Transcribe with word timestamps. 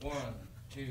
One, 0.00 0.34
two. 0.70 0.86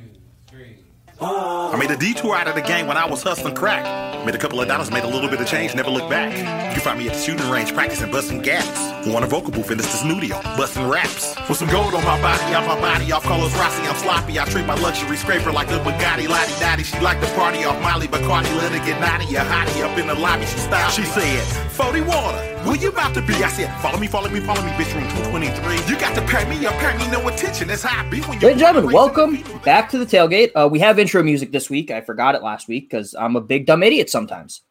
I 1.20 1.76
made 1.78 1.90
a 1.90 1.98
detour 1.98 2.36
out 2.36 2.48
of 2.48 2.56
the 2.56 2.62
game 2.62 2.86
when 2.86 2.98
I 2.98 3.06
was 3.10 3.24
hustling 3.24 3.56
crack. 3.56 3.84
Made 4.26 4.36
a 4.36 4.38
couple 4.38 4.62
of 4.62 4.68
dollars, 4.68 4.92
made 4.92 5.04
a 5.04 5.08
little 5.08 5.30
bit 5.30 5.42
of 5.42 5.48
change, 5.48 5.74
never 5.74 5.90
looked 5.90 6.10
back. 6.10 6.32
You 6.38 6.74
can 6.74 6.82
find 6.82 7.00
me 7.00 7.08
at 7.08 7.16
the 7.16 7.20
shooting 7.20 7.50
range 7.50 7.74
practicing 7.74 8.12
busting 8.12 8.42
gaps. 8.42 9.08
Want 9.08 9.26
a 9.26 9.28
vocal 9.28 9.52
booth 9.52 9.72
in 9.72 9.78
this 9.78 9.90
studio, 9.90 10.40
busting 10.58 10.88
raps. 10.88 11.36
With 11.48 11.58
some 11.58 11.70
gold 11.70 11.94
on 11.94 12.04
my 12.04 12.22
body, 12.22 12.54
off 12.54 12.68
my 12.68 12.80
body, 12.80 13.12
off 13.12 13.24
Carlos 13.24 13.56
Rossi, 13.56 13.82
I'm 13.84 13.96
sloppy. 13.96 14.40
I 14.40 14.46
treat 14.46 14.66
my 14.66 14.76
luxury 14.76 15.18
scraper 15.18 15.52
like 15.52 15.70
a 15.70 15.80
Bugatti, 15.80 16.28
Lottie 16.28 16.60
Dottie. 16.60 16.84
She 16.84 17.00
like 17.00 17.20
the 17.20 17.28
party 17.28 17.64
off 17.64 17.82
Molly 17.82 18.08
Bacardi, 18.08 18.56
let 18.58 18.72
her 18.74 18.86
get 18.86 19.00
naughty, 19.00 19.36
a 19.36 19.42
hottie 19.42 19.84
up 19.84 19.98
in 19.98 20.08
the 20.08 20.16
lobby. 20.16 20.46
She 20.46 20.58
style. 20.58 20.90
She 20.92 21.04
said, 21.04 21.42
40 21.72 22.02
water, 22.02 22.58
where 22.64 22.76
you 22.76 22.90
about 22.90 23.14
to 23.14 23.22
be? 23.22 23.34
I 23.36 23.50
said, 23.50 23.74
follow 23.82 23.98
me, 23.98 24.08
follow 24.08 24.30
me, 24.30 24.42
follow 24.42 24.62
me, 24.62 24.72
bitch, 24.72 24.94
room 24.94 25.08
223. 25.32 25.94
You 25.94 26.00
got 26.00 26.14
to 26.16 26.22
pay 26.24 26.44
me 26.50 26.66
up, 26.66 26.74
pay 26.76 26.98
me 26.98 27.10
no 27.10 27.26
attention. 27.30 27.70
That's 27.70 27.84
how 27.84 28.04
I 28.04 28.10
be 28.10 28.20
when 28.22 28.42
you. 28.42 28.48
Ladies 28.48 28.50
and 28.50 28.60
gentlemen, 28.60 28.94
welcome 28.94 29.42
back 29.64 29.90
to 29.92 29.98
the 29.98 30.06
tailgate. 30.06 30.52
Uh, 30.54 30.68
we 30.68 30.80
have 30.80 31.00
intro 31.08 31.24
music 31.24 31.54
this 31.54 31.70
week. 31.70 31.90
I 31.90 32.02
forgot 32.02 32.36
it 32.36 32.44
last 32.44 32.68
week 32.68 32.90
because 32.90 33.16
I'm 33.16 33.38
a 33.38 33.42
big 33.42 33.66
dumb 33.66 33.82
idiot 33.82 34.10
sometimes. 34.10 34.62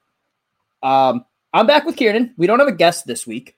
Um, 0.82 1.24
I'm 1.54 1.66
back 1.66 1.86
with 1.86 1.96
Kieran. 1.96 2.34
We 2.36 2.46
don't 2.46 2.58
have 2.58 2.68
a 2.68 2.72
guest 2.72 3.06
this 3.06 3.26
week, 3.26 3.56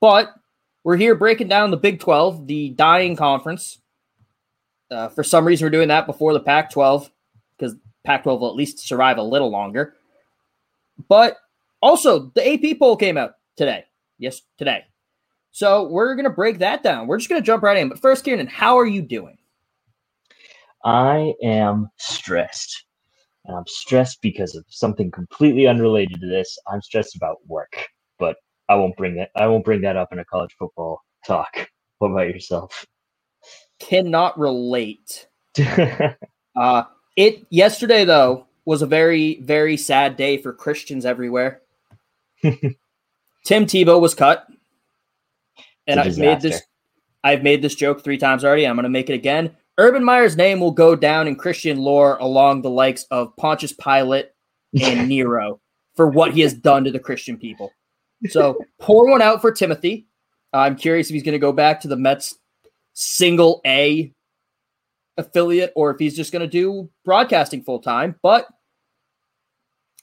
but 0.00 0.34
we're 0.82 0.96
here 0.96 1.14
breaking 1.14 1.46
down 1.46 1.70
the 1.70 1.76
Big 1.76 2.00
12, 2.00 2.48
the 2.48 2.70
dying 2.70 3.14
conference. 3.14 3.78
Uh, 4.90 5.08
for 5.08 5.22
some 5.22 5.46
reason, 5.46 5.64
we're 5.64 5.70
doing 5.70 5.86
that 5.86 6.06
before 6.06 6.32
the 6.32 6.40
Pac 6.40 6.72
12 6.72 7.08
because 7.56 7.76
Pac 8.02 8.24
12 8.24 8.40
will 8.40 8.50
at 8.50 8.56
least 8.56 8.80
survive 8.80 9.18
a 9.18 9.22
little 9.22 9.50
longer. 9.50 9.94
But 11.08 11.36
also, 11.80 12.32
the 12.34 12.44
AP 12.44 12.80
poll 12.80 12.96
came 12.96 13.16
out 13.16 13.36
today. 13.56 13.84
Yes, 14.18 14.42
today. 14.58 14.84
So 15.52 15.86
we're 15.86 16.16
going 16.16 16.24
to 16.24 16.30
break 16.30 16.58
that 16.58 16.82
down. 16.82 17.06
We're 17.06 17.18
just 17.18 17.30
going 17.30 17.40
to 17.40 17.46
jump 17.46 17.62
right 17.62 17.76
in. 17.76 17.88
But 17.88 18.00
first, 18.00 18.24
Kieran, 18.24 18.48
how 18.48 18.76
are 18.80 18.86
you 18.86 19.00
doing? 19.00 19.38
I 20.84 21.34
am 21.42 21.88
stressed. 21.96 22.84
And 23.46 23.56
I'm 23.56 23.66
stressed 23.66 24.20
because 24.22 24.54
of 24.54 24.64
something 24.68 25.10
completely 25.10 25.66
unrelated 25.66 26.20
to 26.20 26.26
this. 26.26 26.58
I'm 26.70 26.80
stressed 26.82 27.16
about 27.16 27.38
work, 27.46 27.86
but 28.18 28.36
I 28.68 28.76
won't 28.76 28.96
bring 28.96 29.16
that 29.16 29.30
I 29.36 29.46
won't 29.46 29.64
bring 29.64 29.82
that 29.82 29.96
up 29.96 30.12
in 30.12 30.18
a 30.18 30.24
college 30.24 30.54
football 30.58 31.02
talk. 31.26 31.68
What 31.98 32.10
about 32.10 32.28
yourself? 32.28 32.86
Cannot 33.78 34.38
relate. 34.38 35.26
uh 36.56 36.84
it 37.16 37.46
yesterday 37.50 38.04
though 38.04 38.46
was 38.64 38.82
a 38.82 38.86
very 38.86 39.40
very 39.42 39.76
sad 39.76 40.16
day 40.16 40.38
for 40.38 40.52
Christians 40.52 41.04
everywhere. 41.04 41.60
Tim 42.42 43.66
Tebow 43.66 44.00
was 44.00 44.14
cut. 44.14 44.46
And 45.86 46.00
I've 46.00 46.16
made 46.16 46.40
this 46.40 46.62
I've 47.22 47.42
made 47.42 47.62
this 47.62 47.74
joke 47.74 48.02
3 48.02 48.18
times 48.18 48.44
already. 48.44 48.66
I'm 48.66 48.76
going 48.76 48.84
to 48.84 48.90
make 48.90 49.08
it 49.08 49.14
again. 49.14 49.56
Urban 49.78 50.04
Meyer's 50.04 50.36
name 50.36 50.60
will 50.60 50.70
go 50.70 50.94
down 50.94 51.26
in 51.26 51.36
Christian 51.36 51.78
lore 51.78 52.16
along 52.18 52.62
the 52.62 52.70
likes 52.70 53.04
of 53.10 53.36
Pontius 53.36 53.72
Pilate 53.72 54.30
and 54.80 55.08
Nero 55.08 55.60
for 55.94 56.08
what 56.08 56.32
he 56.32 56.40
has 56.42 56.54
done 56.54 56.84
to 56.84 56.90
the 56.90 56.98
Christian 56.98 57.36
people. 57.36 57.72
So 58.28 58.58
pour 58.80 59.10
one 59.10 59.22
out 59.22 59.40
for 59.40 59.52
Timothy. 59.52 60.06
I'm 60.52 60.76
curious 60.76 61.08
if 61.08 61.14
he's 61.14 61.22
going 61.22 61.32
to 61.32 61.38
go 61.38 61.52
back 61.52 61.80
to 61.80 61.88
the 61.88 61.96
Mets 61.96 62.36
single 62.92 63.60
A 63.66 64.12
affiliate 65.16 65.72
or 65.76 65.90
if 65.90 65.98
he's 65.98 66.16
just 66.16 66.32
going 66.32 66.40
to 66.40 66.48
do 66.48 66.88
broadcasting 67.04 67.62
full 67.62 67.80
time. 67.80 68.16
But 68.22 68.46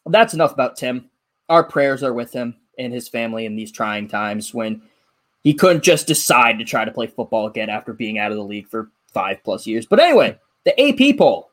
that's 0.05 0.33
enough 0.33 0.53
about 0.53 0.77
Tim. 0.77 1.09
Our 1.49 1.63
prayers 1.63 2.03
are 2.03 2.13
with 2.13 2.31
him 2.33 2.55
and 2.77 2.93
his 2.93 3.07
family 3.07 3.45
in 3.45 3.55
these 3.55 3.71
trying 3.71 4.07
times 4.07 4.53
when 4.53 4.81
he 5.43 5.53
couldn't 5.53 5.83
just 5.83 6.07
decide 6.07 6.59
to 6.59 6.65
try 6.65 6.85
to 6.85 6.91
play 6.91 7.07
football 7.07 7.47
again 7.47 7.69
after 7.69 7.93
being 7.93 8.17
out 8.17 8.31
of 8.31 8.37
the 8.37 8.43
league 8.43 8.67
for 8.67 8.91
five 9.13 9.44
plus 9.44 9.67
years. 9.67 9.85
But 9.85 9.99
anyway, 9.99 10.38
the 10.66 10.79
AP 10.79 11.17
poll. 11.17 11.51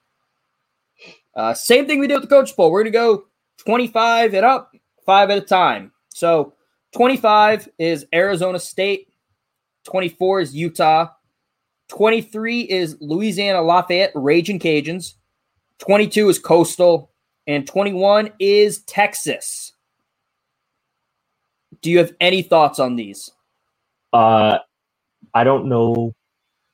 Uh, 1.34 1.54
same 1.54 1.86
thing 1.86 2.00
we 2.00 2.06
did 2.06 2.14
with 2.14 2.28
the 2.28 2.34
coach 2.34 2.56
poll. 2.56 2.70
We're 2.70 2.82
going 2.82 2.92
to 2.92 2.98
go 2.98 3.24
25 3.58 4.34
and 4.34 4.44
up, 4.44 4.72
five 5.06 5.30
at 5.30 5.38
a 5.38 5.42
time. 5.42 5.92
So 6.08 6.54
25 6.92 7.69
is 7.78 8.06
Arizona 8.14 8.58
State, 8.58 9.08
24 9.84 10.41
is 10.41 10.54
Utah, 10.54 11.08
23 11.88 12.62
is 12.62 12.96
Louisiana 13.00 13.62
Lafayette 13.62 14.12
Raging 14.14 14.58
Cajuns, 14.58 15.14
22 15.78 16.28
is 16.28 16.38
Coastal, 16.38 17.10
and 17.46 17.66
21 17.66 18.30
is 18.38 18.80
Texas. 18.82 19.72
Do 21.80 21.90
you 21.90 21.98
have 21.98 22.12
any 22.20 22.42
thoughts 22.42 22.78
on 22.78 22.96
these? 22.96 23.30
Uh, 24.12 24.58
I 25.34 25.44
don't 25.44 25.69
know 25.69 26.14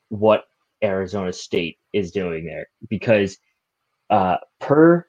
what 0.08 0.46
Arizona 0.84 1.32
State 1.32 1.78
is 1.92 2.12
doing 2.12 2.46
there 2.46 2.66
because 2.88 3.38
uh, 4.10 4.36
per 4.60 5.06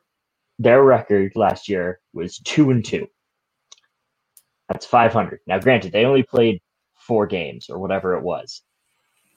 their 0.59 0.83
record 0.83 1.33
last 1.35 1.69
year 1.69 1.99
was 2.13 2.39
two 2.39 2.71
and 2.71 2.83
two. 2.85 3.07
That's 4.69 4.85
500. 4.85 5.41
Now, 5.47 5.59
granted, 5.59 5.91
they 5.91 6.05
only 6.05 6.23
played 6.23 6.61
four 6.95 7.27
games 7.27 7.69
or 7.69 7.77
whatever 7.79 8.15
it 8.15 8.23
was, 8.23 8.63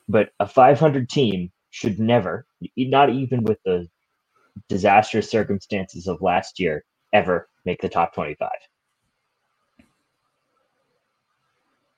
but 0.08 0.30
a 0.40 0.46
500 0.46 1.08
team 1.10 1.50
should 1.70 1.98
never, 1.98 2.46
not 2.76 3.10
even 3.10 3.44
with 3.44 3.58
the 3.64 3.88
disastrous 4.68 5.30
circumstances 5.30 6.06
of 6.06 6.22
last 6.22 6.58
year, 6.60 6.84
ever 7.12 7.48
make 7.64 7.80
the 7.82 7.88
top 7.88 8.14
25. 8.14 8.48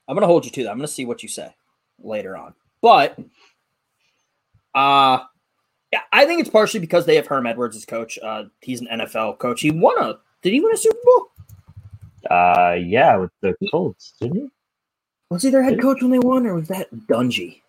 I'm 0.08 0.16
going 0.16 0.22
to 0.22 0.26
hold 0.26 0.44
you 0.44 0.50
to 0.50 0.64
that. 0.64 0.70
I'm 0.70 0.78
going 0.78 0.88
to 0.88 0.92
see 0.92 1.06
what 1.06 1.22
you 1.22 1.28
say 1.28 1.54
later 2.02 2.36
on. 2.36 2.54
But 2.82 3.18
uh 4.74 5.20
yeah, 5.92 6.02
I 6.12 6.24
think 6.24 6.40
it's 6.40 6.50
partially 6.50 6.80
because 6.80 7.04
they 7.06 7.16
have 7.16 7.26
Herm 7.26 7.46
Edwards 7.46 7.76
as 7.76 7.84
coach. 7.84 8.18
Uh 8.22 8.44
he's 8.60 8.80
an 8.80 8.88
NFL 8.90 9.38
coach. 9.38 9.60
He 9.60 9.70
won 9.70 10.02
a 10.02 10.18
did 10.42 10.52
he 10.52 10.60
win 10.60 10.72
a 10.72 10.76
Super 10.76 10.98
Bowl? 11.04 11.30
Uh 12.30 12.76
yeah, 12.78 13.16
with 13.16 13.30
the 13.40 13.54
Colts, 13.70 14.14
didn't 14.20 14.36
he? 14.36 14.50
Was 15.30 15.42
he 15.42 15.50
their 15.50 15.62
head 15.62 15.80
coach 15.80 16.02
when 16.02 16.10
they 16.10 16.18
won, 16.18 16.46
or 16.46 16.54
was 16.54 16.68
that 16.68 16.92
Dungy? 17.08 17.60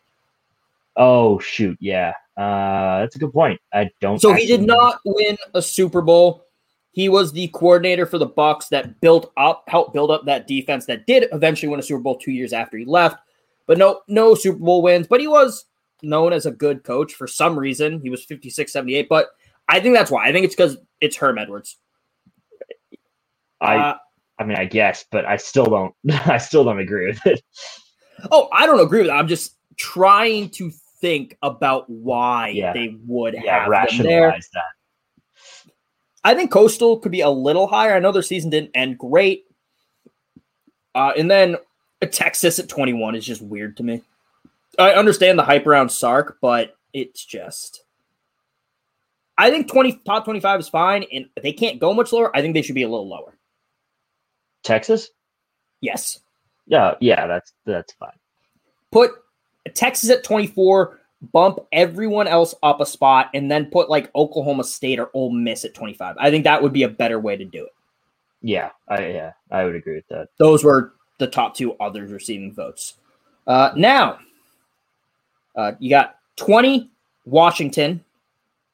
Oh 0.96 1.40
shoot, 1.40 1.78
yeah. 1.80 2.14
Uh 2.38 3.00
that's 3.00 3.16
a 3.16 3.20
good 3.20 3.34
point. 3.34 3.60
I 3.74 3.90
don't 4.00 4.20
So 4.20 4.34
he 4.34 4.46
did 4.46 4.62
not 4.62 5.00
win 5.06 5.38
a 5.54 5.62
Super 5.62 6.02
Bowl. 6.02 6.46
He 6.94 7.08
was 7.08 7.32
the 7.32 7.48
coordinator 7.50 8.06
for 8.06 8.18
the 8.18 8.28
Bucs 8.28 8.68
that 8.70 9.00
built 9.00 9.32
up, 9.38 9.64
helped 9.68 9.94
build 9.94 10.12
up 10.12 10.26
that 10.26 10.46
defense 10.46 10.86
that 10.88 11.08
did 11.08 11.30
eventually 11.32 11.70
win 11.70 11.80
a 11.80 11.84
Super 11.84 12.02
Bowl 12.02 12.18
two 12.18 12.32
years 12.32 12.52
after 12.52 12.78
he 12.78 12.86
left. 12.86 13.18
But 13.66 13.78
no, 13.78 14.02
no 14.10 14.36
Super 14.36 14.60
Bowl 14.60 14.82
wins. 14.82 15.08
But 15.08 15.22
he 15.22 15.28
was 15.28 15.66
known 16.02 16.34
as 16.34 16.46
a 16.46 16.52
good 16.52 16.84
coach 16.84 17.14
for 17.14 17.28
some 17.28 17.58
reason. 17.58 18.02
He 18.02 18.10
was 18.10 18.24
56, 18.24 18.72
78. 18.72 19.10
But 19.10 19.30
I 19.68 19.80
think 19.80 19.96
that's 19.96 20.12
why. 20.12 20.28
I 20.28 20.32
think 20.32 20.46
it's 20.46 20.56
because 20.56 20.78
it's 21.00 21.16
Herm 21.16 21.38
Edwards. 21.38 21.78
I 23.60 23.78
uh, 23.78 23.98
I 24.40 24.44
mean 24.44 24.58
I 24.58 24.66
guess, 24.66 25.06
but 25.12 25.26
I 25.26 25.38
still 25.38 25.66
don't 25.66 25.94
I 26.28 26.38
still 26.38 26.64
don't 26.64 26.80
agree 26.80 27.08
with 27.08 27.26
it. 27.26 27.42
Oh, 28.32 28.50
I 28.52 28.66
don't 28.66 28.80
agree 28.80 29.00
with 29.00 29.10
it. 29.10 29.14
I'm 29.14 29.28
just 29.28 29.56
trying 29.78 30.50
to 30.52 30.72
think 31.00 31.38
about 31.42 31.90
why 31.90 32.50
yeah. 32.50 32.74
they 32.74 32.96
would 33.08 33.34
yeah, 33.34 33.62
have 33.62 33.70
rationalize 33.70 34.50
that. 34.54 34.64
I 36.24 36.36
think 36.36 36.52
Coastal 36.52 37.00
could 37.00 37.12
be 37.12 37.22
a 37.22 37.30
little 37.30 37.68
higher. 37.68 37.96
I 37.96 38.00
know 38.00 38.12
their 38.12 38.22
season 38.22 38.52
didn't 38.52 38.72
end 38.76 39.00
great. 39.00 39.46
Uh, 40.94 41.14
and 41.18 41.32
then 41.32 41.56
Texas 42.12 42.59
at 42.59 42.70
21 42.70 43.16
is 43.16 43.26
just 43.26 43.42
weird 43.42 43.78
to 43.78 43.84
me. 43.84 44.04
I 44.82 44.94
understand 44.94 45.38
the 45.38 45.44
hype 45.44 45.68
around 45.68 45.90
Sark, 45.90 46.38
but 46.42 46.76
it's 46.94 47.26
just. 47.26 47.84
I 49.38 49.50
think 49.50 49.72
20 49.72 50.02
top 50.06 50.26
25 50.26 50.60
is 50.60 50.70
fine, 50.70 51.06
and 51.12 51.28
they 51.42 51.54
can't 51.54 51.80
go 51.80 51.94
much 51.94 52.12
lower. 52.12 52.36
I 52.36 52.42
think 52.42 52.54
they 52.54 52.62
should 52.62 52.76
be 52.76 52.84
a 52.84 52.90
little 52.90 53.08
lower. 53.08 53.38
Texas? 54.64 55.10
Yes. 55.80 56.20
Yeah, 56.68 56.96
yeah, 57.00 57.28
that's 57.28 57.54
that's 57.66 57.94
fine. 57.94 58.12
Put 58.92 59.12
Texas 59.74 60.10
at 60.10 60.24
24, 60.24 61.00
bump 61.32 61.60
everyone 61.72 62.28
else 62.28 62.54
up 62.62 62.82
a 62.82 62.86
spot, 62.86 63.30
and 63.34 63.50
then 63.50 63.66
put 63.66 63.90
like 63.90 64.12
Oklahoma 64.16 64.64
State 64.64 65.00
or 65.00 65.10
Ole 65.14 65.32
Miss 65.32 65.66
at 65.66 65.74
25. 65.74 66.16
I 66.20 66.30
think 66.30 66.44
that 66.44 66.62
would 66.62 66.74
be 66.74 66.84
a 66.84 66.90
better 66.90 67.20
way 67.20 67.36
to 67.36 67.46
do 67.46 67.66
it. 67.66 67.74
Yeah, 68.42 68.70
I 68.88 69.08
yeah, 69.08 69.34
I 69.50 69.66
would 69.66 69.76
agree 69.76 69.96
with 69.96 70.08
that. 70.10 70.30
Those 70.38 70.64
were 70.64 70.94
the 71.20 71.28
top 71.28 71.56
two 71.56 71.74
others 71.74 72.12
receiving 72.12 72.54
votes. 72.54 72.96
Uh, 73.48 73.72
now, 73.76 74.20
uh, 75.56 75.74
you 75.80 75.90
got 75.90 76.16
20 76.38 76.90
Washington, 77.26 78.03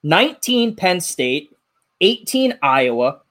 19 0.04 0.76
Penn 0.76 1.02
State, 1.02 1.56
18 2.02 2.58
Iowa, 2.62 3.22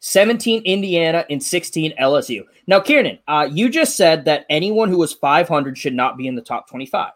17 0.00 0.62
Indiana, 0.64 1.24
and 1.30 1.42
16 1.42 1.94
LSU. 2.00 2.44
Now, 2.66 2.80
Kieran, 2.80 3.18
uh, 3.26 3.48
you 3.50 3.68
just 3.68 3.96
said 3.96 4.24
that 4.26 4.46
anyone 4.50 4.88
who 4.88 4.98
was 4.98 5.12
500 5.12 5.76
should 5.76 5.94
not 5.94 6.16
be 6.16 6.26
in 6.26 6.34
the 6.34 6.42
top 6.42 6.68
25. 6.68 7.12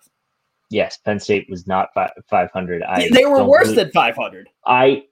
Yes, 0.71 0.99
Penn 0.99 1.21
State 1.21 1.47
was 1.49 1.67
not 1.67 1.91
500. 1.95 2.83
I 2.83 3.09
they 3.11 3.25
were 3.25 3.45
worse 3.45 3.73
than 3.73 3.91
500. 3.93 4.49
I 4.67 5.05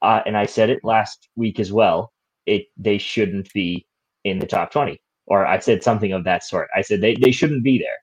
uh, 0.00 0.20
and 0.26 0.36
I 0.36 0.46
said 0.46 0.70
it 0.70 0.84
last 0.84 1.28
week 1.34 1.58
as 1.58 1.72
well. 1.72 2.12
It 2.46 2.66
they 2.76 2.98
shouldn't 2.98 3.52
be 3.52 3.84
in 4.22 4.38
the 4.38 4.46
top 4.46 4.70
20 4.70 5.00
or 5.26 5.46
I 5.46 5.58
said 5.58 5.82
something 5.82 6.12
of 6.12 6.24
that 6.24 6.44
sort. 6.44 6.68
I 6.74 6.82
said 6.82 7.00
they, 7.00 7.14
they 7.14 7.30
shouldn't 7.30 7.64
be 7.64 7.78
there. 7.78 7.98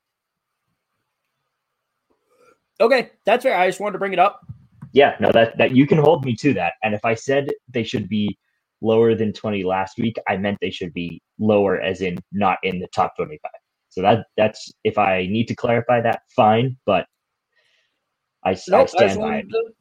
Okay, 2.81 3.11
that's 3.25 3.43
fair. 3.43 3.57
I 3.57 3.67
just 3.67 3.79
wanted 3.79 3.93
to 3.93 3.99
bring 3.99 4.13
it 4.13 4.19
up. 4.19 4.45
Yeah, 4.91 5.15
no, 5.19 5.31
that 5.31 5.57
that 5.57 5.75
you 5.75 5.85
can 5.85 5.97
hold 5.97 6.25
me 6.25 6.35
to 6.37 6.53
that. 6.55 6.73
And 6.83 6.93
if 6.95 7.05
I 7.05 7.13
said 7.13 7.49
they 7.69 7.83
should 7.83 8.09
be 8.09 8.37
lower 8.81 9.13
than 9.13 9.33
20 9.33 9.63
last 9.63 9.97
week, 9.97 10.15
I 10.27 10.37
meant 10.37 10.57
they 10.61 10.71
should 10.71 10.93
be 10.93 11.21
lower 11.37 11.79
as 11.79 12.01
in 12.01 12.17
not 12.31 12.57
in 12.63 12.79
the 12.79 12.87
top 12.87 13.15
25. 13.15 13.51
So 13.89 14.01
that 14.01 14.25
that's 14.37 14.71
if 14.83 14.97
I 14.97 15.27
need 15.29 15.47
to 15.47 15.55
clarify 15.55 16.01
that, 16.01 16.21
fine, 16.35 16.77
but 16.85 17.05
I, 18.43 18.57
nope, 18.67 18.81
I 18.81 18.85
stand 18.85 19.11
I 19.11 19.15
by 19.15 19.35
it. 19.37 19.49
To, 19.49 19.73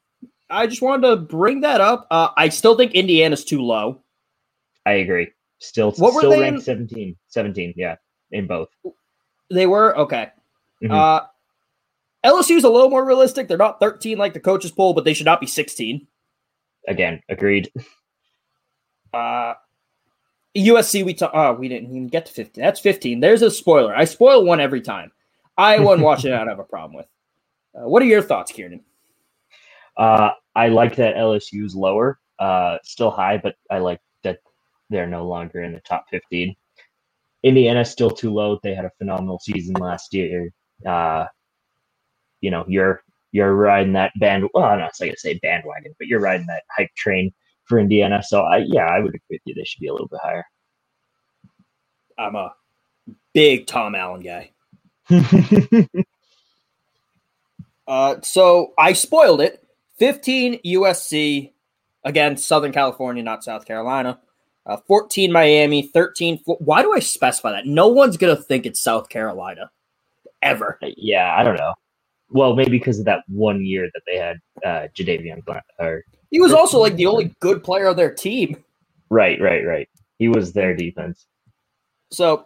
I 0.51 0.67
just 0.67 0.83
wanted 0.83 1.09
to 1.09 1.17
bring 1.17 1.61
that 1.61 1.81
up. 1.81 2.07
Uh, 2.11 2.31
I 2.37 2.49
still 2.49 2.77
think 2.77 2.93
Indiana's 2.93 3.45
too 3.45 3.63
low. 3.63 4.01
I 4.87 4.93
agree. 4.95 5.29
Still, 5.61 5.93
what 5.93 6.15
were 6.15 6.21
still 6.21 6.31
they 6.31 6.41
ranked 6.41 6.61
in? 6.61 6.89
17, 6.89 7.17
17, 7.29 7.75
yeah, 7.77 7.97
in 8.33 8.47
both. 8.47 8.69
They 9.51 9.67
were 9.67 9.97
okay. 9.99 10.31
Mm-hmm. 10.83 10.93
Uh, 10.93 11.21
LSU's 12.25 12.65
a 12.65 12.71
little 12.71 12.91
more 12.91 13.05
realistic. 13.05 13.49
They're 13.49 13.57
not 13.57 13.81
13 13.81 14.19
like 14.19 14.35
the 14.35 14.41
coaches 14.41 14.71
poll, 14.71 14.95
but 14.95 15.05
they 15.05 15.15
should 15.15 15.27
not 15.27 15.41
be 15.41 15.47
16. 15.47 16.07
Again, 16.89 17.23
agreed. 17.29 17.71
Uh, 19.13 19.55
USC, 20.57 21.05
we 21.05 21.15
talk. 21.15 21.31
Oh, 21.35 21.53
we 21.55 21.69
didn't 21.69 21.91
even 21.91 22.09
get 22.09 22.27
to 22.27 22.33
15. 22.33 22.63
That's 22.63 22.81
15. 22.81 23.21
There's 23.21 23.43
a 23.43 23.51
spoiler. 23.51 23.95
I 23.95 24.05
spoil 24.05 24.45
one 24.45 24.61
every 24.61 24.81
time. 24.81 25.13
Iowa 25.57 25.93
and 25.93 26.03
Washington, 26.03 26.35
I 26.35 26.39
don't 26.39 26.49
have 26.49 26.59
a 26.59 26.65
problem 26.65 26.95
with. 26.95 27.07
Uh, 27.75 27.89
what 27.89 28.03
are 28.03 28.07
your 28.07 28.23
thoughts, 28.23 28.53
Kieran? 28.53 28.83
Uh, 29.97 30.31
I 30.55 30.69
like 30.69 30.97
that 30.97 31.17
LSU's 31.17 31.75
lower, 31.75 32.19
uh, 32.39 32.79
still 32.85 33.11
high, 33.11 33.39
but 33.39 33.57
I 33.71 33.79
like 33.79 34.01
that 34.23 34.39
they're 34.91 35.09
no 35.09 35.27
longer 35.27 35.63
in 35.63 35.73
the 35.73 35.81
top 35.81 36.07
15. 36.11 36.55
Indiana's 37.43 37.91
still 37.91 38.11
too 38.11 38.33
low. 38.33 38.59
They 38.63 38.75
had 38.75 38.85
a 38.85 38.93
phenomenal 38.99 39.39
season 39.41 39.75
last 39.75 40.15
year. 40.15 40.51
Uh, 40.87 41.27
you 42.41 42.51
know, 42.51 42.65
you're 42.69 43.03
you're 43.33 43.55
riding 43.55 43.93
that 43.95 44.13
band. 44.19 44.49
Well, 44.55 44.65
I'm 44.65 44.79
not 44.79 44.97
going 44.99 45.13
to 45.13 45.19
say 45.19 45.39
bandwagon, 45.43 45.95
but 45.99 46.07
you're 46.07 46.21
riding 46.21 46.47
that 46.47 46.63
hype 46.75 46.95
train 46.95 47.33
for 47.65 47.79
Indiana. 47.79 48.23
So 48.23 48.41
I, 48.43 48.59
yeah, 48.59 48.87
I 48.87 49.01
would 49.01 49.15
agree 49.15 49.21
with 49.31 49.41
you. 49.45 49.55
They 49.55 49.65
should 49.65 49.81
be 49.81 49.89
a 49.89 49.93
little 49.93 50.09
bit 50.09 50.21
higher. 50.23 50.45
I'm 52.19 52.35
a 52.35 52.55
big 53.33 53.67
Tom 53.67 53.95
Allen 53.95 54.23
guy. 54.23 54.51
uh, 57.87 58.17
so 58.23 58.73
I 58.79 58.93
spoiled 58.95 59.41
it. 59.41 59.65
15 59.99 60.61
USC 60.65 61.53
again, 62.05 62.37
Southern 62.37 62.73
California, 62.73 63.23
not 63.23 63.45
South 63.45 63.67
Carolina. 63.67 64.19
Uh, 64.67 64.77
14 64.87 65.33
Miami, 65.33 65.83
13. 65.83 66.41
Why 66.45 66.83
do 66.83 66.93
I 66.93 66.99
specify 67.01 67.53
that? 67.53 67.67
No 67.67 67.89
one's 67.89 68.17
going 68.17 68.37
to 68.37 68.43
think 68.43 68.67
it's 68.67 68.81
South 68.81 69.09
Carolina 69.09 69.71
ever. 70.43 70.79
Yeah, 70.83 71.35
I 71.37 71.43
don't 71.43 71.57
know. 71.57 71.75
Well, 72.31 72.55
maybe 72.55 72.73
because 72.73 72.99
of 72.99 73.05
that 73.07 73.25
one 73.29 73.65
year 73.65 73.89
that 73.95 74.03
they 74.07 74.17
had 74.17 74.39
uh, 74.65 74.89
Jadeveon 74.95 75.43
Or 75.79 76.05
he 76.31 76.41
was 76.41 76.53
also 76.53 76.79
like 76.79 76.97
the 76.97 77.07
only 77.07 77.35
good 77.41 77.65
player 77.65 77.89
on 77.89 77.97
their 77.97 78.13
team. 78.13 78.63
Right, 79.11 79.41
right, 79.41 79.65
right. 79.65 79.89
He 80.19 80.29
was 80.29 80.53
their 80.53 80.75
defense. 80.75 81.27
So 82.11 82.45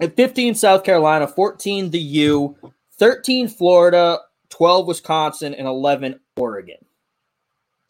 at 0.00 0.16
15, 0.16 0.54
South 0.54 0.84
Carolina, 0.84 1.26
14, 1.26 1.90
the 1.90 1.98
U, 1.98 2.56
13, 2.98 3.48
Florida, 3.48 4.18
12, 4.48 4.86
Wisconsin, 4.86 5.54
and 5.54 5.66
11, 5.66 6.18
Oregon. 6.36 6.76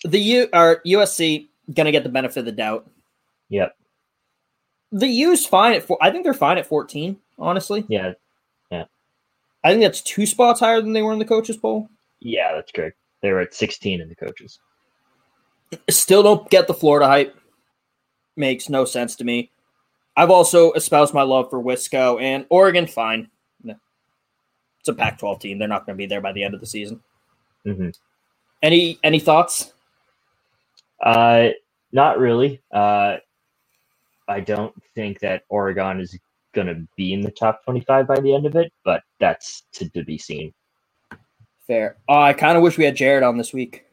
The 0.05 0.19
U 0.19 0.49
or 0.53 0.83
USC 0.85 1.49
gonna 1.73 1.93
get 1.93 2.03
the 2.03 2.09
benefit 2.09 2.41
of 2.41 2.45
the 2.45 2.53
doubt. 2.53 2.89
Yep. 3.51 3.77
The 4.91 5.07
U's 5.07 5.47
fine 5.47 5.75
at 5.75 5.85
four. 5.85 5.97
I 6.01 6.11
think 6.11 6.25
they're 6.25 6.35
fine 6.35 6.59
at 6.59 6.67
14, 6.67 7.17
honestly. 7.39 7.85
Yeah. 7.89 8.13
I 9.64 9.70
think 9.70 9.82
that's 9.82 10.03
two 10.03 10.26
spots 10.26 10.61
higher 10.61 10.81
than 10.81 10.93
they 10.93 11.03
were 11.03 11.12
in 11.12 11.19
the 11.19 11.25
coaches 11.25 11.56
poll. 11.56 11.88
Yeah, 12.20 12.53
that's 12.55 12.73
correct. 12.73 12.97
They 13.20 13.32
were 13.32 13.41
at 13.41 13.55
16 13.55 14.00
in 14.00 14.09
the 14.09 14.14
coaches. 14.14 14.59
Still 15.88 16.23
don't 16.23 16.50
get 16.50 16.67
the 16.67 16.75
Florida 16.75 17.06
hype. 17.06 17.37
Makes 18.37 18.69
no 18.69 18.85
sense 18.85 19.17
to 19.17 19.25
me. 19.25 19.50
I've 20.17 20.31
also 20.31 20.73
espoused 20.73 21.14
my 21.14 21.23
love 21.23 21.49
for 21.49 21.62
Wisco 21.62 22.20
and 22.20 22.44
Oregon. 22.50 22.87
Fine, 22.87 23.31
it's 24.82 24.88
a 24.88 24.94
Pac-12 24.94 25.38
team. 25.38 25.59
They're 25.61 25.69
not 25.69 25.87
going 25.87 25.97
to 25.97 25.99
be 25.99 26.06
there 26.06 26.20
by 26.20 26.32
the 26.32 26.43
end 26.43 26.55
of 26.55 26.61
the 26.61 26.67
season. 26.67 27.00
Mm-hmm. 27.65 27.91
Any 28.65 28.99
any 29.05 29.20
thoughts? 29.20 29.73
Uh, 31.00 31.50
not 31.93 32.19
really. 32.19 32.61
Uh, 32.73 33.19
I 34.26 34.41
don't 34.41 34.75
think 34.97 35.20
that 35.20 35.44
Oregon 35.49 36.00
is 36.00 36.19
going 36.53 36.67
to 36.67 36.87
be 36.97 37.13
in 37.13 37.21
the 37.21 37.31
top 37.31 37.65
25 37.65 38.07
by 38.07 38.21
the 38.21 38.35
end 38.35 38.47
of 38.47 38.57
it, 38.57 38.73
but 38.85 39.03
that's 39.21 39.65
to, 39.75 39.89
to 39.91 40.05
be 40.05 40.19
seen. 40.19 40.53
Fair. 41.67 41.97
Oh, 42.09 42.21
I 42.21 42.33
kind 42.33 42.57
of 42.57 42.63
wish 42.63 42.77
we 42.77 42.85
had 42.85 42.97
Jared 42.97 43.23
on 43.23 43.39
this 43.39 43.53
week. 43.53 43.85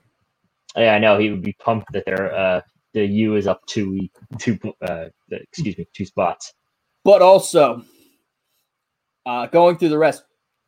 Yeah, 0.75 0.93
I 0.93 0.99
know 0.99 1.17
he 1.17 1.29
would 1.29 1.41
be 1.41 1.55
pumped 1.59 1.91
that 1.93 2.03
they're 2.05 2.33
uh, 2.33 2.61
the 2.93 3.05
U 3.05 3.35
is 3.35 3.47
up 3.47 3.65
two 3.65 4.07
two 4.39 4.57
uh, 4.81 5.05
excuse 5.31 5.77
me 5.77 5.87
two 5.93 6.05
spots. 6.05 6.53
But 7.03 7.21
also, 7.21 7.83
uh, 9.25 9.47
going 9.47 9.77
through 9.77 9.89
the 9.89 9.97
rest 9.97 10.23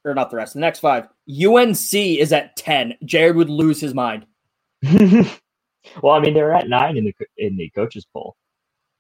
or 0.06 0.14
not 0.14 0.32
the 0.32 0.38
rest, 0.38 0.54
the 0.54 0.60
next 0.60 0.80
five. 0.80 1.08
UNC 1.30 1.94
is 1.94 2.34
at 2.34 2.56
ten. 2.56 2.96
Jared 3.06 3.36
would 3.36 3.50
lose 3.50 3.80
his 3.80 3.94
mind. 3.94 4.26
well, 4.84 6.14
I 6.14 6.20
mean 6.20 6.34
they're 6.34 6.54
at 6.54 6.70
nine 6.70 6.98
in 6.98 7.06
the 7.06 7.14
in 7.38 7.58
the 7.58 7.70
coaches 7.72 8.06
poll. 8.12 8.36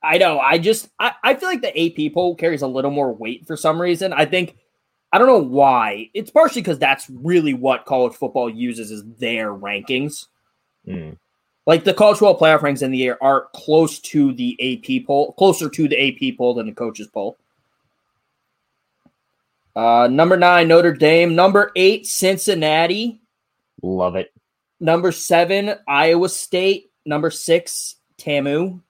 I 0.03 0.17
know. 0.17 0.39
I 0.39 0.57
just 0.57 0.89
I, 0.99 1.13
I 1.23 1.35
feel 1.35 1.49
like 1.49 1.61
the 1.61 2.07
AP 2.07 2.13
poll 2.13 2.35
carries 2.35 2.61
a 2.61 2.67
little 2.67 2.91
more 2.91 3.13
weight 3.13 3.45
for 3.45 3.55
some 3.55 3.81
reason. 3.81 4.13
I 4.13 4.25
think 4.25 4.57
I 5.11 5.17
don't 5.17 5.27
know 5.27 5.37
why. 5.37 6.09
It's 6.13 6.31
partially 6.31 6.61
because 6.61 6.79
that's 6.79 7.09
really 7.09 7.53
what 7.53 7.85
college 7.85 8.13
football 8.13 8.49
uses 8.49 8.91
as 8.91 9.03
their 9.19 9.53
rankings. 9.53 10.27
Mm. 10.87 11.17
Like 11.67 11.83
the 11.83 11.93
college 11.93 12.17
football 12.17 12.39
playoff 12.39 12.63
ranks 12.63 12.81
in 12.81 12.91
the 12.91 12.97
year 12.97 13.17
are 13.21 13.47
close 13.53 13.99
to 13.99 14.33
the 14.33 14.57
AP 14.59 15.05
poll, 15.05 15.33
closer 15.33 15.69
to 15.69 15.87
the 15.87 16.31
AP 16.31 16.37
poll 16.37 16.55
than 16.55 16.65
the 16.65 16.71
coaches 16.71 17.07
poll. 17.07 17.37
Uh, 19.75 20.07
number 20.11 20.35
nine, 20.35 20.67
Notre 20.67 20.93
Dame. 20.93 21.35
Number 21.35 21.71
eight, 21.75 22.07
Cincinnati. 22.07 23.21
Love 23.83 24.15
it. 24.15 24.33
Number 24.79 25.11
seven, 25.11 25.75
Iowa 25.87 26.27
State. 26.29 26.91
Number 27.05 27.29
six, 27.29 27.95
TAMU. 28.17 28.81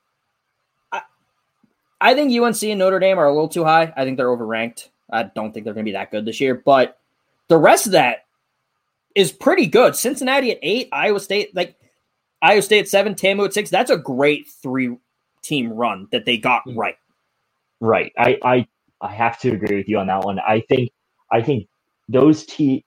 I, 2.02 2.14
think 2.14 2.38
UNC 2.38 2.64
and 2.64 2.80
Notre 2.80 3.00
Dame 3.00 3.18
are 3.18 3.28
a 3.28 3.34
little 3.34 3.48
too 3.48 3.64
high. 3.64 3.94
I 3.96 4.04
think 4.04 4.18
they're 4.18 4.28
overranked. 4.28 4.90
I 5.12 5.24
don't 5.24 5.54
think 5.54 5.66
they're 5.66 5.74
going 5.74 5.86
to 5.86 5.90
be 5.90 5.94
that 5.94 6.12
good 6.12 6.26
this 6.26 6.42
year. 6.42 6.56
But 6.56 6.98
the 7.48 7.58
rest 7.58 7.86
of 7.86 7.92
that 7.94 8.26
is 9.16 9.32
pretty 9.32 9.68
good. 9.68 9.96
Cincinnati 9.96 10.52
at 10.52 10.60
eight, 10.62 10.90
Iowa 10.92 11.20
State, 11.20 11.56
like 11.56 11.76
Iowa 12.42 12.62
State 12.62 12.80
at 12.80 12.88
seven, 12.88 13.16
TAMU 13.16 13.46
at 13.46 13.54
six. 13.54 13.70
That's 13.70 13.92
a 13.92 13.98
great 13.98 14.48
three 14.50 14.98
team 15.42 15.72
run 15.72 16.08
that 16.12 16.26
they 16.26 16.38
got 16.38 16.64
mm. 16.66 16.78
right. 16.78 16.96
Right. 17.80 18.12
I, 18.18 18.38
I 18.44 18.68
I 19.02 19.12
have 19.12 19.40
to 19.40 19.52
agree 19.52 19.78
with 19.78 19.90
you 19.90 19.98
on 19.98 20.08
that 20.08 20.24
one. 20.24 20.40
I 20.40 20.62
think 20.70 20.92
I 21.32 21.42
think 21.42 21.68
those 22.08 22.46
teams, 22.46 22.84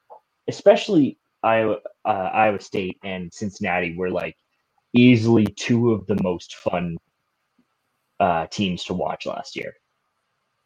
especially 0.49 1.19
Iowa, 1.43 1.79
uh, 2.05 2.31
Iowa 2.33 2.61
State 2.61 2.99
and 3.03 3.33
Cincinnati, 3.33 3.97
were 3.97 4.11
like 4.11 4.37
easily 4.93 5.45
two 5.45 5.91
of 5.91 6.07
the 6.07 6.21
most 6.23 6.55
fun 6.57 6.97
uh, 8.21 8.47
teams 8.47 8.85
to 8.85 8.95
watch 8.95 9.27
last 9.27 9.57
year. 9.57 9.75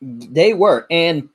They 0.00 0.54
were, 0.54 0.86
and 0.90 1.28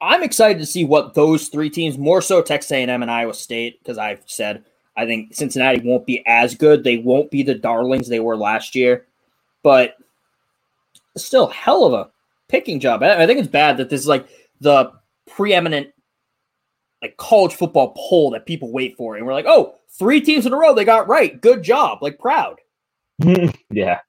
I'm 0.00 0.22
excited 0.22 0.58
to 0.58 0.66
see 0.66 0.84
what 0.84 1.14
those 1.14 1.48
three 1.48 1.70
teams, 1.70 1.98
more 1.98 2.20
so 2.20 2.42
Texas 2.42 2.72
A&M 2.72 3.02
and 3.02 3.10
Iowa 3.10 3.34
State, 3.34 3.78
because 3.80 3.98
I've 3.98 4.22
said 4.26 4.64
I 4.98 5.06
think 5.06 5.32
Cincinnati 5.32 5.80
won't 5.80 6.06
be 6.06 6.26
as 6.26 6.56
good. 6.56 6.82
They 6.82 6.96
won't 6.98 7.30
be 7.30 7.44
the 7.44 7.54
darlings 7.54 8.08
they 8.08 8.18
were 8.18 8.36
last 8.36 8.74
year, 8.74 9.06
but 9.62 9.94
still 11.16 11.46
hell 11.46 11.84
of 11.84 11.92
a 11.92 12.10
picking 12.48 12.80
job. 12.80 13.04
I 13.04 13.24
think 13.24 13.38
it's 13.38 13.48
bad 13.48 13.76
that 13.76 13.90
this 13.90 14.00
is 14.00 14.08
like 14.08 14.28
the 14.60 14.92
preeminent 15.30 15.90
like 17.00 17.16
college 17.16 17.54
football 17.54 17.94
poll 17.96 18.30
that 18.30 18.44
people 18.44 18.72
wait 18.72 18.96
for, 18.96 19.16
and 19.16 19.24
we're 19.24 19.34
like, 19.34 19.46
oh, 19.46 19.76
three 19.88 20.20
teams 20.20 20.46
in 20.46 20.52
a 20.52 20.56
row 20.56 20.74
they 20.74 20.84
got 20.84 21.06
right. 21.06 21.40
Good 21.40 21.62
job, 21.62 22.02
like 22.02 22.18
proud. 22.18 22.60
yeah. 23.70 24.00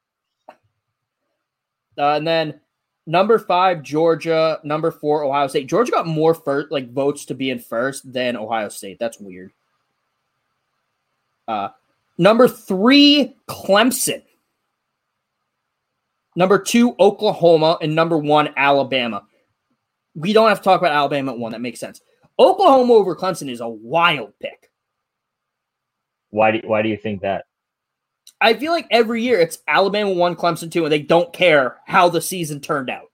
Uh, 1.97 2.15
and 2.15 2.27
then 2.27 2.59
number 3.05 3.39
five, 3.39 3.83
Georgia. 3.83 4.59
Number 4.63 4.91
four, 4.91 5.23
Ohio 5.23 5.47
State. 5.47 5.67
Georgia 5.67 5.91
got 5.91 6.07
more 6.07 6.33
first 6.33 6.71
like 6.71 6.91
votes 6.91 7.25
to 7.25 7.35
be 7.35 7.49
in 7.49 7.59
first 7.59 8.11
than 8.11 8.37
Ohio 8.37 8.69
State. 8.69 8.99
That's 8.99 9.19
weird. 9.19 9.51
Uh, 11.47 11.69
number 12.17 12.47
three, 12.47 13.35
Clemson. 13.47 14.21
Number 16.35 16.59
two, 16.59 16.95
Oklahoma, 16.99 17.77
and 17.81 17.95
number 17.95 18.17
one, 18.17 18.53
Alabama. 18.55 19.23
We 20.15 20.31
don't 20.31 20.47
have 20.47 20.59
to 20.59 20.63
talk 20.63 20.79
about 20.79 20.93
Alabama 20.93 21.33
at 21.33 21.39
one. 21.39 21.51
That 21.51 21.61
makes 21.61 21.79
sense. 21.79 22.01
Oklahoma 22.37 22.93
over 22.93 23.15
Clemson 23.15 23.49
is 23.49 23.61
a 23.61 23.67
wild 23.67 24.31
pick. 24.39 24.71
Why 26.29 26.51
do 26.51 26.61
Why 26.63 26.81
do 26.81 26.89
you 26.89 26.97
think 26.97 27.21
that? 27.21 27.45
I 28.41 28.53
feel 28.53 28.71
like 28.71 28.87
every 28.89 29.21
year 29.21 29.39
it's 29.39 29.59
Alabama 29.67 30.11
one, 30.13 30.35
Clemson 30.35 30.71
two, 30.71 30.85
and 30.85 30.91
they 30.91 31.01
don't 31.01 31.33
care 31.33 31.77
how 31.85 32.09
the 32.09 32.21
season 32.21 32.61
turned 32.61 32.89
out. 32.89 33.11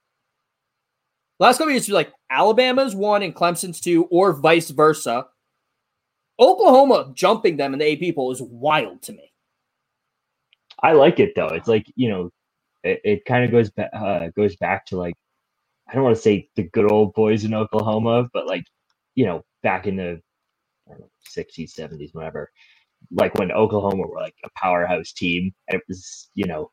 Last 1.38 1.58
couple 1.58 1.72
years, 1.72 1.88
like 1.88 2.12
Alabama's 2.30 2.94
one 2.94 3.22
and 3.22 3.34
Clemson's 3.34 3.80
two, 3.80 4.04
or 4.04 4.32
vice 4.32 4.70
versa. 4.70 5.26
Oklahoma 6.38 7.12
jumping 7.14 7.56
them 7.56 7.72
in 7.72 7.78
the 7.78 8.08
AP 8.08 8.14
poll 8.14 8.30
is 8.30 8.42
wild 8.42 9.02
to 9.02 9.12
me. 9.12 9.32
I 10.82 10.92
like 10.92 11.18
it 11.18 11.32
though. 11.34 11.48
It's 11.48 11.68
like 11.68 11.90
you 11.96 12.08
know, 12.08 12.30
it, 12.84 13.00
it 13.04 13.24
kind 13.24 13.44
of 13.44 13.50
goes 13.50 13.70
back 13.70 13.90
uh, 13.92 14.28
goes 14.36 14.56
back 14.56 14.86
to 14.86 14.96
like 14.96 15.14
I 15.88 15.94
don't 15.94 16.04
want 16.04 16.16
to 16.16 16.22
say 16.22 16.48
the 16.56 16.64
good 16.64 16.90
old 16.90 17.14
boys 17.14 17.44
in 17.44 17.54
Oklahoma, 17.54 18.28
but 18.32 18.46
like 18.46 18.64
you 19.14 19.26
know, 19.26 19.44
back 19.62 19.86
in 19.86 19.96
the 19.96 20.20
sixties, 21.24 21.74
seventies, 21.74 22.10
whatever. 22.12 22.50
Like 23.10 23.34
when 23.36 23.52
Oklahoma 23.52 24.06
were 24.06 24.20
like 24.20 24.36
a 24.44 24.50
powerhouse 24.56 25.12
team, 25.12 25.54
and 25.68 25.78
it 25.78 25.84
was 25.88 26.28
you 26.34 26.46
know 26.46 26.70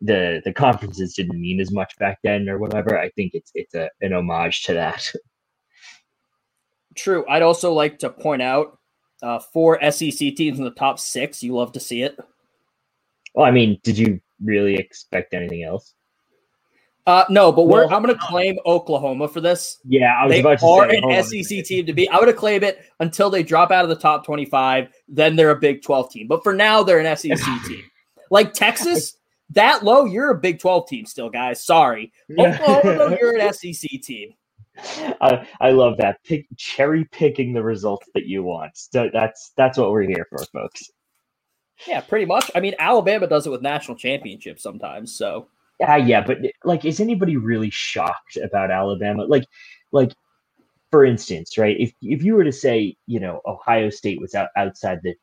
the 0.00 0.42
the 0.44 0.52
conferences 0.52 1.14
didn't 1.14 1.40
mean 1.40 1.60
as 1.60 1.72
much 1.72 1.96
back 1.98 2.18
then 2.22 2.48
or 2.48 2.58
whatever. 2.58 2.98
I 2.98 3.10
think 3.10 3.32
it's 3.34 3.50
it's 3.54 3.74
a, 3.74 3.90
an 4.00 4.12
homage 4.12 4.64
to 4.64 4.74
that. 4.74 5.10
True. 6.96 7.24
I'd 7.28 7.42
also 7.42 7.72
like 7.72 8.00
to 8.00 8.10
point 8.10 8.42
out 8.42 8.78
uh, 9.22 9.38
four 9.38 9.78
SEC 9.90 10.34
teams 10.34 10.58
in 10.58 10.64
the 10.64 10.70
top 10.70 10.98
six. 10.98 11.42
You 11.42 11.54
love 11.54 11.72
to 11.72 11.80
see 11.80 12.02
it. 12.02 12.18
Well, 13.34 13.46
I 13.46 13.52
mean, 13.52 13.78
did 13.84 13.96
you 13.96 14.20
really 14.42 14.74
expect 14.74 15.34
anything 15.34 15.62
else? 15.62 15.94
Uh, 17.06 17.24
no, 17.30 17.50
but 17.50 17.64
we're, 17.64 17.84
I'm 17.84 18.02
going 18.02 18.14
to 18.14 18.20
claim 18.20 18.58
Oklahoma 18.66 19.26
for 19.26 19.40
this. 19.40 19.78
Yeah, 19.84 20.14
I 20.18 20.26
was 20.26 20.32
they 20.32 20.40
about 20.40 20.58
to 20.58 20.66
are 20.66 20.90
say, 20.90 21.00
an 21.02 21.44
SEC 21.44 21.64
team 21.64 21.86
to 21.86 21.92
be. 21.92 22.08
I 22.08 22.18
would 22.18 22.28
have 22.28 22.36
claimed 22.36 22.62
it 22.62 22.84
until 23.00 23.30
they 23.30 23.42
drop 23.42 23.70
out 23.70 23.84
of 23.84 23.88
the 23.88 23.96
top 23.96 24.24
25. 24.24 24.88
Then 25.08 25.34
they're 25.34 25.50
a 25.50 25.58
Big 25.58 25.82
12 25.82 26.12
team. 26.12 26.28
But 26.28 26.42
for 26.42 26.52
now, 26.52 26.82
they're 26.82 26.98
an 26.98 27.16
SEC 27.16 27.38
team. 27.66 27.82
Like 28.30 28.52
Texas, 28.52 29.16
that 29.50 29.82
low, 29.82 30.04
you're 30.04 30.30
a 30.30 30.38
Big 30.38 30.60
12 30.60 30.88
team 30.88 31.06
still, 31.06 31.30
guys. 31.30 31.64
Sorry. 31.64 32.12
Oklahoma, 32.38 32.96
though, 32.96 33.16
you're 33.20 33.36
an 33.36 33.52
SEC 33.52 34.02
team. 34.02 34.34
I, 35.20 35.46
I 35.60 35.70
love 35.70 35.96
that 35.98 36.22
pick 36.24 36.46
cherry 36.56 37.04
picking 37.06 37.52
the 37.52 37.62
results 37.62 38.06
that 38.14 38.26
you 38.26 38.42
want. 38.42 38.76
So 38.76 39.10
that's 39.12 39.52
that's 39.56 39.76
what 39.76 39.90
we're 39.90 40.02
here 40.02 40.26
for, 40.30 40.44
folks. 40.52 40.90
Yeah, 41.86 42.00
pretty 42.00 42.26
much. 42.26 42.50
I 42.54 42.60
mean, 42.60 42.74
Alabama 42.78 43.26
does 43.26 43.46
it 43.46 43.50
with 43.50 43.62
national 43.62 43.96
championships 43.96 44.62
sometimes. 44.62 45.14
So 45.14 45.48
yeah, 45.80 45.96
yeah, 45.96 46.20
but 46.26 46.38
like, 46.64 46.84
is 46.84 47.00
anybody 47.00 47.36
really 47.36 47.70
shocked 47.70 48.36
about 48.42 48.70
Alabama? 48.70 49.24
Like, 49.24 49.44
like 49.92 50.12
for 50.90 51.04
instance, 51.04 51.56
right? 51.58 51.76
If 51.80 51.92
if 52.02 52.22
you 52.22 52.34
were 52.34 52.44
to 52.44 52.52
say, 52.52 52.96
you 53.06 53.18
know, 53.20 53.40
Ohio 53.46 53.90
State 53.90 54.20
was 54.20 54.34
out, 54.34 54.48
outside 54.56 55.00
the 55.02 55.14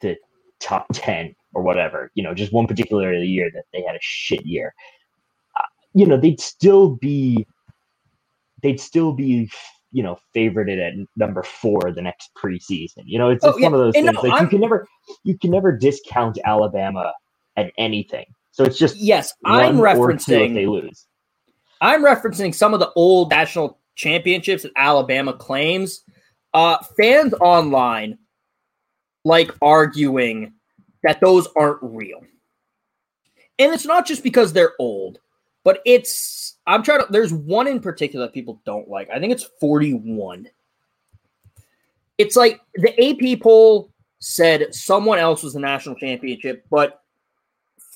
the 0.00 0.16
top 0.60 0.86
ten 0.92 1.34
or 1.54 1.62
whatever, 1.62 2.10
you 2.14 2.22
know, 2.22 2.34
just 2.34 2.52
one 2.52 2.66
particular 2.66 3.12
year 3.14 3.50
that 3.54 3.64
they 3.72 3.82
had 3.82 3.94
a 3.96 4.00
shit 4.02 4.44
year, 4.44 4.74
uh, 5.56 5.62
you 5.94 6.06
know, 6.06 6.16
they'd 6.16 6.40
still 6.40 6.96
be 6.96 7.46
they'd 8.62 8.80
still 8.80 9.12
be 9.12 9.50
you 9.92 10.02
know 10.02 10.18
favorited 10.34 10.80
at 10.84 10.94
number 11.16 11.42
four 11.42 11.92
the 11.94 12.02
next 12.02 12.30
preseason. 12.36 13.02
You 13.06 13.18
know, 13.18 13.30
it's, 13.30 13.44
Oh, 13.44 13.50
it's 13.50 13.58
yeah, 13.60 13.66
one 13.66 13.74
of 13.74 13.80
those 13.80 13.94
and 13.96 14.06
things 14.06 14.16
no, 14.16 14.22
like 14.22 14.30
you 14.32 14.36
I'm- 14.38 14.48
can 14.48 14.60
never 14.60 14.88
you 15.24 15.38
can 15.38 15.50
never 15.52 15.76
discount 15.76 16.38
Alabama 16.44 17.12
at 17.56 17.72
anything. 17.78 18.26
So 18.60 18.66
it's 18.66 18.76
just 18.76 18.96
yes, 18.96 19.32
I'm 19.42 19.80
or 19.80 19.86
two 19.86 19.90
if 19.90 19.96
referencing. 19.96 20.52
they 20.52 20.66
lose. 20.66 21.06
I'm 21.80 22.04
referencing 22.04 22.54
some 22.54 22.74
of 22.74 22.80
the 22.80 22.92
old 22.94 23.30
national 23.30 23.78
championships 23.94 24.64
that 24.64 24.72
Alabama 24.76 25.32
claims. 25.32 26.02
Uh, 26.52 26.76
fans 26.98 27.32
online 27.40 28.18
like 29.24 29.50
arguing 29.62 30.52
that 31.02 31.22
those 31.22 31.48
aren't 31.56 31.78
real. 31.80 32.20
And 33.58 33.72
it's 33.72 33.86
not 33.86 34.06
just 34.06 34.22
because 34.22 34.52
they're 34.52 34.74
old, 34.78 35.20
but 35.64 35.80
it's 35.86 36.58
I'm 36.66 36.82
trying 36.82 37.00
to 37.00 37.06
there's 37.08 37.32
one 37.32 37.66
in 37.66 37.80
particular 37.80 38.26
that 38.26 38.34
people 38.34 38.60
don't 38.66 38.90
like. 38.90 39.08
I 39.08 39.18
think 39.18 39.32
it's 39.32 39.48
41. 39.58 40.50
It's 42.18 42.36
like 42.36 42.60
the 42.74 42.92
AP 43.34 43.40
poll 43.40 43.90
said 44.18 44.74
someone 44.74 45.18
else 45.18 45.42
was 45.42 45.54
the 45.54 45.60
national 45.60 45.94
championship, 45.94 46.66
but 46.70 46.99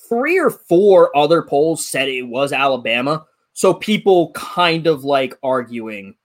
three 0.08 0.38
or 0.38 0.50
four 0.50 1.16
other 1.16 1.42
polls 1.42 1.86
said 1.86 2.08
it 2.08 2.22
was 2.22 2.52
Alabama. 2.52 3.26
So 3.52 3.72
people 3.72 4.32
kind 4.32 4.86
of 4.86 5.04
like 5.04 5.38
arguing 5.42 6.16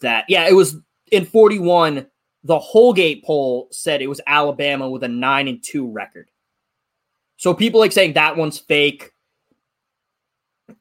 that, 0.00 0.26
yeah, 0.28 0.46
it 0.48 0.52
was 0.52 0.76
in 1.10 1.24
41. 1.24 2.06
The 2.44 2.58
Houlgate 2.58 3.24
poll 3.24 3.68
said 3.72 4.02
it 4.02 4.06
was 4.06 4.20
Alabama 4.26 4.88
with 4.88 5.02
a 5.02 5.08
nine 5.08 5.48
and 5.48 5.62
two 5.62 5.90
record. 5.90 6.30
So 7.36 7.52
people 7.52 7.80
like 7.80 7.92
saying 7.92 8.14
that 8.14 8.36
one's 8.36 8.58
fake. 8.58 9.12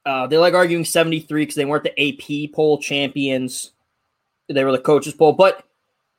Uh, 0.05 0.27
they 0.27 0.37
like 0.37 0.53
arguing 0.53 0.85
73 0.85 1.41
because 1.41 1.55
they 1.55 1.65
weren't 1.65 1.83
the 1.83 1.99
AP 1.99 2.53
poll 2.53 2.77
champions. 2.77 3.71
They 4.49 4.63
were 4.63 4.71
the 4.71 4.79
coaches 4.79 5.13
poll. 5.13 5.33
But 5.33 5.63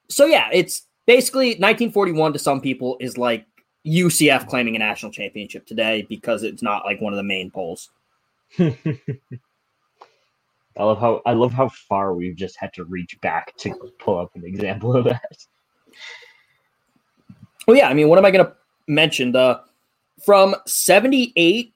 so 0.09 0.27
yeah, 0.27 0.49
it's 0.53 0.87
basically 1.07 1.51
1941 1.51 2.33
to 2.33 2.39
some 2.39 2.61
people 2.61 2.97
is 3.01 3.17
like 3.17 3.47
UCF 3.87 4.49
claiming 4.49 4.77
a 4.77 4.79
national 4.79 5.13
championship 5.13 5.67
today 5.67 6.07
because 6.09 6.43
it's 6.43 6.63
not 6.63 6.85
like 6.85 7.01
one 7.01 7.13
of 7.13 7.17
the 7.17 7.23
main 7.23 7.51
polls. 7.51 7.91
I 8.59 8.79
love 10.85 10.99
how 10.99 11.23
I 11.25 11.33
love 11.33 11.53
how 11.53 11.71
far 11.89 12.15
we've 12.15 12.37
just 12.37 12.57
had 12.59 12.73
to 12.75 12.85
reach 12.85 13.19
back 13.21 13.57
to 13.59 13.75
pull 13.99 14.19
up 14.19 14.35
an 14.35 14.45
example 14.45 14.95
of 14.95 15.05
that. 15.05 15.37
Well, 17.67 17.77
yeah, 17.77 17.89
I 17.89 17.95
mean, 17.95 18.09
what 18.09 18.19
am 18.19 18.25
I 18.25 18.31
going 18.31 18.45
to 18.45 18.53
mention? 18.87 19.33
The 19.33 19.61
from 20.25 20.55
78 20.67 21.75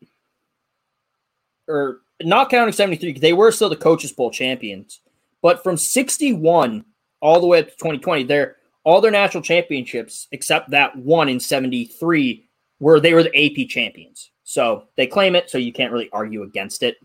or 1.68 2.00
not 2.22 2.50
counting 2.50 2.72
73, 2.72 3.18
they 3.18 3.32
were 3.32 3.52
still 3.52 3.68
the 3.68 3.76
coaches 3.76 4.12
poll 4.12 4.30
champions. 4.30 5.00
But 5.42 5.62
from 5.62 5.76
61 5.76 6.84
all 7.20 7.40
the 7.40 7.46
way 7.46 7.60
up 7.60 7.66
to 7.66 7.72
2020, 7.72 8.24
they're 8.24 8.56
all 8.90 9.00
their 9.00 9.10
national 9.10 9.42
championships 9.42 10.26
except 10.32 10.70
that 10.70 10.96
one 10.96 11.28
in 11.28 11.38
73 11.38 12.44
where 12.78 12.98
they 12.98 13.14
were 13.14 13.22
the 13.22 13.62
AP 13.62 13.68
champions. 13.68 14.30
So 14.42 14.88
they 14.96 15.06
claim 15.06 15.36
it, 15.36 15.48
so 15.48 15.58
you 15.58 15.72
can't 15.72 15.92
really 15.92 16.10
argue 16.12 16.42
against 16.42 16.82
it. 16.82 16.96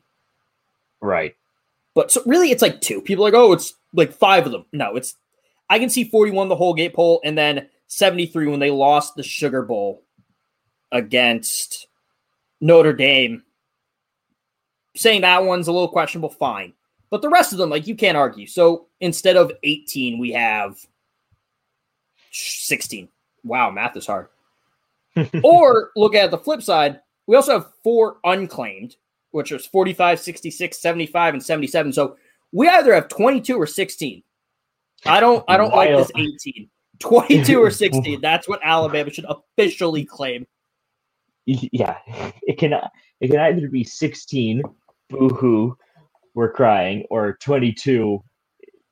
Right. 1.00 1.36
But 1.94 2.12
so 2.12 2.24
really, 2.25 2.50
it's 2.50 2.63
like 2.63 2.82
two. 2.82 3.01
People 3.01 3.24
like, 3.24 3.36
oh, 3.36 3.54
it's 3.54 3.75
like 3.94 4.12
five 4.12 4.48
of 4.48 4.51
them. 4.51 4.65
No, 4.72 4.96
it's 4.96 5.15
I 5.70 5.77
can 5.77 5.89
see 5.89 6.06
41 6.06 6.48
the 6.48 6.56
Houlgate 6.56 6.94
poll, 6.94 7.22
and 7.24 7.38
then 7.38 7.70
73 7.88 8.48
when 8.48 8.60
they 8.60 8.72
lost 8.72 9.15
the 9.15 9.24
Sugar 9.24 9.62
Bowl 9.62 10.01
against 10.92 11.88
Notre 12.62 12.94
Dame. 12.94 13.44
Saying 14.96 15.22
that 15.22 15.44
one's 15.44 15.68
a 15.68 15.72
little 15.72 15.89
questionable, 15.89 16.30
fine. 16.30 16.74
But 17.12 17.22
the 17.22 17.30
rest 17.30 17.51
of 17.51 17.60
them, 17.60 17.70
like 17.70 17.86
you 17.86 17.96
can't 17.96 18.18
argue. 18.18 18.48
So 18.48 18.88
instead 19.01 19.38
of 19.38 19.51
18, 19.63 20.18
we 20.18 20.32
have 20.32 20.77
16. 22.36 23.08
Wow, 23.44 23.72
math 23.72 23.96
is 23.98 24.08
hard. 24.08 24.27
or 25.44 25.92
look 25.96 26.15
at 26.15 26.32
the 26.32 26.38
flip 26.38 26.62
side, 26.62 27.00
we 27.27 27.36
also 27.36 27.54
have 27.60 27.72
four 27.84 28.18
unclaimed, 28.24 28.98
which 29.32 29.51
is 29.51 29.65
45, 29.65 30.20
66, 30.20 30.77
75, 30.77 31.34
and 31.36 31.44
77. 31.44 31.94
So 31.94 32.18
we 32.51 32.68
either 32.68 32.94
have 32.94 33.08
22 33.08 33.56
or 33.56 33.68
16. 33.68 34.24
I 35.06 35.20
don't 35.20 35.44
I 35.48 35.58
don't 35.58 35.74
like 35.74 35.89
this 35.89 36.12
18. 36.15 36.70
22 37.00 37.62
or 37.62 37.70
16. 37.70 38.22
That's 38.22 38.48
what 38.48 38.60
Alabama 38.63 39.12
should 39.12 39.25
officially 39.25 40.06
claim. 40.06 40.48
Yeah, 41.46 41.98
it 42.08 42.58
can 42.58 42.74
it 43.22 43.30
can 43.30 43.39
either 43.39 43.70
be 43.70 43.84
sixteen, 43.84 44.63
boo 45.10 45.30
hoo, 45.30 45.77
we're 46.34 46.51
crying, 46.51 47.06
or 47.12 47.38
twenty 47.39 47.72
two, 47.72 48.24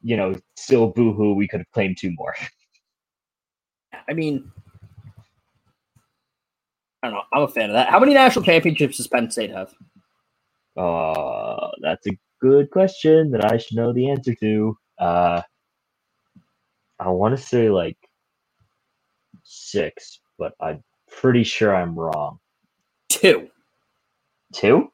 you 0.03 0.15
know, 0.15 0.35
still 0.55 0.89
boo 0.89 1.13
hoo, 1.13 1.33
we 1.33 1.47
could 1.47 1.61
have 1.61 1.71
claimed 1.71 1.97
two 1.97 2.11
more. 2.15 2.35
I 4.07 4.13
mean, 4.13 4.51
I 7.01 7.07
don't 7.07 7.15
know. 7.15 7.23
I'm 7.33 7.43
a 7.43 7.47
fan 7.47 7.69
of 7.69 7.73
that. 7.73 7.89
How 7.89 7.99
many 7.99 8.13
national 8.13 8.45
championships 8.45 8.97
does 8.97 9.07
Penn 9.07 9.29
State 9.29 9.51
have? 9.51 9.73
Uh, 10.77 11.69
that's 11.81 12.07
a 12.07 12.17
good 12.41 12.69
question 12.71 13.31
that 13.31 13.51
I 13.51 13.57
should 13.57 13.77
know 13.77 13.93
the 13.93 14.09
answer 14.09 14.33
to. 14.35 14.77
Uh, 14.97 15.41
I 16.99 17.09
want 17.09 17.37
to 17.37 17.43
say 17.43 17.69
like 17.69 17.97
six, 19.43 20.19
but 20.37 20.53
I'm 20.61 20.83
pretty 21.09 21.43
sure 21.43 21.75
I'm 21.75 21.97
wrong. 21.97 22.39
Two. 23.09 23.49
Two? 24.53 24.89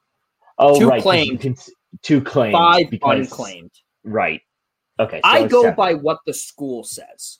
Oh, 0.57 0.79
Two 0.79 0.89
right. 0.89 1.01
claimed. 1.01 1.41
can 1.41 1.55
two 2.01 2.21
claimed. 2.21 2.53
Five 2.53 2.89
because, 2.89 3.19
unclaimed. 3.19 3.71
Right. 4.03 4.41
Okay. 4.99 5.21
so 5.23 5.29
I 5.29 5.47
go 5.47 5.61
seven. 5.61 5.75
by 5.75 5.93
what 5.93 6.19
the 6.25 6.33
school 6.33 6.83
says. 6.83 7.39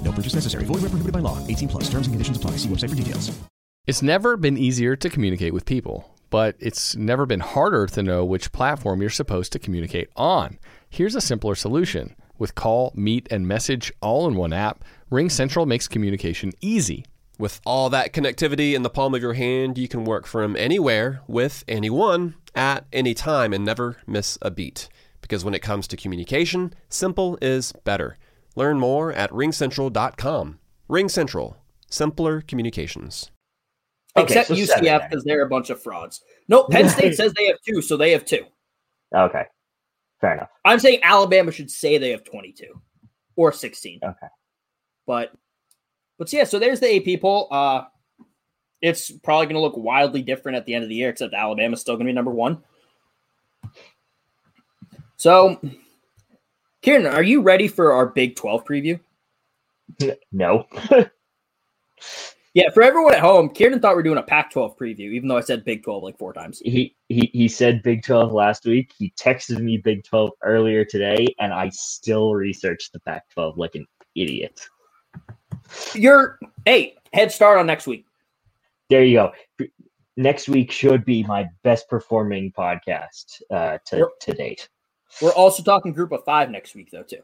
No 0.11 0.15
purchase 0.15 0.35
necessary. 0.35 0.65
Void 0.65 0.81
where 0.81 0.89
prohibited 0.89 1.13
by 1.13 1.19
law. 1.19 1.37
18 1.47 1.69
plus. 1.69 1.83
Terms 1.85 2.07
and 2.07 2.13
conditions 2.13 2.35
apply. 2.35 2.57
See 2.57 2.67
website 2.67 2.89
for 2.89 2.95
details. 2.95 3.31
It's 3.87 4.01
never 4.01 4.35
been 4.35 4.57
easier 4.57 4.95
to 4.97 5.09
communicate 5.09 5.53
with 5.53 5.65
people, 5.65 6.13
but 6.29 6.55
it's 6.59 6.95
never 6.97 7.25
been 7.25 7.39
harder 7.39 7.87
to 7.87 8.03
know 8.03 8.25
which 8.25 8.51
platform 8.51 8.99
you're 8.99 9.09
supposed 9.09 9.53
to 9.53 9.59
communicate 9.59 10.09
on. 10.17 10.59
Here's 10.89 11.15
a 11.15 11.21
simpler 11.21 11.55
solution. 11.55 12.15
With 12.37 12.55
call, 12.55 12.91
meet, 12.93 13.27
and 13.31 13.47
message 13.47 13.91
all 14.01 14.27
in 14.27 14.35
one 14.35 14.51
app, 14.51 14.83
RingCentral 15.11 15.65
makes 15.65 15.87
communication 15.87 16.51
easy. 16.59 17.05
With 17.39 17.61
all 17.65 17.89
that 17.89 18.13
connectivity 18.13 18.73
in 18.73 18.83
the 18.83 18.89
palm 18.89 19.15
of 19.15 19.21
your 19.21 19.33
hand, 19.33 19.77
you 19.77 19.87
can 19.87 20.03
work 20.03 20.27
from 20.27 20.57
anywhere 20.57 21.21
with 21.25 21.63
anyone 21.69 22.35
at 22.53 22.85
any 22.91 23.13
time 23.13 23.53
and 23.53 23.63
never 23.63 23.97
miss 24.05 24.37
a 24.41 24.51
beat. 24.51 24.89
Because 25.21 25.45
when 25.45 25.55
it 25.55 25.61
comes 25.61 25.87
to 25.87 25.97
communication, 25.97 26.73
simple 26.89 27.37
is 27.41 27.71
better. 27.85 28.17
Learn 28.55 28.79
more 28.79 29.11
at 29.13 29.31
ringcentral.com. 29.31 30.59
RingCentral, 30.89 31.55
simpler 31.89 32.41
communications. 32.41 33.31
Okay, 34.17 34.39
Except 34.39 34.47
so 34.47 34.55
UCF 34.55 35.09
because 35.09 35.23
they're 35.23 35.45
a 35.45 35.49
bunch 35.49 35.69
of 35.69 35.81
frauds. 35.81 36.21
Nope, 36.49 36.69
Penn 36.69 36.89
State 36.89 37.15
says 37.15 37.33
they 37.33 37.47
have 37.47 37.57
two, 37.65 37.81
so 37.81 37.95
they 37.95 38.11
have 38.11 38.25
two. 38.25 38.45
Okay, 39.15 39.45
fair 40.19 40.33
enough. 40.33 40.49
I'm 40.65 40.79
saying 40.79 40.99
Alabama 41.03 41.51
should 41.51 41.71
say 41.71 41.97
they 41.97 42.11
have 42.11 42.25
22 42.25 42.79
or 43.37 43.53
16. 43.53 43.99
Okay, 44.03 44.27
but 45.07 45.31
but 46.17 46.31
yeah, 46.33 46.43
so 46.43 46.59
there's 46.59 46.81
the 46.81 47.13
AP 47.15 47.21
poll. 47.21 47.47
Uh, 47.51 47.85
it's 48.81 49.11
probably 49.11 49.45
going 49.45 49.55
to 49.55 49.61
look 49.61 49.77
wildly 49.77 50.21
different 50.21 50.57
at 50.57 50.65
the 50.65 50.73
end 50.73 50.83
of 50.83 50.89
the 50.89 50.95
year, 50.95 51.09
except 51.09 51.33
Alabama's 51.33 51.79
still 51.79 51.95
going 51.95 52.07
to 52.07 52.09
be 52.09 52.15
number 52.15 52.31
one. 52.31 52.63
So, 55.17 55.61
Kieran, 56.81 57.05
are 57.05 57.23
you 57.23 57.41
ready 57.41 57.67
for 57.67 57.93
our 57.93 58.07
Big 58.07 58.35
12 58.35 58.65
preview? 58.65 58.99
No. 60.31 60.65
Yeah, 62.53 62.69
for 62.73 62.83
everyone 62.83 63.13
at 63.13 63.21
home, 63.21 63.49
Kieran 63.49 63.79
thought 63.79 63.95
we 63.95 64.01
are 64.01 64.03
doing 64.03 64.17
a 64.17 64.23
Pac-12 64.23 64.77
preview, 64.77 65.13
even 65.13 65.29
though 65.29 65.37
I 65.37 65.41
said 65.41 65.63
Big 65.63 65.83
12 65.83 66.03
like 66.03 66.17
four 66.17 66.33
times. 66.33 66.59
He 66.59 66.95
he 67.07 67.29
he 67.33 67.47
said 67.47 67.81
Big 67.81 68.03
12 68.03 68.33
last 68.33 68.65
week. 68.65 68.91
He 68.97 69.13
texted 69.17 69.61
me 69.61 69.77
Big 69.77 70.03
12 70.03 70.31
earlier 70.43 70.83
today, 70.83 71.27
and 71.39 71.53
I 71.53 71.69
still 71.69 72.35
researched 72.35 72.91
the 72.91 72.99
Pac-12 73.01 73.55
like 73.55 73.75
an 73.75 73.85
idiot. 74.15 74.67
You're 75.93 76.39
hey, 76.65 76.95
head 77.13 77.31
start 77.31 77.57
on 77.57 77.67
next 77.67 77.87
week. 77.87 78.05
There 78.89 79.05
you 79.05 79.31
go. 79.59 79.67
Next 80.17 80.49
week 80.49 80.71
should 80.71 81.05
be 81.05 81.23
my 81.23 81.47
best 81.63 81.87
performing 81.87 82.51
podcast 82.51 83.41
uh, 83.49 83.77
to 83.85 84.09
to 84.19 84.33
date. 84.33 84.67
We're 85.21 85.33
also 85.33 85.63
talking 85.63 85.93
Group 85.93 86.11
of 86.11 86.23
Five 86.23 86.49
next 86.49 86.75
week, 86.75 86.91
though, 86.91 87.03
too. 87.03 87.21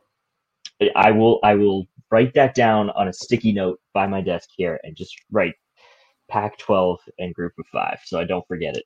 I 0.95 1.11
will 1.11 1.39
I 1.43 1.55
will 1.55 1.87
write 2.11 2.33
that 2.33 2.55
down 2.55 2.89
on 2.91 3.07
a 3.07 3.13
sticky 3.13 3.51
note 3.51 3.79
by 3.93 4.07
my 4.07 4.21
desk 4.21 4.49
here 4.55 4.79
and 4.83 4.95
just 4.95 5.15
write 5.31 5.55
Pac 6.29 6.57
12 6.57 6.99
and 7.19 7.33
group 7.33 7.53
of 7.59 7.65
five 7.67 7.99
so 8.05 8.19
I 8.19 8.25
don't 8.25 8.47
forget 8.47 8.77
it. 8.77 8.85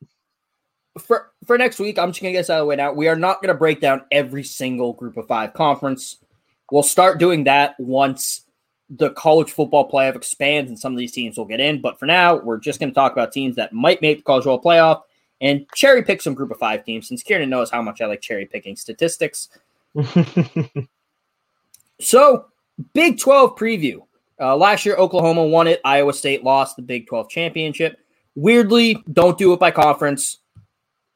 For 0.99 1.31
for 1.45 1.57
next 1.57 1.79
week, 1.79 1.97
I'm 1.97 2.09
just 2.09 2.21
gonna 2.21 2.33
get 2.33 2.39
this 2.39 2.49
out 2.49 2.59
of 2.59 2.63
the 2.63 2.65
way 2.67 2.75
now. 2.75 2.93
We 2.93 3.07
are 3.07 3.15
not 3.15 3.41
gonna 3.41 3.53
break 3.53 3.81
down 3.81 4.03
every 4.11 4.43
single 4.43 4.93
group 4.93 5.17
of 5.17 5.27
five 5.27 5.53
conference. 5.53 6.17
We'll 6.71 6.83
start 6.83 7.19
doing 7.19 7.45
that 7.45 7.75
once 7.79 8.45
the 8.89 9.11
college 9.11 9.51
football 9.51 9.89
playoff 9.89 10.15
expands 10.15 10.69
and 10.69 10.77
some 10.77 10.91
of 10.91 10.99
these 10.99 11.13
teams 11.13 11.37
will 11.37 11.45
get 11.45 11.61
in. 11.61 11.81
But 11.81 11.97
for 11.97 12.05
now, 12.05 12.35
we're 12.35 12.57
just 12.57 12.79
gonna 12.79 12.91
talk 12.91 13.13
about 13.13 13.31
teams 13.31 13.55
that 13.55 13.73
might 13.73 14.01
make 14.01 14.17
the 14.17 14.23
college 14.23 14.43
football 14.43 14.61
playoff 14.61 15.01
and 15.41 15.65
cherry 15.75 16.03
pick 16.03 16.21
some 16.21 16.35
group 16.35 16.51
of 16.51 16.57
five 16.57 16.85
teams 16.85 17.07
since 17.07 17.23
Kieran 17.23 17.49
knows 17.49 17.71
how 17.71 17.81
much 17.81 17.99
I 17.99 18.05
like 18.05 18.21
cherry 18.21 18.45
picking 18.45 18.75
statistics. 18.75 19.49
so 21.99 22.45
Big 22.93 23.19
12 23.19 23.57
preview. 23.57 24.01
Uh, 24.39 24.55
last 24.55 24.85
year, 24.85 24.95
Oklahoma 24.95 25.45
won 25.45 25.67
it. 25.67 25.81
Iowa 25.83 26.13
State 26.13 26.43
lost 26.43 26.75
the 26.75 26.81
Big 26.81 27.07
12 27.07 27.29
championship. 27.29 27.99
Weirdly, 28.35 29.03
don't 29.11 29.37
do 29.37 29.51
it 29.53 29.59
by 29.59 29.71
conference. 29.71 30.37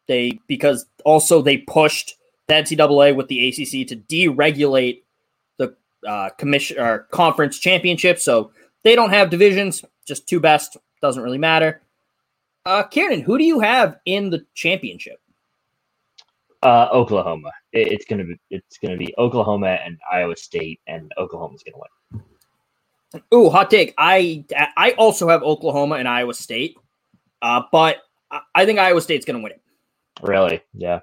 They 0.07 0.39
because 0.47 0.85
also 1.03 1.41
they 1.41 1.57
pushed 1.59 2.15
the 2.47 2.53
NCAA 2.55 3.15
with 3.15 3.27
the 3.27 3.47
ACC 3.47 3.87
to 3.87 3.95
deregulate 3.95 5.01
the 5.57 5.75
uh, 6.07 6.29
commission 6.37 6.79
or 6.79 7.07
conference 7.11 7.57
championship. 7.57 8.19
So 8.19 8.51
they 8.83 8.95
don't 8.95 9.09
have 9.09 9.31
divisions. 9.31 9.83
Just 10.05 10.27
two 10.27 10.39
best 10.39 10.77
doesn't 11.01 11.23
really 11.23 11.39
matter. 11.39 11.81
Uh, 12.65 12.83
Kieran, 12.83 13.21
who 13.21 13.37
do 13.37 13.43
you 13.43 13.59
have 13.59 13.97
in 14.05 14.29
the 14.29 14.45
championship? 14.55 15.19
Uh, 16.63 16.87
Oklahoma. 16.91 17.51
It, 17.71 17.91
it's 17.91 18.05
gonna 18.05 18.23
be 18.23 18.39
it's 18.49 18.79
gonna 18.79 18.97
be 18.97 19.13
Oklahoma 19.17 19.77
and 19.85 19.99
Iowa 20.11 20.35
State, 20.35 20.79
and 20.87 21.11
Oklahoma's 21.17 21.63
gonna 21.63 21.77
win. 21.77 23.21
Ooh, 23.33 23.49
hot 23.49 23.69
take. 23.69 23.93
I 23.97 24.43
I 24.75 24.91
also 24.91 25.29
have 25.29 25.43
Oklahoma 25.43 25.95
and 25.95 26.07
Iowa 26.07 26.33
State, 26.33 26.75
uh, 27.41 27.61
but 27.71 27.97
I 28.55 28.65
think 28.65 28.79
Iowa 28.79 29.01
State's 29.01 29.25
gonna 29.25 29.39
win 29.39 29.51
it. 29.51 29.61
Really? 30.23 30.61
Yeah. 30.73 31.01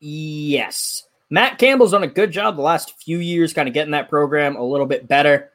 Yes. 0.00 1.02
Matt 1.30 1.58
Campbell's 1.58 1.90
done 1.90 2.02
a 2.04 2.08
good 2.08 2.30
job 2.30 2.56
the 2.56 2.62
last 2.62 3.02
few 3.02 3.18
years, 3.18 3.52
kind 3.52 3.68
of 3.68 3.74
getting 3.74 3.92
that 3.92 4.08
program 4.08 4.56
a 4.56 4.62
little 4.62 4.86
bit 4.86 5.08
better. 5.08 5.50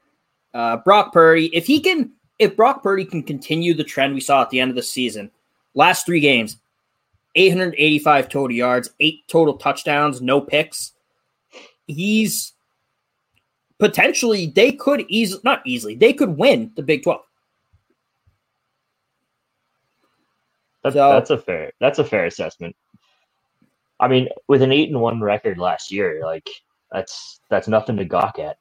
Uh, 0.54 0.78
Brock 0.78 1.14
Purdy, 1.14 1.48
if 1.56 1.66
he 1.66 1.80
can, 1.80 2.12
if 2.40 2.56
Brock 2.56 2.82
Purdy 2.82 3.06
can 3.06 3.22
continue 3.22 3.74
the 3.74 3.84
trend 3.84 4.14
we 4.14 4.22
saw 4.22 4.42
at 4.42 4.50
the 4.50 4.60
end 4.60 4.70
of 4.70 4.76
the 4.76 4.84
season, 4.84 5.30
last 5.76 6.06
three 6.06 6.22
games, 6.22 6.58
885 7.36 8.30
total 8.30 8.56
yards, 8.56 8.90
eight 9.00 9.28
total 9.28 9.58
touchdowns, 9.58 10.22
no 10.22 10.42
picks. 10.42 10.94
He's 11.86 12.54
potentially 13.78 14.48
they 14.48 14.72
could 14.72 15.06
easily 15.08 15.42
not 15.44 15.62
easily 15.66 15.96
they 15.96 16.12
could 16.12 16.38
win 16.38 16.72
the 16.76 16.84
Big 16.84 17.04
Twelve. 17.04 17.22
That's, 20.84 20.96
so, 20.96 21.12
that's 21.12 21.30
a 21.30 21.38
fair 21.38 21.72
that's 21.80 22.00
a 22.00 22.04
fair 22.04 22.26
assessment. 22.26 22.76
I 24.00 24.08
mean, 24.08 24.30
with 24.48 24.62
an 24.62 24.72
eight 24.72 24.90
and 24.90 25.02
one 25.02 25.22
record 25.22 25.58
last 25.58 25.92
year, 25.92 26.22
like 26.24 26.50
that's 26.92 27.40
that's 27.50 27.68
nothing 27.68 27.98
to 27.98 28.06
gawk 28.06 28.40
at. 28.40 28.58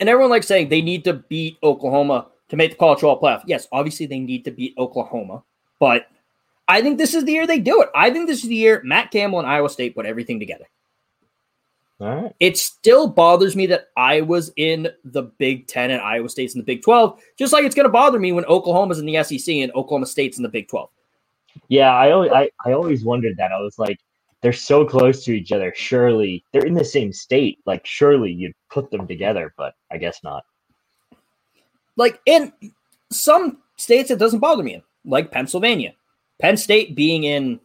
And 0.00 0.08
everyone 0.08 0.30
likes 0.30 0.46
saying 0.46 0.68
they 0.68 0.82
need 0.82 1.04
to 1.04 1.14
beat 1.14 1.58
Oklahoma 1.62 2.28
to 2.48 2.56
make 2.56 2.72
the 2.72 2.76
college 2.76 3.00
football 3.00 3.20
playoff. 3.20 3.44
Yes, 3.46 3.68
obviously 3.70 4.06
they 4.06 4.18
need 4.18 4.44
to 4.46 4.50
beat 4.50 4.74
Oklahoma, 4.78 5.44
but 5.78 6.08
I 6.66 6.82
think 6.82 6.98
this 6.98 7.14
is 7.14 7.24
the 7.24 7.32
year 7.32 7.46
they 7.46 7.60
do 7.60 7.82
it. 7.82 7.90
I 7.94 8.10
think 8.10 8.26
this 8.26 8.42
is 8.42 8.48
the 8.48 8.54
year 8.54 8.80
Matt 8.84 9.10
Campbell 9.10 9.40
and 9.40 9.48
Iowa 9.48 9.68
State 9.68 9.94
put 9.94 10.06
everything 10.06 10.40
together. 10.40 10.66
All 12.00 12.22
right. 12.22 12.34
It 12.40 12.56
still 12.56 13.06
bothers 13.08 13.54
me 13.54 13.66
that 13.66 13.88
I 13.96 14.22
was 14.22 14.52
in 14.56 14.88
the 15.04 15.24
Big 15.24 15.66
Ten 15.66 15.90
and 15.90 16.00
Iowa 16.00 16.28
State's 16.30 16.54
in 16.54 16.60
the 16.60 16.64
Big 16.64 16.82
12, 16.82 17.20
just 17.38 17.52
like 17.52 17.64
it's 17.64 17.74
going 17.74 17.84
to 17.84 17.92
bother 17.92 18.18
me 18.18 18.32
when 18.32 18.46
Oklahoma's 18.46 18.98
in 18.98 19.06
the 19.06 19.22
SEC 19.22 19.54
and 19.56 19.70
Oklahoma 19.72 20.06
State's 20.06 20.38
in 20.38 20.42
the 20.42 20.48
Big 20.48 20.68
12. 20.68 20.88
Yeah, 21.68 21.92
I 21.92 22.12
always, 22.12 22.30
I, 22.32 22.50
I 22.64 22.72
always 22.72 23.04
wondered 23.04 23.36
that. 23.36 23.52
I 23.52 23.60
was 23.60 23.78
like, 23.78 23.98
they're 24.42 24.52
so 24.52 24.84
close 24.84 25.24
to 25.24 25.32
each 25.32 25.52
other. 25.52 25.72
Surely 25.76 26.44
they're 26.52 26.66
in 26.66 26.74
the 26.74 26.84
same 26.84 27.12
state. 27.12 27.58
Like, 27.66 27.86
surely 27.86 28.32
you'd 28.32 28.54
put 28.70 28.90
them 28.90 29.06
together, 29.06 29.54
but 29.56 29.74
I 29.90 29.98
guess 29.98 30.22
not. 30.22 30.44
Like, 31.96 32.20
in 32.26 32.52
some 33.10 33.58
states, 33.76 34.10
it 34.10 34.18
doesn't 34.18 34.38
bother 34.40 34.62
me, 34.62 34.82
like 35.04 35.30
Pennsylvania. 35.30 35.94
Penn 36.40 36.56
State 36.56 36.94
being 36.96 37.24
in 37.24 37.60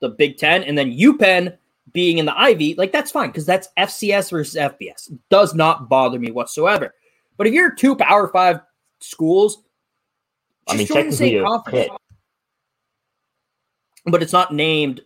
the 0.00 0.10
Big 0.10 0.36
Ten 0.36 0.62
and 0.62 0.76
then 0.76 0.92
UPenn 0.92 1.56
being 1.92 2.18
in 2.18 2.26
the 2.26 2.38
Ivy, 2.38 2.74
like 2.74 2.92
that's 2.92 3.10
fine 3.10 3.28
because 3.28 3.46
that's 3.46 3.68
FCS 3.78 4.30
versus 4.30 4.54
FBS. 4.54 5.16
does 5.30 5.54
not 5.54 5.88
bother 5.88 6.18
me 6.18 6.30
whatsoever. 6.30 6.94
But 7.36 7.46
if 7.46 7.54
you're 7.54 7.74
two 7.74 7.96
Power 7.96 8.28
Five 8.28 8.60
schools, 9.00 9.62
I 10.68 10.76
mean, 10.76 10.86
technically 10.86 11.36
a 11.36 11.58
Pitt. 11.66 11.90
but 14.06 14.22
it's 14.22 14.32
not 14.32 14.52
named 14.52 15.02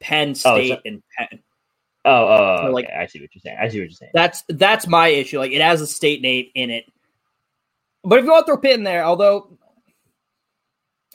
Penn 0.00 0.30
oh, 0.30 0.34
State 0.34 0.72
oh, 0.72 0.80
and 0.84 1.02
Penn. 1.16 1.40
Oh, 2.04 2.28
oh, 2.28 2.56
so 2.62 2.70
like 2.72 2.86
okay. 2.86 2.94
I 2.94 3.06
see 3.06 3.20
what 3.20 3.28
you're 3.34 3.40
saying. 3.40 3.58
I 3.60 3.68
see 3.68 3.80
what 3.80 3.84
you're 3.84 3.90
saying. 3.90 4.12
That's 4.14 4.42
that's 4.48 4.86
my 4.86 5.08
issue. 5.08 5.38
Like 5.38 5.52
it 5.52 5.60
has 5.60 5.80
a 5.80 5.86
state 5.86 6.22
name 6.22 6.46
in 6.54 6.70
it. 6.70 6.86
But 8.02 8.18
if 8.18 8.24
you 8.24 8.30
want 8.30 8.46
to 8.46 8.52
throw 8.52 8.58
Pitt 8.58 8.78
in 8.78 8.84
there, 8.84 9.04
although 9.04 9.58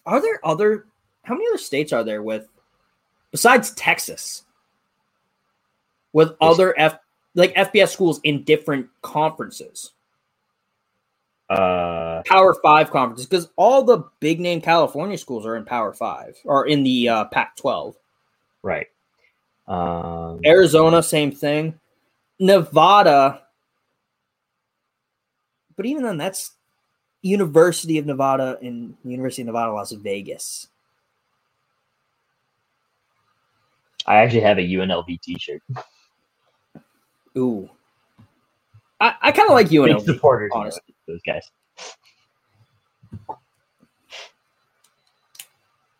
are 0.05 0.21
there 0.21 0.39
other? 0.43 0.85
How 1.23 1.33
many 1.33 1.47
other 1.47 1.57
states 1.57 1.91
are 1.91 2.03
there 2.03 2.21
with 2.21 2.47
besides 3.31 3.71
Texas? 3.71 4.43
With 6.13 6.35
other 6.39 6.77
F 6.79 6.97
like 7.33 7.53
FBS 7.55 7.89
schools 7.89 8.19
in 8.23 8.43
different 8.43 8.87
conferences. 9.01 9.91
Uh, 11.49 12.23
Power 12.25 12.55
Five 12.63 12.89
conferences 12.89 13.25
because 13.25 13.49
all 13.55 13.83
the 13.83 14.03
big 14.19 14.39
name 14.39 14.61
California 14.61 15.17
schools 15.17 15.45
are 15.45 15.55
in 15.55 15.65
Power 15.65 15.93
Five 15.93 16.37
or 16.45 16.67
in 16.67 16.83
the 16.83 17.09
uh, 17.09 17.25
Pac 17.25 17.55
twelve. 17.55 17.95
Right. 18.65 18.87
Um, 19.67 20.39
Arizona, 20.43 21.03
same 21.03 21.31
thing. 21.31 21.79
Nevada, 22.39 23.43
but 25.75 25.85
even 25.85 26.01
then, 26.01 26.17
that's 26.17 26.53
University 27.21 27.99
of 27.99 28.07
Nevada 28.07 28.57
and 28.63 28.95
University 29.03 29.43
of 29.43 29.47
Nevada, 29.47 29.71
Las 29.71 29.91
Vegas. 29.91 30.67
I 34.07 34.15
actually 34.15 34.41
have 34.41 34.57
a 34.57 34.61
UNLV 34.61 35.21
T-shirt. 35.21 35.61
Ooh, 37.37 37.69
I, 38.99 39.13
I 39.21 39.31
kind 39.31 39.47
of 39.47 39.53
like 39.53 39.67
UNLV. 39.67 40.05
Big 40.05 40.15
supporters, 40.15 40.51
honestly. 40.55 40.81
those 41.07 41.21
guys. 41.21 41.51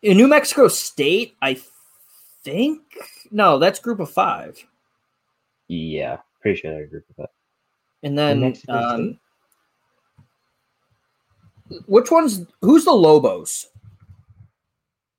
In 0.01 0.17
New 0.17 0.27
Mexico 0.27 0.67
State, 0.67 1.35
I 1.43 1.59
think 2.45 2.81
no, 3.31 3.59
that's 3.59 3.79
Group 3.79 3.99
of 3.99 4.09
Five. 4.09 4.63
Yeah, 5.67 6.19
pretty 6.41 6.61
sure 6.61 6.71
they're 6.71 6.83
a 6.83 6.87
group 6.87 7.05
of 7.09 7.15
that. 7.17 7.29
And 8.03 8.17
then, 8.17 8.53
um, 8.69 9.19
which 11.87 12.11
one's 12.11 12.45
who's 12.61 12.85
the 12.85 12.93
Lobos? 12.93 13.67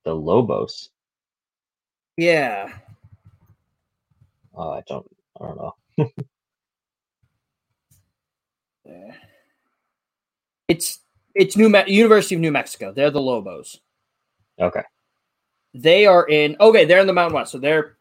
The 0.04 0.14
Lobos. 0.14 0.90
Yeah, 2.16 2.72
Oh, 4.54 4.70
I 4.70 4.82
don't. 4.88 5.06
I 5.38 5.44
don't 5.44 5.56
know. 5.58 6.10
it's 10.68 11.00
it's 11.34 11.56
New 11.56 11.68
Me- 11.68 11.84
University 11.86 12.34
of 12.36 12.40
New 12.40 12.52
Mexico. 12.52 12.92
They're 12.92 13.10
the 13.10 13.20
Lobos. 13.20 13.80
Okay. 14.58 14.82
They 15.76 16.06
are 16.06 16.26
in 16.28 16.56
okay. 16.60 16.84
They're 16.84 17.00
in 17.00 17.06
the 17.06 17.12
Mountain 17.12 17.34
West, 17.34 17.52
so 17.52 17.58
they're 17.58 17.96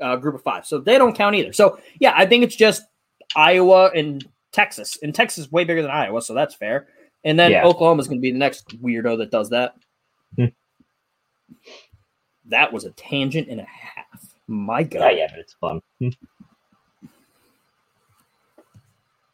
uh, 0.00 0.16
Group 0.16 0.34
of 0.34 0.42
Five. 0.42 0.66
So 0.66 0.78
they 0.78 0.98
don't 0.98 1.16
count 1.16 1.34
either. 1.36 1.52
So 1.52 1.78
yeah, 1.98 2.12
I 2.16 2.26
think 2.26 2.44
it's 2.44 2.56
just 2.56 2.82
Iowa 3.34 3.90
and 3.94 4.26
Texas. 4.52 4.98
And 5.02 5.14
Texas 5.14 5.46
is 5.46 5.52
way 5.52 5.64
bigger 5.64 5.82
than 5.82 5.90
Iowa, 5.90 6.22
so 6.22 6.34
that's 6.34 6.54
fair. 6.54 6.88
And 7.24 7.38
then 7.38 7.50
Yeah. 7.50 7.66
is 7.66 7.74
going 7.74 7.98
to 8.00 8.20
be 8.20 8.30
the 8.30 8.38
next 8.38 8.80
weirdo 8.82 9.18
that 9.18 9.30
does 9.30 9.50
that. 9.50 9.74
Hmm. 10.36 10.46
that 12.46 12.72
was 12.72 12.84
a 12.84 12.90
tangent 12.90 13.48
and 13.48 13.60
a 13.60 13.64
half. 13.64 14.34
My 14.46 14.82
God. 14.82 15.00
Yeah, 15.00 15.10
yeah, 15.10 15.26
but 15.30 15.38
it's 15.40 15.54
fun. 15.54 15.80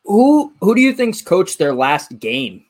Who 0.05 0.53
who 0.61 0.75
do 0.75 0.81
you 0.81 0.92
think's 0.92 1.23
coached 1.23 1.59
their 1.59 1.75
last 1.75 2.18
game 2.18 2.64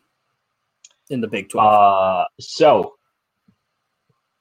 in 1.10 1.20
the 1.20 1.26
Big 1.26 1.48
Twelve? 1.48 1.72
Uh, 1.72 2.24
so 2.40 2.94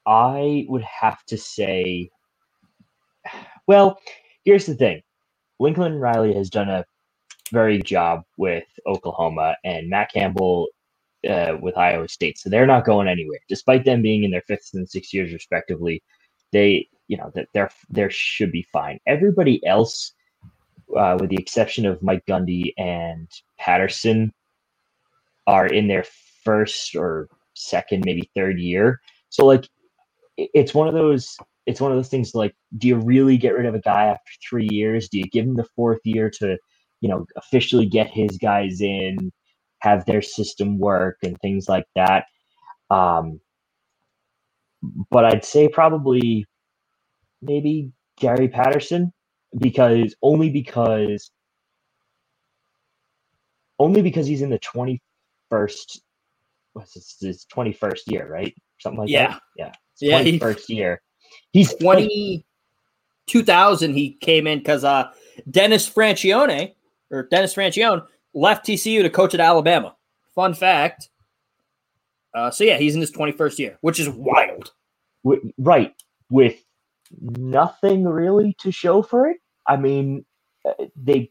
I 0.06 0.66
would 0.70 0.84
have 0.84 1.24
to 1.26 1.38
say, 1.38 2.10
well, 3.68 4.00
here's 4.46 4.66
the 4.66 4.76
thing: 4.76 5.02
Lincoln 5.60 5.96
Riley 5.96 6.34
has 6.34 6.50
done 6.50 6.70
a 6.70 6.86
very 7.52 7.78
good 7.78 7.86
job 7.86 8.24
with 8.38 8.66
Oklahoma, 8.88 9.56
and 9.64 9.90
Matt 9.90 10.12
Campbell 10.14 10.68
uh, 11.28 11.58
with 11.62 11.78
Iowa 11.78 12.08
State. 12.08 12.38
So 12.38 12.50
they're 12.50 12.68
not 12.68 12.86
going 12.86 13.08
anywhere, 13.08 13.40
despite 13.48 13.86
them 13.86 14.02
being 14.02 14.24
in 14.24 14.32
their 14.32 14.44
fifth 14.48 14.70
and 14.74 14.90
sixth 14.90 15.14
years 15.14 15.34
respectively. 15.34 16.04
They, 16.52 16.88
you 17.08 17.18
know, 17.18 17.32
that 17.36 17.48
they're 17.54 17.72
they 17.90 18.08
should 18.10 18.52
be 18.52 18.68
fine. 18.74 19.00
Everybody 19.08 19.66
else, 19.66 20.14
uh, 20.98 21.18
with 21.20 21.30
the 21.30 21.38
exception 21.40 21.86
of 21.86 22.02
Mike 22.04 22.26
Gundy 22.28 22.74
and 22.78 23.30
Patterson, 23.58 24.32
are 25.48 25.68
in 25.68 25.88
their 25.88 26.06
first 26.44 26.96
or 26.96 27.30
second, 27.56 28.04
maybe 28.06 28.30
third 28.36 28.60
year. 28.60 29.00
So 29.30 29.46
like, 29.46 29.68
it's 30.38 30.74
one 30.74 30.88
of 30.88 30.94
those. 30.94 31.38
It's 31.66 31.82
one 31.82 31.92
of 31.92 31.98
those 31.98 32.10
things. 32.10 32.36
Like, 32.36 32.56
do 32.78 32.88
you 32.88 32.98
really 32.98 33.38
get 33.38 33.56
rid 33.56 33.66
of 33.66 33.76
a 33.76 33.80
guy 33.82 34.06
after 34.06 34.32
three 34.50 34.68
years? 34.72 35.10
Do 35.10 35.20
you 35.20 35.26
give 35.26 35.46
him 35.46 35.56
the 35.56 35.68
fourth 35.76 36.02
year 36.06 36.30
to, 36.40 36.58
you 37.02 37.10
know, 37.10 37.26
officially 37.38 37.86
get 37.88 38.10
his 38.12 38.38
guys 38.38 38.82
in, 38.82 39.32
have 39.80 40.06
their 40.06 40.22
system 40.22 40.80
work, 40.80 41.18
and 41.24 41.38
things 41.42 41.70
like 41.70 41.86
that? 41.96 42.26
Um, 42.92 43.40
but 45.12 45.26
I'd 45.26 45.46
say 45.46 45.68
probably 45.70 46.46
maybe 47.42 47.92
Gary 48.20 48.50
Patterson 48.50 49.14
because 49.60 50.16
only 50.24 50.50
because 50.52 51.32
only 53.80 54.02
because 54.02 54.28
he's 54.28 54.42
in 54.44 54.50
the 54.52 54.60
21st 54.60 56.00
what's 56.74 57.20
his 57.22 57.46
21st 57.56 58.02
year, 58.08 58.28
right? 58.30 58.56
Something 58.80 59.00
like 59.02 59.12
Yeah. 59.12 59.28
that. 59.28 59.40
Yeah. 59.58 59.74
Yeah, 60.04 60.22
he- 60.22 60.40
21st 60.40 60.70
year. 60.70 61.02
He's 61.52 61.74
20, 61.76 62.46
2000 63.28 63.94
he 63.94 64.14
came 64.22 64.48
in 64.48 64.60
because 64.60 64.84
uh, 64.84 65.12
Dennis 65.50 65.90
Franchione 65.90 66.74
or 67.12 67.24
Dennis 67.24 67.54
Franchione 67.54 68.06
left 68.34 68.66
TCU 68.66 69.04
to 69.04 69.10
coach 69.10 69.34
at 69.34 69.40
Alabama. 69.40 69.96
Fun 70.34 70.54
fact. 70.54 71.10
Uh, 72.34 72.50
so 72.50 72.64
yeah, 72.64 72.78
he's 72.78 72.96
in 72.96 73.02
his 73.02 73.12
21st 73.12 73.60
year, 73.60 73.78
which 73.82 74.00
is 74.00 74.10
wild. 74.10 74.72
wi- 75.24 75.44
right 75.60 75.94
with 76.32 76.56
nothing 77.22 78.06
really 78.06 78.56
to 78.60 78.72
show 78.72 79.04
for 79.04 79.30
it. 79.30 79.38
I 79.68 79.78
mean, 79.78 80.26
uh, 80.68 80.86
they 80.96 81.30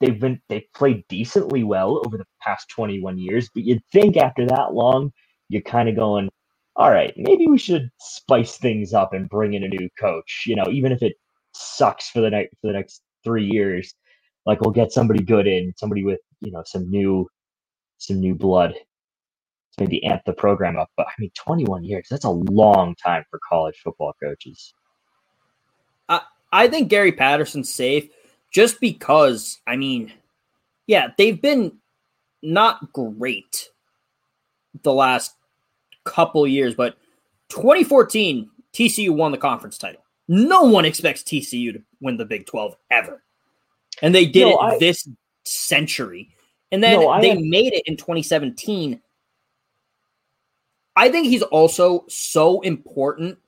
they've 0.00 0.20
been 0.20 0.40
they 0.48 0.68
played 0.74 1.04
decently 1.08 1.64
well 1.64 2.00
over 2.06 2.16
the 2.16 2.26
past 2.40 2.68
21 2.68 3.18
years, 3.18 3.50
but 3.52 3.64
you'd 3.64 3.82
think 3.90 4.16
after 4.16 4.46
that 4.46 4.72
long, 4.74 5.12
you're 5.48 5.62
kind 5.62 5.88
of 5.88 5.96
going, 5.96 6.28
all 6.76 6.90
right, 6.90 7.12
maybe 7.16 7.46
we 7.46 7.58
should 7.58 7.90
spice 8.00 8.56
things 8.56 8.92
up 8.92 9.12
and 9.12 9.28
bring 9.28 9.54
in 9.54 9.64
a 9.64 9.68
new 9.68 9.88
coach. 9.98 10.44
You 10.46 10.56
know, 10.56 10.66
even 10.70 10.92
if 10.92 11.02
it 11.02 11.14
sucks 11.52 12.10
for 12.10 12.20
the 12.20 12.30
next 12.30 12.54
for 12.60 12.68
the 12.68 12.72
next 12.72 13.02
three 13.22 13.48
years, 13.50 13.94
like 14.46 14.60
we'll 14.60 14.72
get 14.72 14.92
somebody 14.92 15.22
good 15.22 15.46
in, 15.46 15.72
somebody 15.76 16.04
with 16.04 16.20
you 16.40 16.50
know 16.50 16.62
some 16.66 16.90
new 16.90 17.28
some 17.98 18.20
new 18.20 18.34
blood 18.34 18.74
to 18.74 19.84
maybe 19.84 20.04
amp 20.04 20.22
the 20.26 20.32
program 20.32 20.76
up. 20.78 20.90
But 20.96 21.06
I 21.06 21.12
mean, 21.18 21.30
21 21.36 21.84
years, 21.84 22.06
that's 22.10 22.24
a 22.24 22.30
long 22.30 22.94
time 22.96 23.24
for 23.30 23.40
college 23.48 23.76
football 23.82 24.14
coaches. 24.22 24.72
I, 26.08 26.22
I 26.52 26.68
think 26.68 26.88
Gary 26.88 27.12
Patterson's 27.12 27.72
safe 27.72 28.08
just 28.52 28.80
because, 28.80 29.60
I 29.66 29.76
mean, 29.76 30.12
yeah, 30.86 31.08
they've 31.16 31.40
been 31.40 31.78
not 32.42 32.92
great 32.92 33.70
the 34.82 34.92
last 34.92 35.34
couple 36.04 36.46
years, 36.46 36.74
but 36.74 36.96
2014, 37.50 38.50
TCU 38.72 39.10
won 39.10 39.32
the 39.32 39.38
conference 39.38 39.78
title. 39.78 40.02
No 40.28 40.62
one 40.62 40.84
expects 40.84 41.22
TCU 41.22 41.72
to 41.74 41.82
win 42.00 42.16
the 42.16 42.24
Big 42.24 42.46
12 42.46 42.76
ever. 42.90 43.22
And 44.02 44.14
they 44.14 44.26
did 44.26 44.46
No, 44.46 44.52
it 44.52 44.58
I- 44.74 44.78
this 44.78 45.08
century. 45.44 46.30
And 46.72 46.82
then 46.82 47.00
No, 47.00 47.20
they 47.20 47.30
am- 47.30 47.48
made 47.50 47.72
it 47.74 47.82
in 47.86 47.96
2017. 47.96 49.00
I 50.96 51.08
think 51.10 51.26
he's 51.26 51.42
also 51.42 52.04
so 52.08 52.60
important 52.62 53.38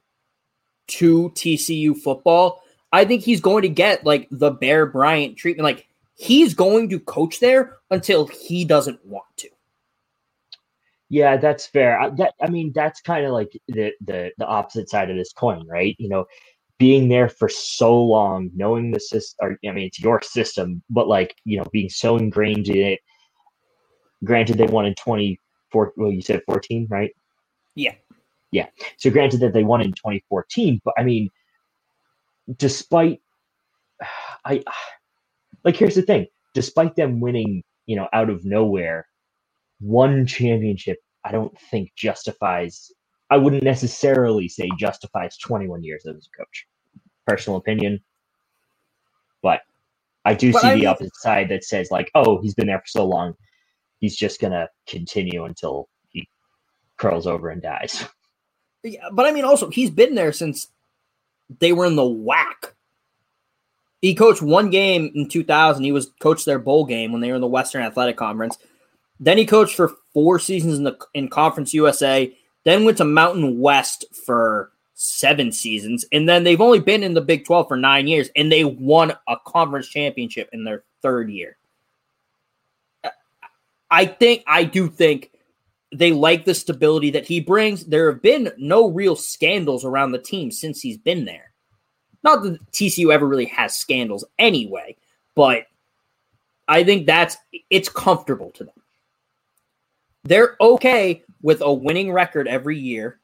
to 0.89 1.31
TCU 1.31 1.95
football. 1.97 2.63
I 2.93 3.05
think 3.05 3.23
he's 3.23 3.41
going 3.41 3.63
to 3.63 3.69
get 3.69 4.05
like 4.05 4.29
the 4.31 4.51
Bear 4.51 4.87
Bryant 4.87 5.37
treatment. 5.37 5.65
Like 5.65 5.87
he's 6.15 6.55
going 6.55 6.89
to 6.91 7.01
coach 7.01 7.41
there 7.41 7.79
until 7.91 8.27
he 8.27 8.65
doesn't 8.65 9.05
want 9.05 9.25
to. 9.39 9.49
Yeah, 11.11 11.37
that's 11.37 11.67
fair. 11.67 12.01
I, 12.01 12.11
that 12.13 12.35
I 12.43 12.51
mean, 12.51 12.73
that's 12.75 13.01
kind 13.03 13.27
of 13.27 13.33
like 13.33 13.53
the 13.69 13.93
the 14.03 14.33
the 14.39 14.47
opposite 14.47 14.91
side 14.91 15.11
of 15.11 15.17
this 15.17 15.33
coin, 15.33 15.67
right? 15.69 15.97
You 15.99 16.09
know, 16.09 16.27
being 16.79 17.09
there 17.09 17.29
for 17.29 17.49
so 17.49 18.03
long, 18.03 18.51
knowing 18.55 18.91
the 18.93 19.01
system, 19.01 19.37
or 19.41 19.59
I 19.69 19.73
mean, 19.73 19.87
it's 19.87 20.01
your 20.01 20.23
system, 20.23 20.83
but 20.91 21.09
like 21.09 21.37
you 21.45 21.59
know, 21.59 21.67
being 21.73 21.91
so 21.91 22.17
ingrained 22.19 22.69
in 22.69 22.79
it. 22.79 23.01
Granted, 24.25 24.59
they 24.59 24.67
won 24.67 24.87
in 24.87 24.95
twenty 24.97 25.41
four. 25.73 25.93
Well, 25.97 26.13
you 26.13 26.23
said 26.23 26.43
fourteen, 26.47 26.87
right? 26.91 27.13
Yeah. 27.77 27.95
Yeah. 28.53 28.69
So 28.99 29.11
granted 29.11 29.41
that 29.41 29.53
they 29.55 29.65
won 29.65 29.83
in 29.83 29.93
2014, 29.93 30.81
but 30.85 30.95
I 30.99 31.05
mean, 31.05 31.31
despite 32.59 33.21
I 34.45 34.65
like 35.65 35.77
here's 35.77 35.97
the 35.97 36.03
thing, 36.03 36.27
despite 36.55 36.97
them 36.97 37.21
winning, 37.21 37.63
you 37.87 37.97
know, 37.97 38.09
out 38.13 38.31
of 38.31 38.45
nowhere, 38.45 39.07
one 39.81 40.27
championship, 40.27 40.99
I 41.25 41.33
don't 41.33 41.57
think 41.71 41.93
justifies 41.97 42.91
I 43.29 43.37
wouldn't 43.37 43.65
necessarily 43.65 44.49
say 44.49 44.69
justifies 44.79 45.37
21 45.39 45.83
years 45.83 46.07
as 46.07 46.15
a 46.15 46.39
coach. 46.39 46.67
Personal 47.27 47.59
opinion. 47.59 48.01
But 49.43 49.63
I 50.25 50.35
do 50.35 50.53
But 50.53 50.63
see 50.63 50.69
I 50.69 50.75
the 50.75 50.79
mean- 50.81 50.87
opposite 50.89 51.17
side 51.17 51.49
that 51.49 51.65
says 51.65 51.91
like, 51.91 52.11
oh, 52.15 52.41
he's 52.41 52.55
been 52.55 52.69
there 52.69 52.79
for 52.79 52.87
so 52.87 53.05
long, 53.05 53.35
he's 53.99 54.17
just 54.17 54.41
gonna 54.41 54.69
continue 54.87 55.45
until 55.45 55.89
he 56.11 56.29
curls 56.99 57.27
over 57.27 57.49
and 57.51 57.61
dies. 57.61 58.05
Yeah, 58.85 59.09
but 59.13 59.27
I 59.27 59.33
mean, 59.33 59.45
also 59.45 59.71
he's 59.71 59.91
been 59.91 60.15
there 60.15 60.33
since 60.33 60.69
they 61.59 61.73
were 61.73 61.87
in 61.87 61.97
the 61.97 62.03
WAC. 62.03 62.75
He 64.03 64.15
coached 64.15 64.43
one 64.43 64.71
game 64.71 65.11
in 65.17 65.29
2000. 65.29 65.83
He 65.83 65.91
was 65.91 66.13
coached 66.21 66.45
their 66.47 66.61
bowl 66.61 66.85
game 66.85 67.11
when 67.11 67.21
they 67.21 67.31
were 67.31 67.35
in 67.37 67.41
the 67.41 67.47
Western 67.49 67.83
Athletic 67.83 68.17
Conference. 68.17 68.57
Then 69.19 69.39
he 69.39 69.47
coached 69.47 69.75
for 69.75 69.97
four 70.13 70.39
seasons 70.39 70.79
in 70.79 70.85
the 70.85 70.97
in 71.15 71.29
Conference 71.29 71.73
USA. 71.75 72.35
Then 72.65 72.85
went 72.85 72.99
to 72.99 73.05
Mountain 73.05 73.61
West 73.61 74.05
for 74.25 74.73
seven 74.95 75.53
seasons, 75.53 76.05
and 76.13 76.29
then 76.29 76.45
they've 76.45 76.61
only 76.61 76.81
been 76.81 77.03
in 77.03 77.15
the 77.15 77.21
Big 77.21 77.45
Twelve 77.45 77.69
for 77.69 77.77
nine 77.77 78.07
years, 78.07 78.29
and 78.37 78.51
they 78.51 78.65
won 78.65 79.13
a 79.29 79.37
conference 79.47 79.89
championship 79.89 80.49
in 80.53 80.65
their 80.65 80.85
third 81.03 81.31
year. 81.31 81.57
I 83.91 84.07
think 84.07 84.43
I 84.47 84.65
do 84.65 84.89
think 84.89 85.31
they 85.95 86.13
like 86.13 86.45
the 86.45 86.55
stability 86.55 87.11
that 87.11 87.27
he 87.27 87.41
brings. 87.41 87.85
There 87.85 88.11
have 88.11 88.21
been 88.21 88.51
no 88.59 88.91
real 88.91 89.17
scandals 89.17 89.85
around 89.85 90.13
the 90.13 90.19
team 90.19 90.51
since 90.51 90.81
he's 90.81 90.99
been 90.99 91.25
there. 91.25 91.53
Not 92.25 92.43
that 92.43 92.73
TCU 92.73 93.13
ever 93.13 93.27
really 93.27 93.45
has 93.47 93.77
scandals 93.77 94.25
anyway, 94.39 94.97
but 95.37 95.67
I 96.67 96.83
think 96.83 97.07
that's 97.07 97.37
it's 97.71 97.89
comfortable 97.89 98.51
to 98.53 98.65
them. 98.65 98.75
They're 100.27 100.57
okay 100.61 101.23
with 101.43 101.61
a 101.61 101.73
winning 101.73 102.13
record 102.13 102.49
every 102.49 102.79
year, 102.79 103.21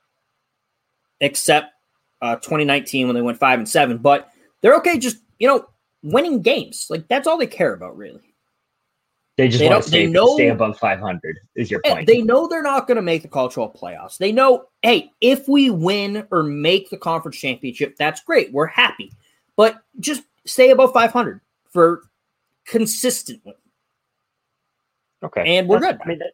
except 1.20 1.72
uh, 2.20 2.36
2019 2.36 3.06
when 3.06 3.14
they 3.14 3.22
went 3.22 3.38
five 3.38 3.58
and 3.58 3.68
seven. 3.68 3.98
But 3.98 4.30
they're 4.60 4.76
okay 4.76 4.98
just 4.98 5.18
you 5.38 5.48
know 5.48 5.66
winning 6.02 6.42
games. 6.42 6.86
Like 6.88 7.08
that's 7.08 7.26
all 7.26 7.38
they 7.38 7.46
care 7.46 7.74
about, 7.74 7.96
really. 7.96 8.32
They 9.38 9.48
just 9.48 9.60
they 9.60 9.68
want 9.68 9.82
to 9.82 9.88
stay, 9.88 10.06
know, 10.06 10.34
stay 10.34 10.48
above 10.48 10.78
500. 10.78 11.38
Is 11.56 11.70
your 11.70 11.80
point? 11.80 12.06
They 12.06 12.20
know 12.20 12.46
they're 12.46 12.62
not 12.62 12.86
going 12.86 12.96
to 12.96 13.02
make 13.02 13.22
the 13.22 13.28
college 13.28 13.54
playoffs. 13.54 14.18
They 14.18 14.30
know, 14.30 14.66
hey, 14.82 15.10
if 15.22 15.48
we 15.48 15.70
win 15.70 16.26
or 16.30 16.42
make 16.42 16.90
the 16.90 16.98
conference 16.98 17.38
championship, 17.38 17.96
that's 17.96 18.20
great. 18.20 18.52
We're 18.52 18.66
happy, 18.66 19.10
but 19.56 19.82
just 20.00 20.22
stay 20.44 20.70
above 20.70 20.92
500 20.92 21.40
for 21.70 22.02
consistently. 22.66 23.54
Okay, 25.22 25.56
and 25.56 25.66
we're 25.66 25.80
that's, 25.80 25.96
good. 25.96 26.02
I 26.04 26.08
mean, 26.08 26.18
that, 26.18 26.32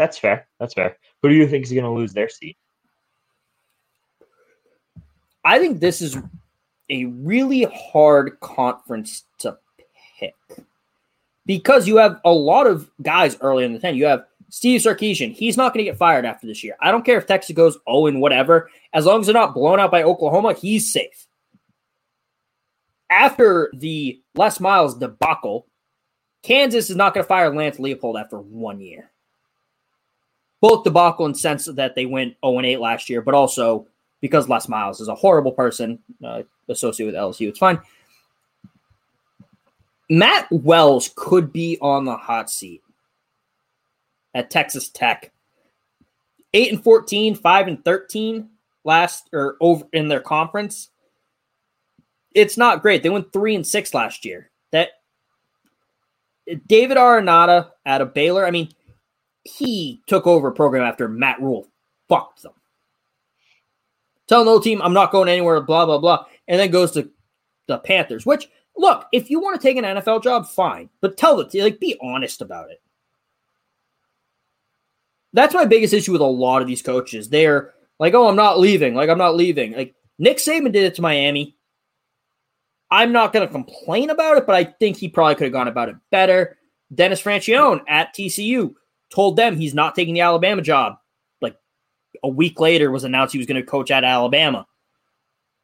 that's 0.00 0.16
fair. 0.16 0.48
That's 0.58 0.72
fair. 0.72 0.96
Who 1.22 1.28
do 1.28 1.34
you 1.34 1.46
think 1.46 1.66
is 1.66 1.72
going 1.72 1.84
to 1.84 1.90
lose 1.90 2.14
their 2.14 2.30
seat? 2.30 2.56
I 5.44 5.58
think 5.58 5.78
this 5.78 6.00
is 6.00 6.16
a 6.88 7.04
really 7.04 7.64
hard 7.64 8.40
conference 8.40 9.24
to 9.40 9.58
pick 10.18 10.34
because 11.44 11.86
you 11.86 11.98
have 11.98 12.18
a 12.24 12.32
lot 12.32 12.66
of 12.66 12.90
guys 13.02 13.36
early 13.42 13.62
in 13.62 13.74
the 13.74 13.78
10. 13.78 13.94
You 13.94 14.06
have 14.06 14.24
Steve 14.48 14.80
Sarkisian. 14.80 15.32
He's 15.32 15.58
not 15.58 15.74
going 15.74 15.84
to 15.84 15.90
get 15.90 15.98
fired 15.98 16.24
after 16.24 16.46
this 16.46 16.64
year. 16.64 16.76
I 16.80 16.90
don't 16.90 17.04
care 17.04 17.18
if 17.18 17.26
Texas 17.26 17.54
goes 17.54 17.76
0 17.86 18.06
and 18.06 18.22
whatever. 18.22 18.70
As 18.94 19.04
long 19.04 19.20
as 19.20 19.26
they're 19.26 19.34
not 19.34 19.52
blown 19.52 19.80
out 19.80 19.90
by 19.90 20.02
Oklahoma, 20.02 20.54
he's 20.54 20.90
safe. 20.90 21.26
After 23.10 23.70
the 23.74 24.18
Les 24.34 24.60
Miles 24.60 24.96
debacle, 24.96 25.66
Kansas 26.42 26.88
is 26.88 26.96
not 26.96 27.12
going 27.12 27.22
to 27.22 27.28
fire 27.28 27.54
Lance 27.54 27.76
Leipold 27.76 28.18
after 28.18 28.38
one 28.38 28.80
year. 28.80 29.09
Both 30.60 30.84
debacle 30.84 31.26
in 31.26 31.34
sense 31.34 31.66
that 31.66 31.94
they 31.94 32.06
went 32.06 32.36
0 32.44 32.58
and 32.58 32.66
8 32.66 32.80
last 32.80 33.08
year, 33.08 33.22
but 33.22 33.34
also 33.34 33.86
because 34.20 34.48
Les 34.48 34.68
Miles 34.68 35.00
is 35.00 35.08
a 35.08 35.14
horrible 35.14 35.52
person 35.52 35.98
uh, 36.24 36.42
associated 36.68 37.14
with 37.14 37.20
LSU. 37.20 37.48
It's 37.48 37.58
fine. 37.58 37.80
Matt 40.10 40.48
Wells 40.50 41.10
could 41.14 41.52
be 41.52 41.78
on 41.80 42.04
the 42.04 42.16
hot 42.16 42.50
seat 42.50 42.82
at 44.34 44.50
Texas 44.50 44.88
Tech. 44.88 45.32
8 46.52 46.72
and 46.72 46.82
14, 46.82 47.36
5 47.36 47.68
and 47.68 47.84
13 47.84 48.48
last 48.84 49.28
or 49.32 49.56
over 49.60 49.84
in 49.92 50.08
their 50.08 50.20
conference. 50.20 50.90
It's 52.34 52.56
not 52.56 52.82
great. 52.82 53.02
They 53.02 53.08
went 53.08 53.32
3 53.32 53.54
and 53.56 53.66
6 53.66 53.94
last 53.94 54.24
year. 54.24 54.50
That 54.72 54.90
David 56.66 56.96
Aranada 56.96 57.70
out 57.86 58.00
of 58.00 58.14
Baylor, 58.14 58.46
I 58.46 58.50
mean, 58.50 58.68
he 59.44 60.02
took 60.06 60.26
over 60.26 60.48
a 60.48 60.52
program 60.52 60.84
after 60.84 61.08
Matt 61.08 61.40
Rhule 61.40 61.68
fucked 62.08 62.42
them. 62.42 62.52
Tell 64.28 64.44
the 64.44 64.50
whole 64.50 64.60
team, 64.60 64.80
I'm 64.82 64.92
not 64.92 65.12
going 65.12 65.28
anywhere, 65.28 65.60
blah, 65.60 65.86
blah, 65.86 65.98
blah. 65.98 66.24
And 66.46 66.60
then 66.60 66.70
goes 66.70 66.92
to 66.92 67.10
the 67.66 67.78
Panthers, 67.78 68.24
which– 68.26 68.48
look, 68.80 69.06
if 69.12 69.30
you 69.30 69.40
want 69.40 69.60
to 69.60 69.66
take 69.66 69.76
an 69.76 69.84
NFL 69.84 70.22
job, 70.22 70.46
fine, 70.46 70.88
but 71.00 71.16
tell 71.16 71.36
the 71.36 71.46
team, 71.46 71.62
like 71.62 71.78
be 71.78 71.96
honest 72.02 72.40
about 72.40 72.70
it. 72.70 72.80
That's 75.32 75.54
my 75.54 75.64
biggest 75.64 75.94
issue 75.94 76.12
with 76.12 76.20
a 76.20 76.24
lot 76.24 76.62
of 76.62 76.66
these 76.66 76.82
coaches. 76.82 77.28
They're 77.28 77.72
like, 78.00 78.14
"Oh, 78.14 78.26
I'm 78.26 78.36
not 78.36 78.58
leaving." 78.58 78.94
Like, 78.94 79.08
I'm 79.08 79.18
not 79.18 79.36
leaving. 79.36 79.72
Like 79.72 79.94
Nick 80.18 80.38
Saban 80.38 80.72
did 80.72 80.84
it 80.84 80.96
to 80.96 81.02
Miami. 81.02 81.56
I'm 82.90 83.12
not 83.12 83.32
going 83.32 83.46
to 83.46 83.52
complain 83.52 84.10
about 84.10 84.38
it, 84.38 84.46
but 84.46 84.56
I 84.56 84.64
think 84.64 84.96
he 84.96 85.08
probably 85.08 85.36
could 85.36 85.44
have 85.44 85.52
gone 85.52 85.68
about 85.68 85.90
it 85.90 85.96
better. 86.10 86.58
Dennis 86.92 87.22
Franchione 87.22 87.82
at 87.86 88.12
TCU 88.12 88.74
told 89.10 89.36
them 89.36 89.56
he's 89.56 89.74
not 89.74 89.94
taking 89.94 90.14
the 90.14 90.20
Alabama 90.20 90.62
job. 90.62 90.98
Like 91.40 91.56
a 92.22 92.28
week 92.28 92.60
later, 92.60 92.90
was 92.90 93.04
announced 93.04 93.32
he 93.32 93.38
was 93.38 93.46
going 93.46 93.60
to 93.60 93.66
coach 93.66 93.90
at 93.90 94.04
Alabama. 94.04 94.66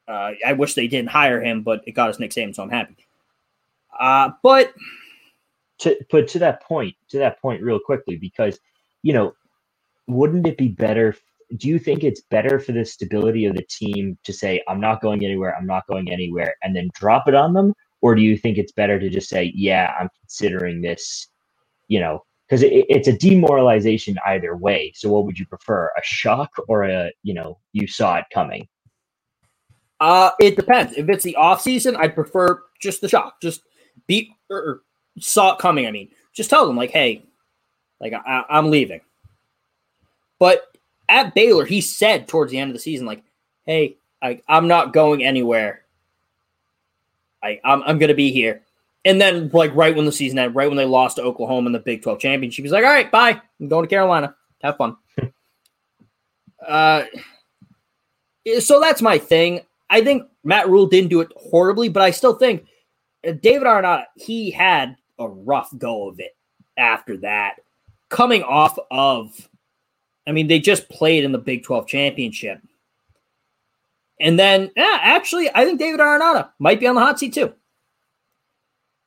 Uh, 0.08 0.32
I 0.46 0.52
wish 0.52 0.74
they 0.74 0.86
didn't 0.86 1.10
hire 1.10 1.42
him, 1.42 1.62
but 1.62 1.82
it 1.86 1.92
got 1.92 2.10
us 2.10 2.18
Nick 2.18 2.30
Saban, 2.30 2.54
so 2.54 2.62
I'm 2.62 2.70
happy. 2.70 2.96
Uh, 3.98 4.30
but 4.42 4.72
to 5.78 5.96
but 6.10 6.28
to 6.28 6.38
that 6.40 6.62
point, 6.62 6.94
to 7.10 7.18
that 7.18 7.40
point, 7.40 7.62
real 7.62 7.78
quickly, 7.78 8.16
because 8.16 8.58
you 9.02 9.12
know, 9.12 9.34
wouldn't 10.06 10.46
it 10.46 10.56
be 10.56 10.68
better? 10.68 11.16
Do 11.56 11.68
you 11.68 11.78
think 11.78 12.02
it's 12.02 12.22
better 12.22 12.58
for 12.58 12.72
the 12.72 12.84
stability 12.84 13.46
of 13.46 13.54
the 13.56 13.64
team 13.68 14.18
to 14.24 14.32
say, 14.32 14.62
"I'm 14.68 14.80
not 14.80 15.00
going 15.00 15.24
anywhere. 15.24 15.56
I'm 15.56 15.66
not 15.66 15.86
going 15.86 16.10
anywhere," 16.10 16.54
and 16.62 16.74
then 16.74 16.90
drop 16.94 17.28
it 17.28 17.34
on 17.34 17.52
them, 17.54 17.74
or 18.00 18.14
do 18.14 18.22
you 18.22 18.36
think 18.36 18.58
it's 18.58 18.72
better 18.72 18.98
to 18.98 19.08
just 19.08 19.28
say, 19.28 19.52
"Yeah, 19.54 19.92
I'm 19.98 20.08
considering 20.20 20.82
this," 20.82 21.28
you 21.88 22.00
know, 22.00 22.24
because 22.46 22.62
it, 22.62 22.86
it's 22.88 23.08
a 23.08 23.16
demoralization 23.16 24.16
either 24.26 24.56
way. 24.56 24.92
So, 24.94 25.08
what 25.10 25.24
would 25.24 25.38
you 25.38 25.46
prefer, 25.46 25.90
a 25.96 26.02
shock 26.02 26.50
or 26.68 26.84
a 26.84 27.10
you 27.22 27.34
know 27.34 27.58
you 27.72 27.86
saw 27.86 28.16
it 28.16 28.24
coming? 28.32 28.68
Uh, 29.98 30.30
it 30.40 30.56
depends. 30.56 30.92
If 30.96 31.08
it's 31.08 31.24
the 31.24 31.36
off 31.36 31.62
season, 31.62 31.96
I'd 31.96 32.14
prefer 32.14 32.62
just 32.80 33.00
the 33.00 33.08
shock. 33.08 33.40
Just 33.40 33.62
be 34.06 34.34
or, 34.50 34.58
or 34.58 34.82
saw 35.18 35.54
it 35.54 35.58
coming. 35.58 35.86
I 35.86 35.90
mean, 35.90 36.10
just 36.34 36.50
tell 36.50 36.66
them 36.66 36.76
like, 36.76 36.90
hey, 36.90 37.24
like 38.00 38.12
I, 38.12 38.44
I'm 38.48 38.70
leaving. 38.70 39.00
But 40.38 40.62
at 41.08 41.34
Baylor, 41.34 41.64
he 41.64 41.80
said 41.80 42.28
towards 42.28 42.52
the 42.52 42.58
end 42.58 42.70
of 42.70 42.74
the 42.74 42.80
season, 42.82 43.06
like, 43.06 43.22
hey, 43.64 43.96
I, 44.20 44.40
I'm 44.48 44.68
not 44.68 44.92
going 44.92 45.24
anywhere. 45.24 45.82
I, 47.42 47.60
I'm, 47.64 47.82
I'm 47.84 47.98
going 47.98 48.08
to 48.08 48.14
be 48.14 48.32
here. 48.32 48.62
And 49.06 49.20
then, 49.20 49.50
like, 49.52 49.72
right 49.76 49.94
when 49.94 50.04
the 50.04 50.10
season 50.10 50.36
ended, 50.36 50.56
right 50.56 50.66
when 50.66 50.76
they 50.76 50.84
lost 50.84 51.14
to 51.16 51.22
Oklahoma 51.22 51.68
in 51.68 51.72
the 51.72 51.78
Big 51.78 52.02
12 52.02 52.18
championship, 52.18 52.64
he's 52.64 52.72
like, 52.72 52.84
all 52.84 52.90
right, 52.90 53.08
bye. 53.08 53.40
I'm 53.60 53.68
going 53.68 53.84
to 53.84 53.88
Carolina. 53.88 54.34
Have 54.62 54.76
fun. 54.76 54.96
uh, 56.66 57.04
so 58.58 58.80
that's 58.80 59.00
my 59.00 59.16
thing. 59.16 59.60
I 59.88 60.02
think 60.02 60.24
Matt 60.42 60.68
Rhule 60.68 60.86
didn't 60.86 61.10
do 61.10 61.20
it 61.20 61.28
horribly, 61.36 61.88
but 61.88 62.02
I 62.02 62.10
still 62.10 62.34
think 62.34 62.66
David 63.22 63.68
Aranada, 63.68 64.06
he 64.16 64.50
had 64.50 64.96
a 65.20 65.28
rough 65.28 65.70
go 65.78 66.08
of 66.08 66.18
it 66.18 66.36
after 66.76 67.16
that. 67.18 67.60
Coming 68.08 68.42
off 68.42 68.76
of, 68.90 69.48
I 70.26 70.32
mean, 70.32 70.48
they 70.48 70.58
just 70.58 70.88
played 70.88 71.22
in 71.22 71.30
the 71.30 71.38
Big 71.38 71.62
12 71.62 71.86
championship. 71.86 72.60
And 74.18 74.36
then, 74.36 74.72
yeah, 74.76 74.98
actually, 75.00 75.48
I 75.54 75.64
think 75.64 75.78
David 75.78 76.00
Aranada 76.00 76.50
might 76.58 76.80
be 76.80 76.88
on 76.88 76.96
the 76.96 77.02
hot 77.02 77.20
seat 77.20 77.34
too. 77.34 77.54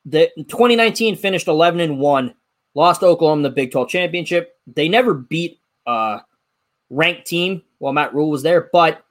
The 0.05 0.31
2019 0.38 1.15
finished 1.15 1.47
11 1.47 1.79
and 1.81 1.99
1, 1.99 2.33
lost 2.73 3.03
Oklahoma 3.03 3.43
the 3.43 3.49
Big 3.49 3.71
12 3.71 3.89
championship. 3.89 4.57
They 4.67 4.88
never 4.89 5.13
beat 5.13 5.59
a 5.85 6.21
ranked 6.89 7.27
team 7.27 7.63
while 7.79 7.93
Matt 7.93 8.13
Rhule 8.13 8.29
was 8.29 8.43
there, 8.43 8.69
but 8.71 9.03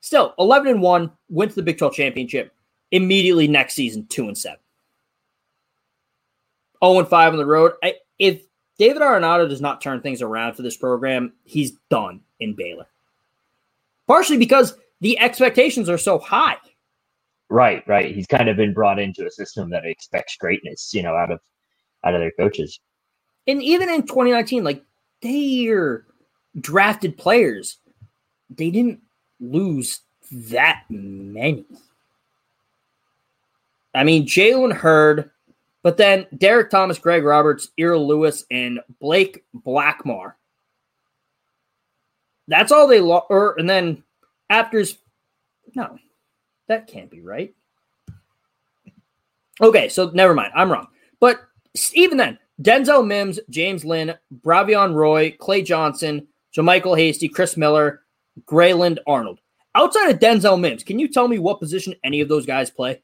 still 0.00 0.34
11 0.38 0.68
and 0.68 0.82
1, 0.82 1.10
went 1.28 1.50
to 1.50 1.56
the 1.56 1.62
Big 1.62 1.78
12 1.78 1.94
championship 1.94 2.54
immediately 2.90 3.48
next 3.48 3.74
season, 3.74 4.06
2 4.06 4.28
and 4.28 4.38
7. 4.38 4.58
0 6.84 6.98
and 6.98 7.08
5 7.08 7.32
on 7.32 7.38
the 7.38 7.46
road. 7.46 7.72
I, 7.82 7.94
if 8.18 8.42
David 8.78 9.02
Aranada 9.02 9.48
does 9.48 9.60
not 9.60 9.80
turn 9.80 10.00
things 10.00 10.22
around 10.22 10.54
for 10.54 10.62
this 10.62 10.76
program, 10.76 11.32
he's 11.44 11.72
done 11.90 12.20
in 12.40 12.54
Baylor. 12.54 12.86
Partially 14.06 14.36
because 14.36 14.76
the 15.00 15.18
expectations 15.18 15.88
are 15.88 15.98
so 15.98 16.18
high. 16.18 16.56
Right, 17.54 17.86
right. 17.86 18.12
He's 18.12 18.26
kind 18.26 18.48
of 18.48 18.56
been 18.56 18.74
brought 18.74 18.98
into 18.98 19.24
a 19.24 19.30
system 19.30 19.70
that 19.70 19.86
expects 19.86 20.36
greatness, 20.36 20.92
you 20.92 21.04
know, 21.04 21.14
out 21.14 21.30
of 21.30 21.38
out 22.02 22.12
of 22.12 22.20
their 22.20 22.32
coaches. 22.32 22.80
And 23.46 23.62
even 23.62 23.88
in 23.88 24.02
2019, 24.02 24.64
like 24.64 24.82
their 25.22 26.04
drafted 26.60 27.16
players, 27.16 27.78
they 28.50 28.72
didn't 28.72 29.02
lose 29.38 30.00
that 30.32 30.82
many. 30.88 31.64
I 33.94 34.02
mean, 34.02 34.26
Jalen 34.26 34.72
Hurd, 34.72 35.30
but 35.84 35.96
then 35.96 36.26
Derek 36.36 36.70
Thomas, 36.70 36.98
Greg 36.98 37.22
Roberts, 37.22 37.68
Errol 37.78 38.08
Lewis, 38.08 38.44
and 38.50 38.80
Blake 38.98 39.44
Blackmar. 39.64 40.32
That's 42.48 42.72
all 42.72 42.88
they 42.88 42.98
lost. 42.98 43.26
Or 43.30 43.56
and 43.60 43.70
then 43.70 44.02
after's 44.50 44.98
no, 45.76 46.00
that 46.68 46.86
can't 46.86 47.10
be 47.10 47.20
right. 47.20 47.54
Okay, 49.60 49.88
so 49.88 50.10
never 50.10 50.34
mind. 50.34 50.52
I'm 50.54 50.70
wrong. 50.70 50.88
But 51.20 51.40
even 51.92 52.18
then, 52.18 52.38
Denzel 52.60 53.06
Mims, 53.06 53.38
James 53.50 53.84
Lynn, 53.84 54.14
Bravvion 54.42 54.94
Roy, 54.94 55.36
Clay 55.38 55.62
Johnston, 55.62 56.26
JaMycal 56.56 56.96
Hasty, 56.96 57.28
Chris 57.28 57.56
Miller, 57.56 58.02
Grayland 58.46 59.00
Arnold. 59.06 59.40
Outside 59.74 60.10
of 60.10 60.18
Denzel 60.18 60.60
Mims, 60.60 60.84
can 60.84 60.98
you 60.98 61.08
tell 61.08 61.26
me 61.26 61.38
what 61.38 61.60
position 61.60 61.94
any 62.04 62.20
of 62.20 62.28
those 62.28 62.46
guys 62.46 62.70
play? 62.70 63.02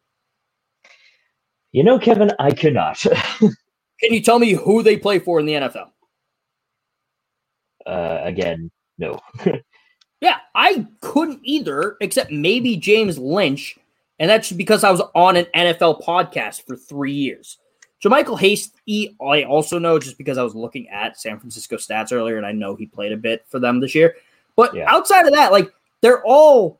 You 1.72 1.84
know, 1.84 1.98
Kevin, 1.98 2.32
I 2.38 2.50
cannot. 2.50 2.98
can 3.38 3.54
you 4.00 4.22
tell 4.22 4.38
me 4.38 4.52
who 4.52 4.82
they 4.82 4.96
play 4.96 5.18
for 5.18 5.40
in 5.40 5.46
the 5.46 5.52
NFL? 5.54 5.90
Uh, 7.86 8.20
again, 8.22 8.70
no. 8.98 9.20
yeah, 10.20 10.38
I 10.54 10.86
couldn't 11.00 11.40
either, 11.42 11.96
except 12.00 12.30
maybe 12.30 12.76
James 12.76 13.18
Lynch, 13.18 13.78
and 14.18 14.30
that's 14.30 14.52
because 14.52 14.84
I 14.84 14.90
was 14.90 15.02
on 15.14 15.36
an 15.36 15.46
NFL 15.54 16.02
podcast 16.02 16.66
for 16.66 16.76
three 16.76 17.12
years. 17.12 17.58
JaMycal 18.02 18.38
Hasty, 18.38 19.16
I 19.20 19.44
also 19.44 19.78
know 19.78 19.98
just 19.98 20.18
because 20.18 20.38
I 20.38 20.42
was 20.42 20.54
looking 20.54 20.88
at 20.88 21.20
San 21.20 21.38
Francisco 21.38 21.76
stats 21.76 22.12
earlier, 22.12 22.36
and 22.36 22.46
I 22.46 22.52
know 22.52 22.74
he 22.74 22.86
played 22.86 23.12
a 23.12 23.16
bit 23.16 23.44
for 23.48 23.58
them 23.58 23.80
this 23.80 23.94
year. 23.94 24.16
But 24.56 24.74
yeah. 24.74 24.84
outside 24.88 25.26
of 25.26 25.34
that, 25.34 25.52
like 25.52 25.70
they're 26.00 26.24
all 26.24 26.79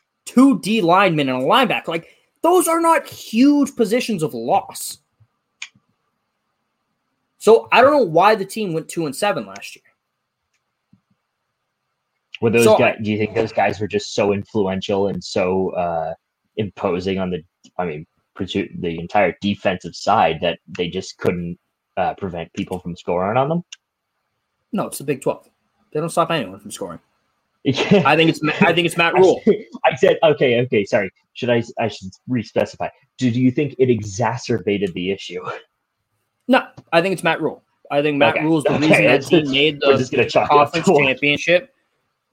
two 0.25 0.59
D 0.59 0.81
linemen, 0.81 1.29
and 1.29 1.41
a 1.41 1.45
linebacker. 1.45 1.87
Like, 1.87 2.07
those 2.41 2.67
are 2.67 2.81
not 2.81 3.07
huge 3.07 3.75
positions 3.75 4.23
of 4.23 4.33
loss. 4.33 4.99
So 7.37 7.67
I 7.71 7.81
don't 7.81 7.91
know 7.91 8.03
why 8.03 8.35
the 8.35 8.45
team 8.45 8.73
went 8.73 8.87
two 8.87 9.05
and 9.05 9.15
seven 9.15 9.45
last 9.45 9.75
year. 9.75 9.83
Were 12.39 12.49
those 12.49 12.65
so, 12.65 12.77
guys? 12.77 12.97
Do 13.01 13.11
you 13.11 13.17
think 13.17 13.35
those 13.35 13.51
guys 13.51 13.79
were 13.79 13.87
just 13.87 14.15
so 14.15 14.33
influential 14.33 15.07
and 15.07 15.23
so 15.23 15.69
uh, 15.71 16.13
imposing 16.57 17.19
on 17.19 17.29
the? 17.29 17.43
I 17.77 17.85
mean, 17.85 18.05
the 18.37 18.97
entire 18.99 19.35
defensive 19.41 19.95
side 19.95 20.39
that 20.41 20.59
they 20.67 20.89
just 20.89 21.17
couldn't 21.17 21.59
uh, 21.97 22.15
prevent 22.15 22.51
people 22.53 22.79
from 22.79 22.95
scoring 22.95 23.37
on 23.37 23.49
them. 23.49 23.63
No, 24.71 24.87
it's 24.87 24.97
the 24.97 25.03
Big 25.03 25.21
Twelve. 25.21 25.47
They 25.91 25.99
don't 25.99 26.09
stop 26.09 26.31
anyone 26.31 26.59
from 26.59 26.71
scoring. 26.71 26.99
I 27.67 28.15
think 28.15 28.29
it's 28.29 28.41
I 28.61 28.73
think 28.73 28.87
it's 28.87 28.97
Matt 28.97 29.13
Rhule. 29.17 29.41
I 29.85 29.95
said 29.95 30.17
okay, 30.23 30.61
okay. 30.61 30.83
Sorry. 30.85 31.11
Should 31.33 31.49
I? 31.49 31.63
I 31.79 31.87
should 31.87 32.09
re-specify. 32.27 32.89
Do 33.17 33.29
you 33.29 33.51
think 33.51 33.75
it 33.77 33.89
exacerbated 33.89 34.93
the 34.93 35.11
issue? 35.11 35.43
No, 36.47 36.67
I 36.91 37.01
think 37.01 37.13
it's 37.13 37.23
Matt 37.23 37.41
Rhule. 37.41 37.63
I 37.91 38.01
think 38.01 38.17
Matt 38.17 38.35
okay. 38.35 38.45
Rhule 38.45 38.57
is 38.57 38.63
the 38.63 38.73
okay. 38.73 38.87
reason 38.87 39.03
that 39.03 39.23
team 39.27 39.51
made 39.51 39.79
the 39.79 40.47
conference 40.49 40.87
championship. 40.87 41.73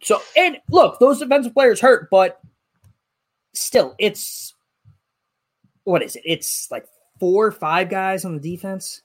So, 0.02 0.22
and 0.36 0.58
look, 0.70 0.98
those 1.00 1.18
defensive 1.18 1.52
players 1.52 1.80
hurt, 1.80 2.08
but 2.10 2.40
still, 3.52 3.94
it's 3.98 4.54
what 5.84 6.02
is 6.02 6.16
it? 6.16 6.22
It's 6.24 6.70
like 6.70 6.86
four 7.18 7.46
or 7.46 7.52
five 7.52 7.90
guys 7.90 8.24
on 8.24 8.34
the 8.38 8.40
defense. 8.40 9.02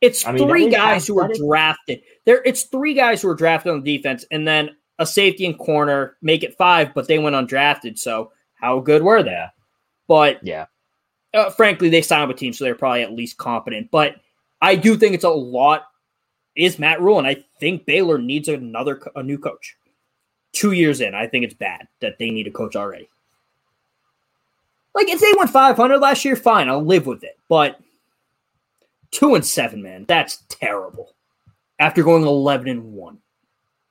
It's 0.00 0.26
I 0.26 0.32
mean, 0.32 0.46
three 0.46 0.68
guys 0.68 1.06
who 1.06 1.18
are 1.20 1.30
drafted. 1.32 2.02
There, 2.24 2.42
it's 2.44 2.64
three 2.64 2.94
guys 2.94 3.22
who 3.22 3.28
are 3.28 3.34
drafted 3.34 3.72
on 3.72 3.82
the 3.82 3.96
defense, 3.96 4.24
and 4.30 4.46
then 4.46 4.70
a 4.98 5.06
safety 5.06 5.46
and 5.46 5.58
corner 5.58 6.16
make 6.22 6.42
it 6.42 6.56
five, 6.56 6.92
but 6.94 7.08
they 7.08 7.18
went 7.18 7.36
undrafted. 7.36 7.98
So 7.98 8.32
how 8.54 8.80
good 8.80 9.02
were 9.02 9.22
they? 9.22 9.44
But 10.06 10.40
yeah, 10.42 10.66
uh, 11.34 11.50
frankly, 11.50 11.88
they 11.88 12.02
signed 12.02 12.28
with 12.28 12.38
teams, 12.38 12.58
so 12.58 12.64
they're 12.64 12.74
probably 12.74 13.02
at 13.02 13.12
least 13.12 13.38
competent. 13.38 13.90
But 13.90 14.16
I 14.60 14.76
do 14.76 14.96
think 14.96 15.14
it's 15.14 15.24
a 15.24 15.30
lot 15.30 15.86
is 16.56 16.78
Matt 16.78 17.00
Rhule, 17.00 17.18
and 17.18 17.26
I 17.26 17.44
think 17.60 17.84
Baylor 17.86 18.18
needs 18.18 18.48
another 18.48 19.00
a 19.14 19.22
new 19.22 19.38
coach. 19.38 19.76
Two 20.52 20.72
years 20.72 21.00
in, 21.02 21.14
I 21.14 21.26
think 21.26 21.44
it's 21.44 21.54
bad 21.54 21.86
that 22.00 22.18
they 22.18 22.30
need 22.30 22.46
a 22.46 22.50
coach 22.50 22.76
already. 22.76 23.10
Like 24.94 25.08
if 25.10 25.20
they 25.20 25.32
went 25.36 25.50
500 25.50 25.98
last 25.98 26.24
year, 26.24 26.34
fine, 26.34 26.70
I'll 26.70 26.82
live 26.82 27.06
with 27.06 27.22
it. 27.22 27.38
But 27.50 27.78
two 29.10 29.34
and 29.34 29.44
seven, 29.44 29.82
man, 29.82 30.04
that's 30.06 30.44
terrible. 30.48 31.14
After 31.78 32.02
going 32.02 32.24
11 32.24 32.68
and 32.68 32.92
one, 32.92 33.18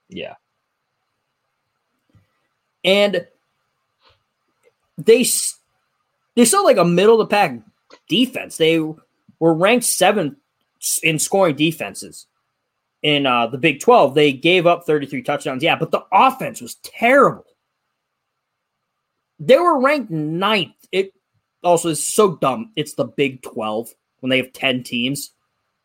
yeah, 0.09 0.35
and 2.83 3.27
they 4.97 5.25
they 6.35 6.45
saw 6.45 6.61
like 6.61 6.77
a 6.77 6.85
middle 6.85 7.21
of 7.21 7.29
the 7.29 7.35
pack 7.35 7.59
defense. 8.09 8.57
They 8.57 8.79
were 8.79 9.53
ranked 9.53 9.85
seventh 9.85 10.37
in 11.03 11.19
scoring 11.19 11.55
defenses 11.55 12.27
in 13.05 13.27
uh, 13.27 13.45
the 13.45 13.59
Big 13.59 13.81
12, 13.81 14.15
they 14.15 14.33
gave 14.33 14.65
up 14.65 14.87
33 14.87 15.21
touchdowns. 15.21 15.61
Yeah, 15.61 15.75
but 15.75 15.91
the 15.91 16.03
offense 16.11 16.59
was 16.59 16.73
terrible. 16.81 17.45
They 19.37 19.59
were 19.59 19.79
ranked 19.79 20.09
ninth. 20.09 20.73
It 20.91 21.13
also 21.63 21.89
is 21.89 22.03
so 22.03 22.37
dumb. 22.37 22.71
It's 22.75 22.95
the 22.95 23.05
Big 23.05 23.43
12 23.43 23.89
when 24.25 24.31
they 24.31 24.37
have 24.37 24.53
10 24.53 24.81
teams. 24.81 25.29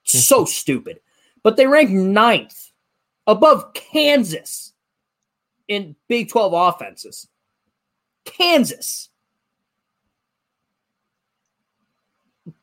Mm-hmm. 0.07 0.19
So 0.19 0.47
stupid. 0.47 1.01
But 1.43 1.59
they 1.59 1.67
rank 1.67 1.91
ninth 1.91 2.71
above 3.27 3.75
Kansas 3.75 4.73
in 5.69 5.95
Big 6.09 6.31
12 6.31 6.55
offenses. 6.55 7.29
Kansas. 8.25 9.11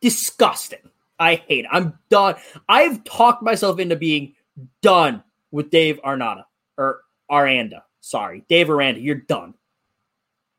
Disgusting. 0.01 0.79
I 1.19 1.35
hate 1.35 1.65
it. 1.65 1.69
I'm 1.71 1.99
done. 2.09 2.35
I've 2.67 3.03
talked 3.03 3.43
myself 3.43 3.77
into 3.77 3.95
being 3.95 4.33
done 4.81 5.23
with 5.51 5.69
Dave 5.69 5.99
Arnada 6.03 6.45
or 6.75 7.01
Aranda. 7.29 7.83
Sorry, 8.01 8.43
Dave 8.49 8.71
Aranda, 8.71 8.99
you're 8.99 9.15
done. 9.15 9.53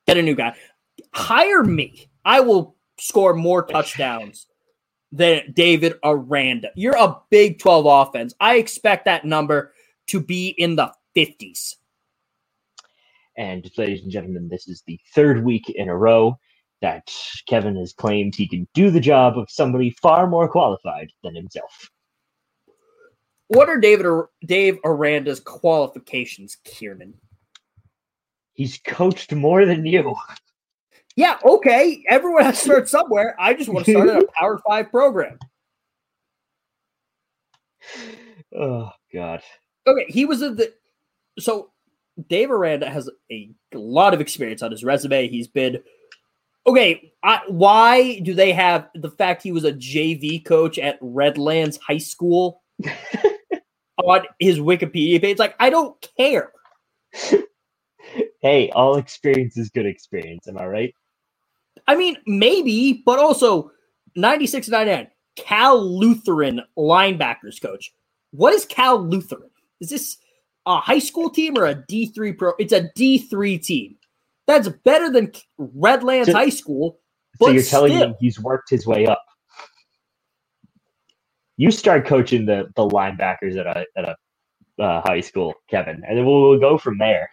Get 0.07 0.17
a 0.17 0.23
new 0.23 0.37
guy. 0.37 0.55
Hire 1.13 1.65
me. 1.65 2.09
I 2.25 2.39
will 2.39 2.77
score 2.99 3.35
more 3.35 3.65
touchdowns 3.65 4.47
than 5.13 5.53
David 5.53 5.95
Aranda. 6.05 6.71
You're 6.75 6.97
a 6.97 7.17
Big 7.31 7.59
12 7.59 7.87
offense. 7.87 8.35
I 8.41 8.57
expect 8.57 9.05
that 9.07 9.25
number 9.25 9.73
to 10.09 10.21
be 10.21 10.49
in 10.49 10.77
the 10.77 10.93
50s. 11.17 11.75
And 13.37 13.71
ladies 13.77 14.03
and 14.03 14.11
gentlemen, 14.11 14.49
this 14.49 14.67
is 14.67 14.83
the 14.87 14.99
third 15.15 15.45
week 15.45 15.71
in 15.71 15.89
a 15.89 15.97
row 15.97 16.39
that 16.81 17.13
Kevin 17.49 17.77
has 17.77 17.93
claimed 17.93 18.35
he 18.35 18.49
can 18.49 18.67
do 18.75 18.91
the 18.91 19.01
job 19.01 19.39
of 19.39 19.51
somebody 19.51 19.91
far 20.03 20.27
more 20.27 20.49
qualified 20.49 21.11
than 21.23 21.35
himself. 21.35 21.91
What 23.49 23.69
are 23.69 23.79
David 23.79 24.07
Dave 24.45 24.79
Aranda's 24.85 25.41
qualifications, 25.41 26.57
Kiernan? 26.65 27.15
He's 28.53 28.79
coached 28.85 29.33
more 29.33 29.65
than 29.65 29.87
you. 29.87 30.15
Yeah, 31.19 31.37
okay. 31.45 32.05
Everyone 32.09 32.45
has 32.45 32.59
to 32.59 32.65
start 32.65 32.89
somewhere. 32.89 33.35
I 33.41 33.53
just 33.53 33.69
want 33.69 33.87
to 33.87 33.91
start 33.91 34.09
at 34.09 34.23
a 34.23 34.29
Power 34.39 34.61
Five 34.65 34.89
program. 34.89 35.37
Oh 38.57 38.93
God. 39.13 39.43
Okay, 39.85 40.05
he 40.09 40.27
was 40.27 40.43
a 40.43 40.51
the 40.51 40.73
so 41.41 41.73
Dave 42.29 42.53
Aranda 42.53 42.89
has 42.89 43.11
a 43.33 43.51
lot 43.75 44.15
of 44.15 44.21
experience 44.21 44.63
on 44.63 44.71
his 44.71 44.85
resume. 44.85 45.27
He's 45.27 45.49
been 45.49 45.83
okay. 46.69 47.13
I, 47.25 47.41
why 47.49 48.21
do 48.21 48.33
they 48.33 48.53
have 48.53 48.89
the 48.95 49.11
fact 49.11 49.43
he 49.43 49.51
was 49.51 49.65
a 49.65 49.73
JV 49.73 50.45
coach 50.45 50.79
at 50.79 50.99
Redlands 51.01 51.81
High 51.85 51.99
School? 51.99 52.63
on 54.05 54.23
his 54.39 54.61
Wikipedia 54.61 55.21
page. 55.21 55.41
Like, 55.41 55.57
I 55.59 55.69
don't 55.69 55.97
care. 56.17 56.53
hey, 58.41 58.71
all 58.71 58.99
experience 58.99 59.57
is 59.57 59.69
good 59.71 59.85
experience. 59.85 60.47
Am 60.47 60.57
I 60.57 60.67
right? 60.67 60.95
I 61.89 61.97
mean, 61.97 62.19
maybe, 62.27 63.03
but 63.05 63.19
also 63.19 63.73
96 64.15 64.69
99, 64.69 65.09
Cal 65.37 65.83
Lutheran 65.83 66.61
linebackers 66.77 67.61
coach. 67.61 67.93
What 68.31 68.53
is 68.53 68.67
Cal 68.67 68.99
Lutheran? 69.03 69.51
Is 69.81 69.89
this 69.89 70.19
a 70.67 70.79
high 70.79 70.99
school 70.99 71.31
team 71.31 71.57
or 71.57 71.65
a 71.65 71.75
D3 71.75 72.37
pro? 72.37 72.53
It's 72.59 72.75
a 72.75 72.91
D3 72.97 73.65
team. 73.65 73.97
That's 74.47 74.69
better 74.69 75.11
than 75.11 75.33
Redlands 75.57 76.31
so, 76.31 76.35
High 76.35 76.49
School. 76.51 77.01
so 77.41 77.49
you're 77.49 77.63
telling 77.63 77.97
still. 77.97 78.09
me 78.09 78.15
he's 78.21 78.39
worked 78.39 78.69
his 78.71 78.87
way 78.87 79.07
up. 79.07 79.23
You 81.57 81.71
start 81.71 82.07
coaching 82.07 82.47
the 82.47 82.71
the 82.77 82.87
linebackers 82.87 83.59
at 83.59 83.67
a 83.67 83.85
at 83.97 84.05
a 84.05 84.83
uh, 84.83 85.03
high 85.03 85.21
school, 85.21 85.55
Kevin, 85.69 86.03
and 86.07 86.19
then 86.19 86.25
we'll, 86.25 86.51
we'll 86.51 86.61
go 86.61 86.79
from 86.79 86.99
there. 86.99 87.29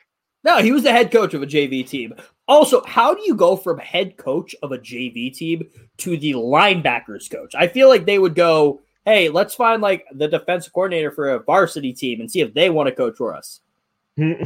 No, 0.46 0.62
he 0.62 0.72
was 0.72 0.84
the 0.84 0.92
head 0.92 1.12
coach 1.12 1.34
of 1.34 1.42
a 1.42 1.48
JV 1.48 1.86
team. 1.90 2.14
Also, 2.48 2.84
how 2.86 3.16
do 3.16 3.24
you 3.26 3.34
go 3.34 3.56
from 3.56 3.80
head 3.80 4.16
coach 4.16 4.56
of 4.62 4.72
a 4.72 4.78
JV 4.78 5.36
team 5.36 5.68
to 5.98 6.18
the 6.18 6.34
linebackers 6.34 7.30
coach? 7.30 7.56
I 7.56 7.68
feel 7.68 7.90
like 7.90 8.06
they 8.06 8.20
would 8.20 8.36
go, 8.36 8.80
hey, 9.06 9.28
let's 9.28 9.56
find 9.56 9.82
like 9.82 10.06
the 10.14 10.28
defensive 10.28 10.72
coordinator 10.72 11.10
for 11.10 11.32
a 11.32 11.40
varsity 11.40 11.94
team 11.94 12.22
and 12.22 12.30
see 12.30 12.42
if 12.42 12.54
they 12.54 12.70
want 12.70 12.88
to 12.88 12.96
coach 12.96 13.18
for 13.18 13.36
us. 13.36 13.62
Hmm. 14.18 14.44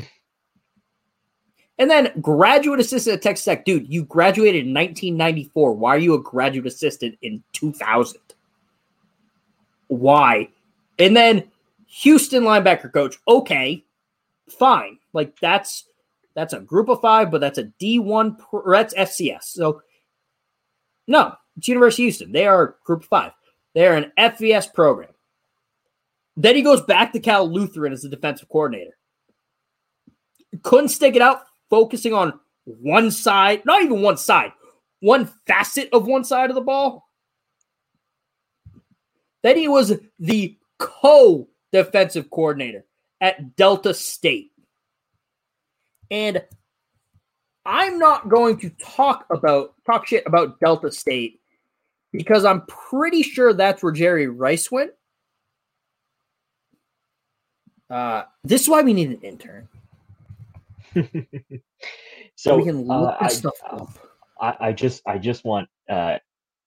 and 1.77 1.91
then 1.91 2.11
graduate 2.21 2.79
assistant 2.79 3.17
at 3.17 3.21
Texas 3.21 3.43
Tech. 3.43 3.65
Dude, 3.65 3.91
you 3.91 4.05
graduated 4.05 4.65
in 4.65 4.73
1994. 4.73 5.73
Why 5.73 5.95
are 5.95 5.99
you 5.99 6.13
a 6.13 6.23
graduate 6.23 6.65
assistant 6.65 7.17
in 7.21 7.43
2000? 7.51 8.21
Why? 9.89 10.47
And 10.97 11.15
then 11.15 11.51
Houston 11.87 12.43
linebacker 12.43 12.91
coach. 12.91 13.17
Okay, 13.27 13.83
fine. 14.47 14.97
Like 15.13 15.37
that's 15.39 15.88
that's 16.39 16.53
a 16.53 16.61
group 16.61 16.87
of 16.87 17.01
five, 17.01 17.31
but 17.31 17.41
that's 17.41 17.57
a 17.57 17.65
D1, 17.65 18.37
that's 18.65 18.93
FCS. 18.93 19.43
So, 19.43 19.81
no, 21.05 21.33
it's 21.57 21.67
University 21.67 22.03
of 22.03 22.05
Houston. 22.05 22.31
They 22.31 22.47
are 22.47 22.77
group 22.85 23.03
five. 23.03 23.33
They're 23.75 23.97
an 23.97 24.13
FBS 24.17 24.73
program. 24.73 25.09
Then 26.37 26.55
he 26.55 26.61
goes 26.61 26.81
back 26.81 27.11
to 27.11 27.19
Cal 27.19 27.51
Lutheran 27.51 27.91
as 27.91 28.03
the 28.03 28.09
defensive 28.09 28.47
coordinator. 28.47 28.97
Couldn't 30.63 30.89
stick 30.89 31.17
it 31.17 31.21
out, 31.21 31.41
focusing 31.69 32.13
on 32.13 32.39
one 32.63 33.11
side, 33.11 33.65
not 33.65 33.83
even 33.83 34.01
one 34.01 34.15
side, 34.15 34.53
one 35.01 35.29
facet 35.45 35.89
of 35.91 36.07
one 36.07 36.23
side 36.23 36.49
of 36.49 36.55
the 36.55 36.61
ball. 36.61 37.03
Then 39.43 39.57
he 39.57 39.67
was 39.67 39.93
the 40.19 40.57
co 40.77 41.49
defensive 41.73 42.29
coordinator 42.29 42.85
at 43.19 43.57
Delta 43.57 43.93
State. 43.93 44.48
And 46.11 46.43
I'm 47.65 47.99
not 47.99 48.29
going 48.29 48.57
to 48.59 48.69
talk 48.81 49.25
about 49.29 49.73
talk 49.85 50.07
shit 50.07 50.23
about 50.25 50.59
Delta 50.59 50.91
State 50.91 51.39
because 52.11 52.45
I'm 52.45 52.63
pretty 52.67 53.21
sure 53.21 53.53
that's 53.53 53.83
where 53.83 53.91
Jerry 53.91 54.27
Rice 54.27 54.71
went. 54.71 54.91
Uh, 57.89 58.23
this 58.43 58.61
is 58.63 58.69
why 58.69 58.81
we 58.81 58.93
need 58.93 59.09
an 59.09 59.21
intern. 59.21 59.67
so 62.35 62.57
we 62.57 62.63
can 62.63 62.83
look 62.85 63.15
uh, 63.19 63.27
stuff 63.29 63.53
I, 63.63 63.75
up. 63.75 63.89
I, 64.39 64.55
I, 64.67 64.71
just 64.73 65.01
I 65.05 65.17
just 65.17 65.43
want 65.43 65.69
uh, 65.89 66.17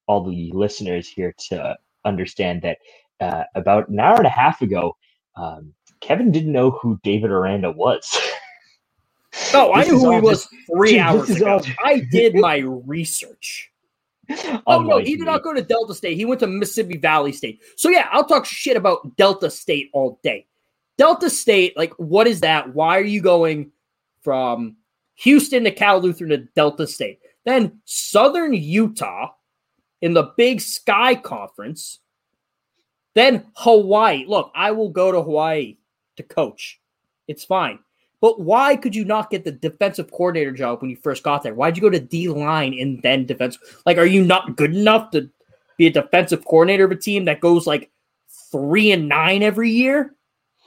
all 0.07 0.24
the 0.24 0.51
listeners 0.53 1.09
here 1.09 1.34
to 1.49 1.76
understand 2.05 2.62
that 2.62 2.78
uh, 3.20 3.45
about 3.55 3.88
an 3.88 4.01
hour 4.01 4.16
and 4.16 4.26
a 4.26 4.30
half 4.30 4.62
ago, 4.62 4.97
um, 5.36 5.72
Kevin 6.01 6.32
didn't 6.32 6.53
know 6.53 6.70
who 6.70 7.01
David 7.03 7.30
Aranda 7.30 7.70
was. 7.70 8.20
No, 9.53 9.72
I 9.72 9.84
knew 9.84 9.98
who 9.98 10.12
he 10.12 10.20
was 10.20 10.48
three 10.66 10.98
hours 10.98 11.30
ago. 11.30 11.61
I 11.84 12.00
did 12.11 12.34
my 12.34 12.59
research. 12.59 13.70
Oh 14.66 14.80
no, 14.82 14.98
he 14.98 15.16
did 15.16 15.26
not 15.26 15.42
go 15.42 15.53
to 15.53 15.62
Delta 15.62 15.94
State. 15.94 16.16
He 16.16 16.24
went 16.24 16.40
to 16.40 16.46
Mississippi 16.46 16.96
Valley 16.96 17.32
State. 17.32 17.61
So 17.76 17.90
yeah, 17.90 18.09
I'll 18.12 18.24
talk 18.24 18.44
shit 18.44 18.76
about 18.76 19.16
Delta 19.16 19.50
State 19.50 19.90
all 19.92 20.18
day. 20.22 20.46
Delta 20.96 21.28
State, 21.28 21.76
like, 21.76 21.92
what 21.94 22.26
is 22.26 22.40
that? 22.40 22.74
Why 22.74 22.98
are 22.98 23.05
you 23.05 23.20
going 23.20 23.72
from 24.22 24.76
Houston 25.16 25.64
to 25.64 25.70
Cal 25.70 26.00
Lutheran 26.00 26.30
to 26.30 26.38
Delta 26.38 26.86
State? 26.86 27.20
Then 27.44 27.80
Southern 27.84 28.55
Utah 28.55 29.30
in 30.00 30.14
the 30.14 30.32
Big 30.36 30.61
Sky 30.61 31.14
Conference. 31.14 31.98
Then 33.14 33.46
Hawaii. 33.55 34.24
Look, 34.26 34.53
I 34.55 34.70
will 34.70 34.90
go 34.90 35.12
to 35.12 35.22
Hawaii 35.22 35.76
to 36.16 36.22
coach. 36.22 36.80
It's 37.28 37.44
fine. 37.44 37.78
But 38.23 38.41
why 38.41 38.77
could 38.77 38.95
you 38.95 39.05
not 39.05 39.31
get 39.31 39.43
the 39.45 39.51
defensive 39.51 40.12
coordinator 40.12 40.53
job 40.53 40.81
when 40.81 40.91
you 40.91 40.97
first 40.97 41.25
got 41.25 41.43
there? 41.43 41.55
Why'd 41.55 41.77
you 41.77 41.83
go 41.83 41.91
to 41.91 41.99
D 41.99 42.29
line 42.29 42.73
and 42.79 43.03
then 43.03 43.27
defense? 43.27 43.59
Like, 43.85 43.99
are 43.99 44.07
you 44.07 44.25
not 44.25 44.57
good 44.57 44.77
enough 44.77 45.11
to 45.11 45.29
be 45.77 45.89
a 45.89 45.93
defensive 45.93 46.45
coordinator 46.45 46.85
of 46.85 46.93
a 46.93 46.97
team 46.97 47.25
that 47.25 47.41
goes 47.41 47.66
like 47.66 47.91
three 48.53 48.93
and 48.93 49.09
nine 49.09 49.43
every 49.43 49.73
year? 49.73 50.14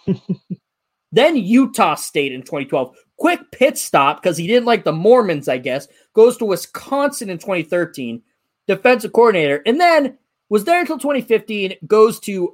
then 1.14 1.38
Utah 1.38 1.96
State 1.96 2.34
in 2.34 2.42
2012. 2.42 2.94
Quick 3.16 3.52
pit 3.52 3.78
stop 3.78 4.22
because 4.22 4.36
he 4.36 4.48
didn't 4.48 4.66
like 4.66 4.84
the 4.84 4.92
Mormons, 4.92 5.48
I 5.48 5.58
guess. 5.58 5.88
Goes 6.14 6.36
to 6.38 6.46
Wisconsin 6.46 7.30
in 7.30 7.38
2013, 7.38 8.22
defensive 8.68 9.14
coordinator. 9.14 9.62
And 9.66 9.80
then 9.80 10.18
was 10.50 10.66
there 10.66 10.82
until 10.82 11.00
2015, 11.00 11.76
goes 11.88 12.20
to 12.20 12.54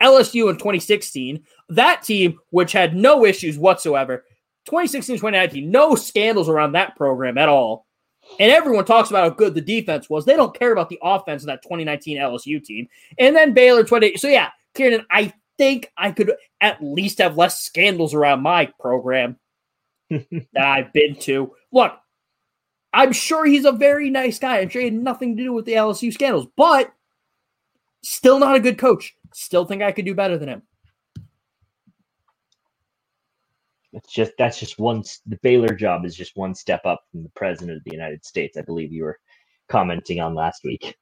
LSU 0.00 0.48
in 0.50 0.56
2016. 0.56 1.42
That 1.70 2.04
team, 2.04 2.38
which 2.50 2.70
had 2.70 2.94
no 2.94 3.26
issues 3.26 3.58
whatsoever, 3.58 4.24
2016 4.66 5.16
2019, 5.16 5.70
no 5.70 5.94
scandals 5.94 6.48
around 6.48 6.72
that 6.72 6.96
program 6.96 7.38
at 7.38 7.48
all. 7.48 7.86
And 8.40 8.50
everyone 8.50 8.84
talks 8.84 9.10
about 9.10 9.22
how 9.22 9.36
good 9.36 9.54
the 9.54 9.60
defense 9.60 10.10
was. 10.10 10.24
They 10.24 10.34
don't 10.36 10.58
care 10.58 10.72
about 10.72 10.88
the 10.88 10.98
offense 11.02 11.42
of 11.42 11.46
that 11.46 11.62
2019 11.62 12.18
LSU 12.18 12.62
team. 12.62 12.88
And 13.18 13.36
then 13.36 13.54
Baylor 13.54 13.84
20. 13.84 14.16
So, 14.16 14.26
yeah, 14.26 14.50
Kieran, 14.74 15.06
I 15.10 15.32
think 15.58 15.92
I 15.96 16.10
could 16.10 16.32
at 16.60 16.82
least 16.82 17.18
have 17.18 17.38
less 17.38 17.62
scandals 17.62 18.14
around 18.14 18.42
my 18.42 18.66
program 18.80 19.36
that 20.10 20.38
I've 20.56 20.92
been 20.92 21.16
to. 21.20 21.54
Look, 21.72 21.92
I'm 22.92 23.12
sure 23.12 23.44
he's 23.44 23.64
a 23.64 23.72
very 23.72 24.10
nice 24.10 24.38
guy. 24.38 24.58
I'm 24.58 24.68
sure 24.68 24.80
he 24.80 24.86
had 24.86 24.94
nothing 24.94 25.36
to 25.36 25.42
do 25.42 25.52
with 25.52 25.64
the 25.64 25.74
LSU 25.74 26.12
scandals, 26.12 26.46
but 26.56 26.92
still 28.02 28.38
not 28.38 28.56
a 28.56 28.60
good 28.60 28.78
coach. 28.78 29.14
Still 29.34 29.64
think 29.64 29.82
I 29.82 29.92
could 29.92 30.04
do 30.04 30.14
better 30.14 30.38
than 30.38 30.48
him. 30.48 30.62
It's 33.96 34.12
just 34.12 34.32
that's 34.38 34.60
just 34.60 34.78
one. 34.78 35.02
The 35.24 35.38
Baylor 35.42 35.74
job 35.74 36.04
is 36.04 36.14
just 36.14 36.36
one 36.36 36.54
step 36.54 36.84
up 36.84 37.00
from 37.10 37.22
the 37.22 37.30
president 37.30 37.78
of 37.78 37.84
the 37.84 37.92
United 37.92 38.24
States. 38.26 38.58
I 38.58 38.60
believe 38.60 38.92
you 38.92 39.04
were 39.04 39.18
commenting 39.68 40.20
on 40.20 40.34
last 40.34 40.64
week. 40.64 40.96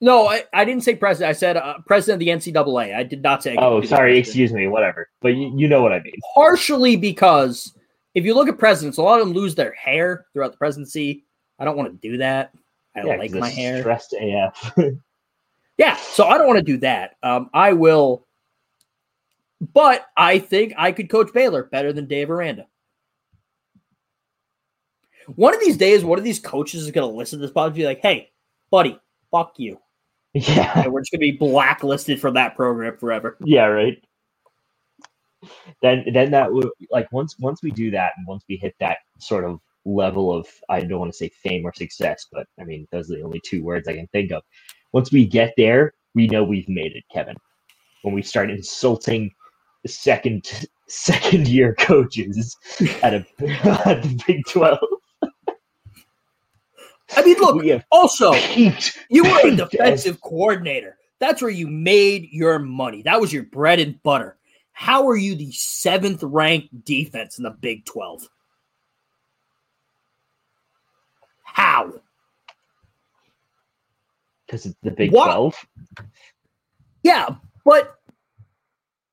No, 0.00 0.26
I, 0.26 0.44
I 0.54 0.64
didn't 0.64 0.82
say 0.82 0.94
president. 0.94 1.28
I 1.28 1.32
said 1.34 1.58
uh, 1.58 1.74
president 1.86 2.22
of 2.22 2.26
the 2.42 2.52
NCAA. 2.52 2.96
I 2.96 3.02
did 3.02 3.22
not 3.22 3.42
say. 3.42 3.54
Oh, 3.58 3.82
sorry. 3.82 4.18
Excuse 4.18 4.50
me. 4.54 4.66
Whatever. 4.66 5.10
But 5.20 5.34
you, 5.34 5.52
you 5.54 5.68
know 5.68 5.82
what 5.82 5.92
I 5.92 6.00
mean. 6.00 6.14
Partially 6.34 6.96
because 6.96 7.76
if 8.14 8.24
you 8.24 8.34
look 8.34 8.48
at 8.48 8.58
presidents, 8.58 8.96
a 8.96 9.02
lot 9.02 9.20
of 9.20 9.26
them 9.26 9.36
lose 9.36 9.54
their 9.54 9.72
hair 9.74 10.24
throughout 10.32 10.52
the 10.52 10.58
presidency. 10.58 11.26
I 11.58 11.66
don't 11.66 11.76
want 11.76 12.00
to 12.00 12.08
do 12.08 12.16
that. 12.16 12.52
I 12.96 13.04
yeah, 13.04 13.16
like 13.16 13.32
my 13.32 13.50
hair. 13.50 13.80
Stressed 13.80 14.14
AF. 14.18 14.72
yeah, 15.76 15.96
so 15.96 16.26
I 16.26 16.38
don't 16.38 16.46
want 16.46 16.58
to 16.58 16.64
do 16.64 16.78
that. 16.78 17.16
Um, 17.22 17.50
I 17.52 17.74
will 17.74 18.26
but 19.60 20.06
I 20.16 20.38
think 20.38 20.74
I 20.76 20.92
could 20.92 21.10
coach 21.10 21.32
Baylor 21.32 21.64
better 21.64 21.92
than 21.92 22.06
Dave 22.06 22.30
Aranda. 22.30 22.66
One 25.36 25.54
of 25.54 25.60
these 25.60 25.76
days, 25.76 26.04
one 26.04 26.18
of 26.18 26.24
these 26.24 26.40
coaches 26.40 26.82
is 26.82 26.90
going 26.90 27.08
to 27.08 27.16
listen 27.16 27.38
to 27.38 27.46
this 27.46 27.54
podcast 27.54 27.66
and 27.66 27.74
be 27.74 27.84
like, 27.84 28.00
hey, 28.00 28.30
buddy, 28.70 28.98
fuck 29.30 29.54
you. 29.58 29.78
Yeah. 30.32 30.82
And 30.82 30.92
we're 30.92 31.00
just 31.00 31.12
going 31.12 31.20
to 31.20 31.32
be 31.32 31.36
blacklisted 31.38 32.20
from 32.20 32.34
that 32.34 32.56
program 32.56 32.96
forever. 32.96 33.36
Yeah, 33.44 33.66
right. 33.66 34.02
Then, 35.82 36.04
then 36.12 36.30
that 36.32 36.52
would 36.52 36.68
like 36.90 37.10
once 37.12 37.36
once 37.38 37.62
we 37.62 37.70
do 37.70 37.90
that 37.92 38.12
and 38.16 38.26
once 38.26 38.44
we 38.48 38.56
hit 38.56 38.74
that 38.78 38.98
sort 39.18 39.44
of 39.44 39.60
level 39.84 40.32
of 40.32 40.46
I 40.68 40.80
don't 40.80 41.00
want 41.00 41.12
to 41.12 41.16
say 41.16 41.30
fame 41.30 41.64
or 41.64 41.72
success, 41.74 42.26
but 42.30 42.46
I 42.60 42.64
mean 42.64 42.86
those 42.92 43.10
are 43.10 43.16
the 43.16 43.22
only 43.22 43.40
two 43.44 43.64
words 43.64 43.88
I 43.88 43.94
can 43.94 44.06
think 44.08 44.32
of. 44.32 44.42
Once 44.92 45.10
we 45.10 45.26
get 45.26 45.54
there, 45.56 45.94
we 46.14 46.26
know 46.26 46.44
we've 46.44 46.68
made 46.68 46.94
it, 46.94 47.04
Kevin. 47.12 47.36
When 48.02 48.14
we 48.14 48.22
start 48.22 48.50
insulting 48.50 49.30
second 49.86 50.68
second 50.88 51.48
year 51.48 51.74
coaches 51.76 52.56
at 53.02 53.14
a 53.14 53.24
at 53.88 54.02
the 54.02 54.22
Big 54.26 54.44
Twelve. 54.46 54.78
I 57.16 57.24
mean, 57.24 57.38
look. 57.38 57.82
Also, 57.90 58.32
you 58.34 59.24
were 59.24 59.48
a 59.48 59.56
defensive 59.56 60.20
coordinator. 60.20 60.96
That's 61.18 61.42
where 61.42 61.50
you 61.50 61.66
made 61.66 62.28
your 62.30 62.58
money. 62.58 63.02
That 63.02 63.20
was 63.20 63.32
your 63.32 63.42
bread 63.44 63.78
and 63.78 64.02
butter. 64.02 64.36
How 64.72 65.06
are 65.08 65.16
you 65.16 65.34
the 65.34 65.52
seventh 65.52 66.22
ranked 66.22 66.84
defense 66.84 67.38
in 67.38 67.44
the 67.44 67.50
Big 67.50 67.84
Twelve? 67.84 68.28
How? 71.42 71.92
Because 74.46 74.66
it's 74.66 74.76
the 74.82 74.92
Big 74.92 75.10
Twelve. 75.10 75.54
Yeah, 77.02 77.36
but 77.64 77.99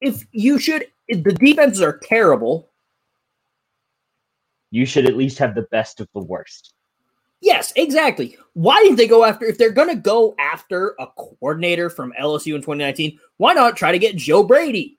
if 0.01 0.25
you 0.31 0.59
should, 0.59 0.87
if 1.07 1.23
the 1.23 1.33
defenses 1.33 1.81
are 1.81 1.99
terrible. 2.03 2.69
You 4.69 4.85
should 4.85 5.05
at 5.05 5.15
least 5.15 5.37
have 5.37 5.55
the 5.55 5.63
best 5.63 6.01
of 6.01 6.09
the 6.13 6.19
worst. 6.19 6.73
Yes, 7.39 7.71
exactly. 7.75 8.37
Why 8.53 8.81
didn't 8.81 8.97
they 8.97 9.07
go 9.07 9.23
after 9.23 9.45
if 9.45 9.57
they're 9.57 9.69
going 9.71 9.89
to 9.89 9.95
go 9.95 10.35
after 10.39 10.95
a 10.99 11.07
coordinator 11.07 11.89
from 11.89 12.13
LSU 12.19 12.55
in 12.55 12.61
2019? 12.61 13.19
Why 13.37 13.53
not 13.53 13.77
try 13.77 13.91
to 13.91 13.99
get 13.99 14.15
Joe 14.15 14.43
Brady, 14.43 14.97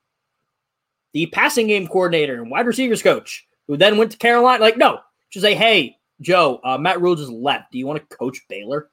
the 1.13 1.27
passing 1.27 1.67
game 1.67 1.89
coordinator 1.89 2.41
and 2.41 2.51
wide 2.51 2.67
receivers 2.67 3.03
coach, 3.03 3.47
who 3.67 3.77
then 3.77 3.99
went 3.99 4.13
to 4.13 4.19
Carolina? 4.19 4.63
Like, 4.63 4.77
no, 4.77 5.01
just 5.31 5.43
say, 5.43 5.55
hey, 5.55 5.97
Joe, 6.21 6.61
uh, 6.63 6.79
Matt 6.79 7.01
Rhule 7.01 7.17
just 7.17 7.31
left. 7.31 7.73
Do 7.73 7.79
you 7.79 7.87
want 7.87 8.09
to 8.09 8.17
coach 8.17 8.41
Baylor? 8.49 8.89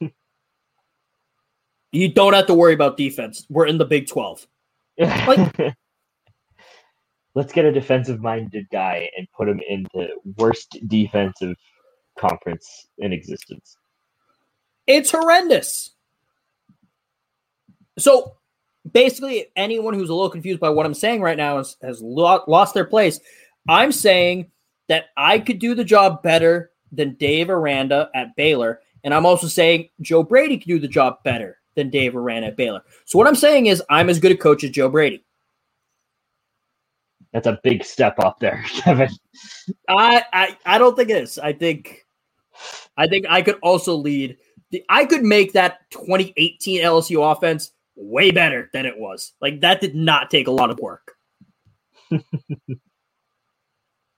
you 1.92 2.12
don't 2.12 2.34
have 2.34 2.46
to 2.46 2.54
worry 2.54 2.74
about 2.74 2.98
defense. 2.98 3.46
We're 3.48 3.66
in 3.66 3.78
the 3.78 3.86
Big 3.86 4.08
12. 4.08 4.46
Like, 4.98 5.74
Let's 7.34 7.52
get 7.52 7.64
a 7.64 7.72
defensive 7.72 8.20
minded 8.20 8.66
guy 8.72 9.08
and 9.16 9.28
put 9.36 9.48
him 9.48 9.60
in 9.68 9.86
the 9.94 10.08
worst 10.38 10.76
defensive 10.88 11.54
conference 12.18 12.88
in 12.98 13.12
existence. 13.12 13.76
It's 14.88 15.12
horrendous. 15.12 15.94
So 17.98 18.38
basically, 18.90 19.46
anyone 19.54 19.94
who's 19.94 20.08
a 20.08 20.14
little 20.14 20.30
confused 20.30 20.58
by 20.58 20.70
what 20.70 20.86
I'm 20.86 20.94
saying 20.94 21.20
right 21.20 21.36
now 21.36 21.58
has, 21.58 21.76
has 21.82 22.02
lo- 22.02 22.42
lost 22.48 22.74
their 22.74 22.86
place. 22.86 23.20
I'm 23.68 23.92
saying 23.92 24.50
that 24.88 25.06
I 25.16 25.38
could 25.38 25.58
do 25.58 25.76
the 25.76 25.84
job 25.84 26.22
better 26.24 26.72
than 26.90 27.14
Dave 27.14 27.50
Aranda 27.50 28.10
at 28.14 28.34
Baylor. 28.34 28.80
And 29.04 29.14
I'm 29.14 29.26
also 29.26 29.46
saying 29.46 29.90
Joe 30.00 30.22
Brady 30.22 30.58
could 30.58 30.68
do 30.68 30.80
the 30.80 30.88
job 30.88 31.22
better 31.22 31.57
than 31.78 31.90
Dave 31.90 32.16
Aranda 32.16 32.48
at 32.48 32.56
Baylor. 32.56 32.82
So 33.06 33.18
what 33.18 33.26
I'm 33.26 33.36
saying 33.36 33.66
is 33.66 33.82
I'm 33.88 34.10
as 34.10 34.18
good 34.18 34.32
a 34.32 34.36
coach 34.36 34.64
as 34.64 34.70
Joe 34.70 34.88
Brady. 34.88 35.24
That's 37.32 37.46
a 37.46 37.60
big 37.62 37.84
step 37.84 38.18
up 38.18 38.40
there, 38.40 38.64
Kevin. 38.68 39.10
I, 39.88 40.24
I 40.32 40.56
I 40.66 40.78
don't 40.78 40.96
think 40.96 41.10
it 41.10 41.22
is. 41.22 41.38
I 41.38 41.52
think 41.52 42.04
I 42.96 43.06
think 43.06 43.26
I 43.28 43.42
could 43.42 43.58
also 43.62 43.94
lead. 43.94 44.36
The, 44.70 44.84
I 44.88 45.04
could 45.04 45.22
make 45.22 45.52
that 45.52 45.88
2018 45.90 46.82
LSU 46.82 47.32
offense 47.32 47.70
way 47.94 48.30
better 48.30 48.70
than 48.72 48.86
it 48.86 48.98
was. 48.98 49.32
Like 49.40 49.60
that 49.60 49.80
did 49.80 49.94
not 49.94 50.30
take 50.30 50.48
a 50.48 50.52
lot 50.52 50.70
of 50.70 50.78
work. 50.80 51.12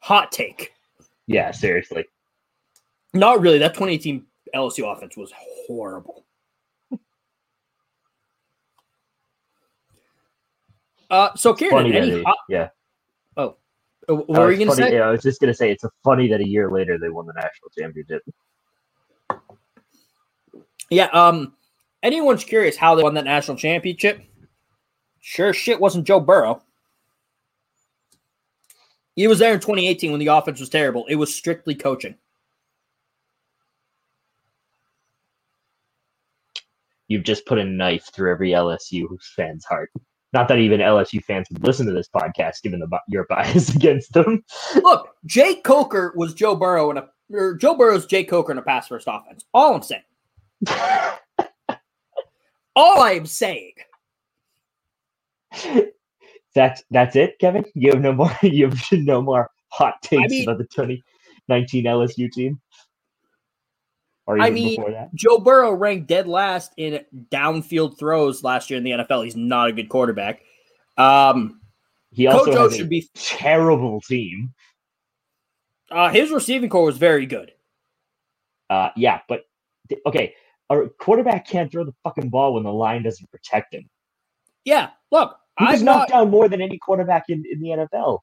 Hot 0.00 0.32
take. 0.32 0.72
Yeah, 1.26 1.50
seriously. 1.50 2.06
Not 3.12 3.40
really. 3.40 3.58
That 3.58 3.74
2018 3.74 4.24
LSU 4.54 4.90
offense 4.90 5.16
was 5.16 5.32
horrible. 5.36 6.24
Uh, 11.10 11.34
so 11.34 11.52
Kieran, 11.52 11.92
any 11.92 12.24
yeah. 12.48 12.68
Oh, 13.36 13.56
what 14.08 14.28
were 14.28 14.50
you 14.50 14.58
going 14.58 14.70
to 14.70 14.74
say? 14.74 14.94
Yeah, 14.94 15.08
I 15.08 15.10
was 15.10 15.22
just 15.22 15.40
going 15.40 15.52
to 15.52 15.56
say 15.56 15.70
it's 15.70 15.84
funny 16.02 16.28
that 16.28 16.40
a 16.40 16.46
year 16.46 16.70
later 16.70 16.98
they 16.98 17.08
won 17.08 17.26
the 17.26 17.32
national 17.32 17.70
championship. 17.78 18.22
Yeah. 20.90 21.06
Um. 21.06 21.54
Anyone's 22.02 22.44
curious 22.44 22.76
how 22.76 22.94
they 22.94 23.02
won 23.02 23.14
that 23.14 23.24
national 23.24 23.58
championship? 23.58 24.22
Sure, 25.20 25.52
shit 25.52 25.78
wasn't 25.78 26.06
Joe 26.06 26.18
Burrow. 26.18 26.62
He 29.16 29.26
was 29.26 29.38
there 29.38 29.52
in 29.52 29.60
2018 29.60 30.10
when 30.10 30.18
the 30.18 30.28
offense 30.28 30.60
was 30.60 30.70
terrible. 30.70 31.04
It 31.06 31.16
was 31.16 31.34
strictly 31.34 31.74
coaching. 31.74 32.14
You've 37.06 37.24
just 37.24 37.44
put 37.44 37.58
a 37.58 37.64
knife 37.64 38.08
through 38.14 38.30
every 38.30 38.50
LSU 38.50 39.06
fan's 39.36 39.66
heart. 39.66 39.90
Not 40.32 40.48
that 40.48 40.58
even 40.58 40.80
LSU 40.80 41.22
fans 41.24 41.48
would 41.50 41.64
listen 41.64 41.86
to 41.86 41.92
this 41.92 42.08
podcast, 42.08 42.62
given 42.62 42.80
the 42.80 43.00
your 43.08 43.26
bias 43.28 43.68
against 43.74 44.12
them. 44.12 44.44
Look, 44.76 45.08
Jake 45.26 45.64
Coker 45.64 46.12
was 46.16 46.34
Joe 46.34 46.54
Burrow 46.54 46.90
in 46.90 46.98
a 46.98 47.08
or 47.32 47.54
Joe 47.54 47.76
Burrow's 47.76 48.06
Jake 48.06 48.28
Coker 48.28 48.52
in 48.52 48.58
a 48.58 48.62
pass 48.62 48.88
first 48.88 49.08
offense. 49.08 49.44
All 49.54 49.74
I'm 49.74 49.82
saying. 49.82 50.02
All 52.76 53.00
I 53.00 53.12
am 53.12 53.26
saying. 53.26 53.72
That's 56.54 56.82
that's 56.90 57.16
it, 57.16 57.38
Kevin. 57.40 57.64
You 57.74 57.90
have 57.92 58.00
no 58.00 58.12
more. 58.12 58.30
You 58.42 58.68
have 58.68 58.92
no 58.92 59.22
more 59.22 59.50
hot 59.68 60.00
takes 60.02 60.24
I 60.24 60.26
mean, 60.28 60.42
about 60.44 60.58
the 60.58 60.64
2019 60.64 61.84
LSU 61.84 62.30
team. 62.30 62.60
I 64.38 64.50
mean, 64.50 65.08
Joe 65.14 65.38
Burrow 65.38 65.72
ranked 65.72 66.06
dead 66.06 66.26
last 66.26 66.72
in 66.76 67.04
downfield 67.30 67.98
throws 67.98 68.44
last 68.44 68.70
year 68.70 68.78
in 68.78 68.84
the 68.84 68.90
NFL. 68.90 69.24
He's 69.24 69.36
not 69.36 69.68
a 69.68 69.72
good 69.72 69.88
quarterback. 69.88 70.42
Um, 70.96 71.60
he 72.12 72.26
also 72.26 72.68
should 72.68 72.88
be 72.88 73.08
terrible 73.14 74.00
team. 74.00 74.52
Uh, 75.90 76.10
his 76.10 76.30
receiving 76.30 76.68
core 76.68 76.84
was 76.84 76.98
very 76.98 77.26
good. 77.26 77.52
Uh, 78.68 78.90
yeah, 78.96 79.20
but 79.28 79.42
okay, 80.06 80.34
a 80.68 80.88
quarterback 80.98 81.46
can't 81.46 81.70
throw 81.72 81.84
the 81.84 81.94
fucking 82.04 82.28
ball 82.28 82.54
when 82.54 82.62
the 82.62 82.72
line 82.72 83.02
doesn't 83.02 83.30
protect 83.30 83.74
him. 83.74 83.88
Yeah, 84.64 84.90
look, 85.10 85.36
he 85.58 85.64
was 85.66 85.82
knocked 85.82 86.12
down 86.12 86.30
more 86.30 86.48
than 86.48 86.60
any 86.60 86.78
quarterback 86.78 87.24
in, 87.28 87.44
in 87.50 87.60
the 87.60 87.68
NFL. 87.68 88.20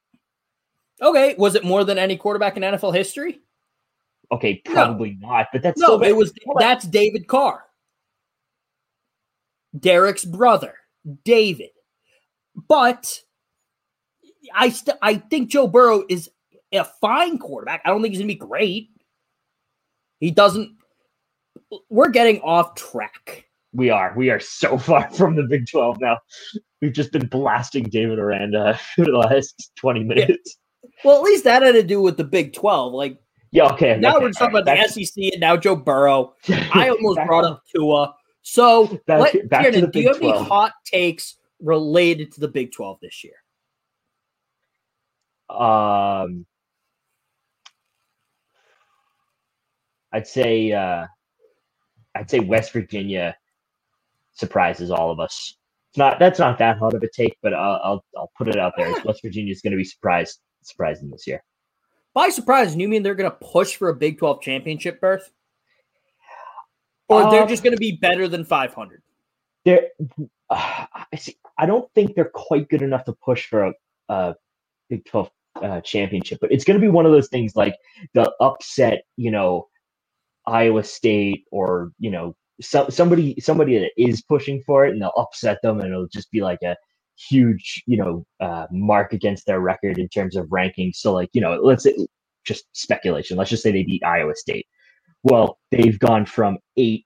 Okay, 1.02 1.34
was 1.36 1.54
it 1.54 1.64
more 1.64 1.84
than 1.84 1.98
any 1.98 2.16
quarterback 2.16 2.56
in 2.56 2.62
NFL 2.62 2.94
history? 2.94 3.40
Okay, 4.30 4.60
probably 4.64 5.16
no. 5.20 5.28
not, 5.28 5.46
but 5.52 5.62
that's 5.62 5.80
no. 5.80 6.02
It 6.02 6.14
was 6.16 6.32
that's 6.58 6.86
David 6.86 7.26
Carr, 7.26 7.64
Derek's 9.78 10.24
brother, 10.24 10.74
David. 11.24 11.70
But 12.68 13.20
I 14.54 14.70
st- 14.70 14.98
I 15.00 15.14
think 15.14 15.50
Joe 15.50 15.66
Burrow 15.66 16.04
is 16.08 16.30
a 16.72 16.84
fine 17.00 17.38
quarterback. 17.38 17.82
I 17.84 17.90
don't 17.90 18.02
think 18.02 18.12
he's 18.12 18.20
gonna 18.20 18.28
be 18.28 18.34
great. 18.34 18.90
He 20.20 20.30
doesn't. 20.30 20.76
We're 21.88 22.10
getting 22.10 22.40
off 22.40 22.74
track. 22.74 23.46
We 23.72 23.90
are. 23.90 24.12
We 24.16 24.30
are 24.30 24.40
so 24.40 24.78
far 24.78 25.10
from 25.10 25.36
the 25.36 25.44
Big 25.44 25.66
Twelve 25.70 25.98
now. 26.00 26.18
We've 26.82 26.92
just 26.92 27.12
been 27.12 27.26
blasting 27.26 27.84
David 27.84 28.18
Aranda 28.18 28.78
for 28.96 29.04
the 29.06 29.12
last 29.12 29.72
twenty 29.76 30.04
minutes. 30.04 30.58
Yeah. 30.82 30.88
Well, 31.04 31.16
at 31.16 31.22
least 31.22 31.44
that 31.44 31.62
had 31.62 31.72
to 31.72 31.82
do 31.82 32.02
with 32.02 32.16
the 32.16 32.24
Big 32.24 32.52
Twelve. 32.52 32.92
Like 32.92 33.18
yeah, 33.50 33.66
okay. 33.72 33.96
Now 33.98 34.16
okay, 34.16 34.26
we're 34.26 34.32
talking 34.32 34.56
about 34.56 34.76
the 34.76 34.88
SEC 34.88 35.32
and 35.32 35.40
now 35.40 35.56
Joe 35.56 35.76
Burrow. 35.76 36.34
I 36.48 36.88
almost 36.90 37.20
brought 37.26 37.44
up 37.44 37.62
Tua. 37.74 38.14
So, 38.42 38.86
back, 39.06 39.20
let, 39.20 39.48
back 39.48 39.62
Kieran, 39.70 39.90
do 39.90 40.00
you 40.00 40.08
have 40.08 40.20
12. 40.20 40.36
any 40.36 40.48
hot 40.48 40.72
takes 40.84 41.36
related 41.60 42.32
to 42.32 42.40
the 42.40 42.48
Big 42.48 42.72
12 42.72 42.98
this 43.02 43.24
year? 43.24 43.34
Um, 45.50 46.46
I'd 50.12 50.26
say 50.26 50.72
uh, 50.72 51.06
I'd 52.14 52.30
say 52.30 52.40
West 52.40 52.72
Virginia 52.72 53.36
surprises 54.32 54.90
all 54.90 55.10
of 55.10 55.20
us. 55.20 55.56
It's 55.90 55.98
not 55.98 56.18
that's 56.18 56.38
not 56.38 56.58
that 56.58 56.78
hot 56.78 56.94
of 56.94 57.02
a 57.02 57.08
take, 57.08 57.36
but 57.42 57.54
I'll 57.54 57.80
I'll, 57.82 58.04
I'll 58.16 58.30
put 58.36 58.48
it 58.48 58.56
out 58.56 58.74
there. 58.76 58.94
West 59.04 59.22
Virginia 59.22 59.52
is 59.52 59.62
going 59.62 59.72
to 59.72 59.76
be 59.76 59.84
surprised 59.84 60.40
surprising 60.62 61.10
this 61.10 61.26
year. 61.26 61.42
By 62.14 62.28
surprise, 62.30 62.74
you 62.74 62.88
mean 62.88 63.02
they're 63.02 63.14
going 63.14 63.30
to 63.30 63.36
push 63.36 63.76
for 63.76 63.88
a 63.88 63.94
Big 63.94 64.18
12 64.18 64.40
championship 64.40 65.00
berth? 65.00 65.30
Or 67.08 67.22
um, 67.22 67.30
they're 67.30 67.46
just 67.46 67.62
going 67.62 67.74
to 67.74 67.78
be 67.78 67.92
better 67.92 68.28
than 68.28 68.44
500? 68.44 69.02
They're, 69.64 69.88
uh, 70.50 70.86
I, 71.12 71.16
see, 71.16 71.36
I 71.56 71.66
don't 71.66 71.90
think 71.94 72.14
they're 72.14 72.30
quite 72.34 72.68
good 72.68 72.82
enough 72.82 73.04
to 73.04 73.12
push 73.12 73.46
for 73.46 73.66
a, 73.66 73.72
a 74.08 74.34
Big 74.88 75.04
12 75.04 75.30
uh, 75.62 75.80
championship, 75.80 76.38
but 76.40 76.52
it's 76.52 76.64
going 76.64 76.78
to 76.78 76.84
be 76.84 76.90
one 76.90 77.06
of 77.06 77.12
those 77.12 77.28
things 77.28 77.56
like 77.56 77.76
the 78.14 78.32
upset, 78.40 79.04
you 79.16 79.30
know, 79.30 79.68
Iowa 80.46 80.84
State 80.84 81.44
or, 81.50 81.92
you 81.98 82.10
know, 82.10 82.34
so, 82.60 82.88
somebody 82.88 83.38
somebody 83.40 83.78
that 83.78 83.92
is 83.96 84.22
pushing 84.22 84.62
for 84.66 84.84
it 84.84 84.92
and 84.92 85.00
they'll 85.00 85.12
upset 85.16 85.58
them 85.62 85.78
and 85.80 85.90
it'll 85.90 86.08
just 86.08 86.30
be 86.30 86.40
like 86.40 86.60
a 86.62 86.76
huge, 87.28 87.82
you 87.86 87.96
know, 87.96 88.24
uh, 88.40 88.66
mark 88.70 89.12
against 89.12 89.46
their 89.46 89.60
record 89.60 89.98
in 89.98 90.08
terms 90.08 90.36
of 90.36 90.46
rankings. 90.46 90.96
So, 90.96 91.12
like, 91.12 91.30
you 91.32 91.40
know, 91.40 91.58
let's 91.62 91.84
say, 91.84 91.96
just 92.44 92.64
speculation. 92.72 93.36
Let's 93.36 93.50
just 93.50 93.62
say 93.62 93.72
they 93.72 93.84
beat 93.84 94.04
Iowa 94.04 94.34
State. 94.34 94.66
Well, 95.22 95.58
they've 95.70 95.98
gone 95.98 96.26
from 96.26 96.58
eight 96.76 97.04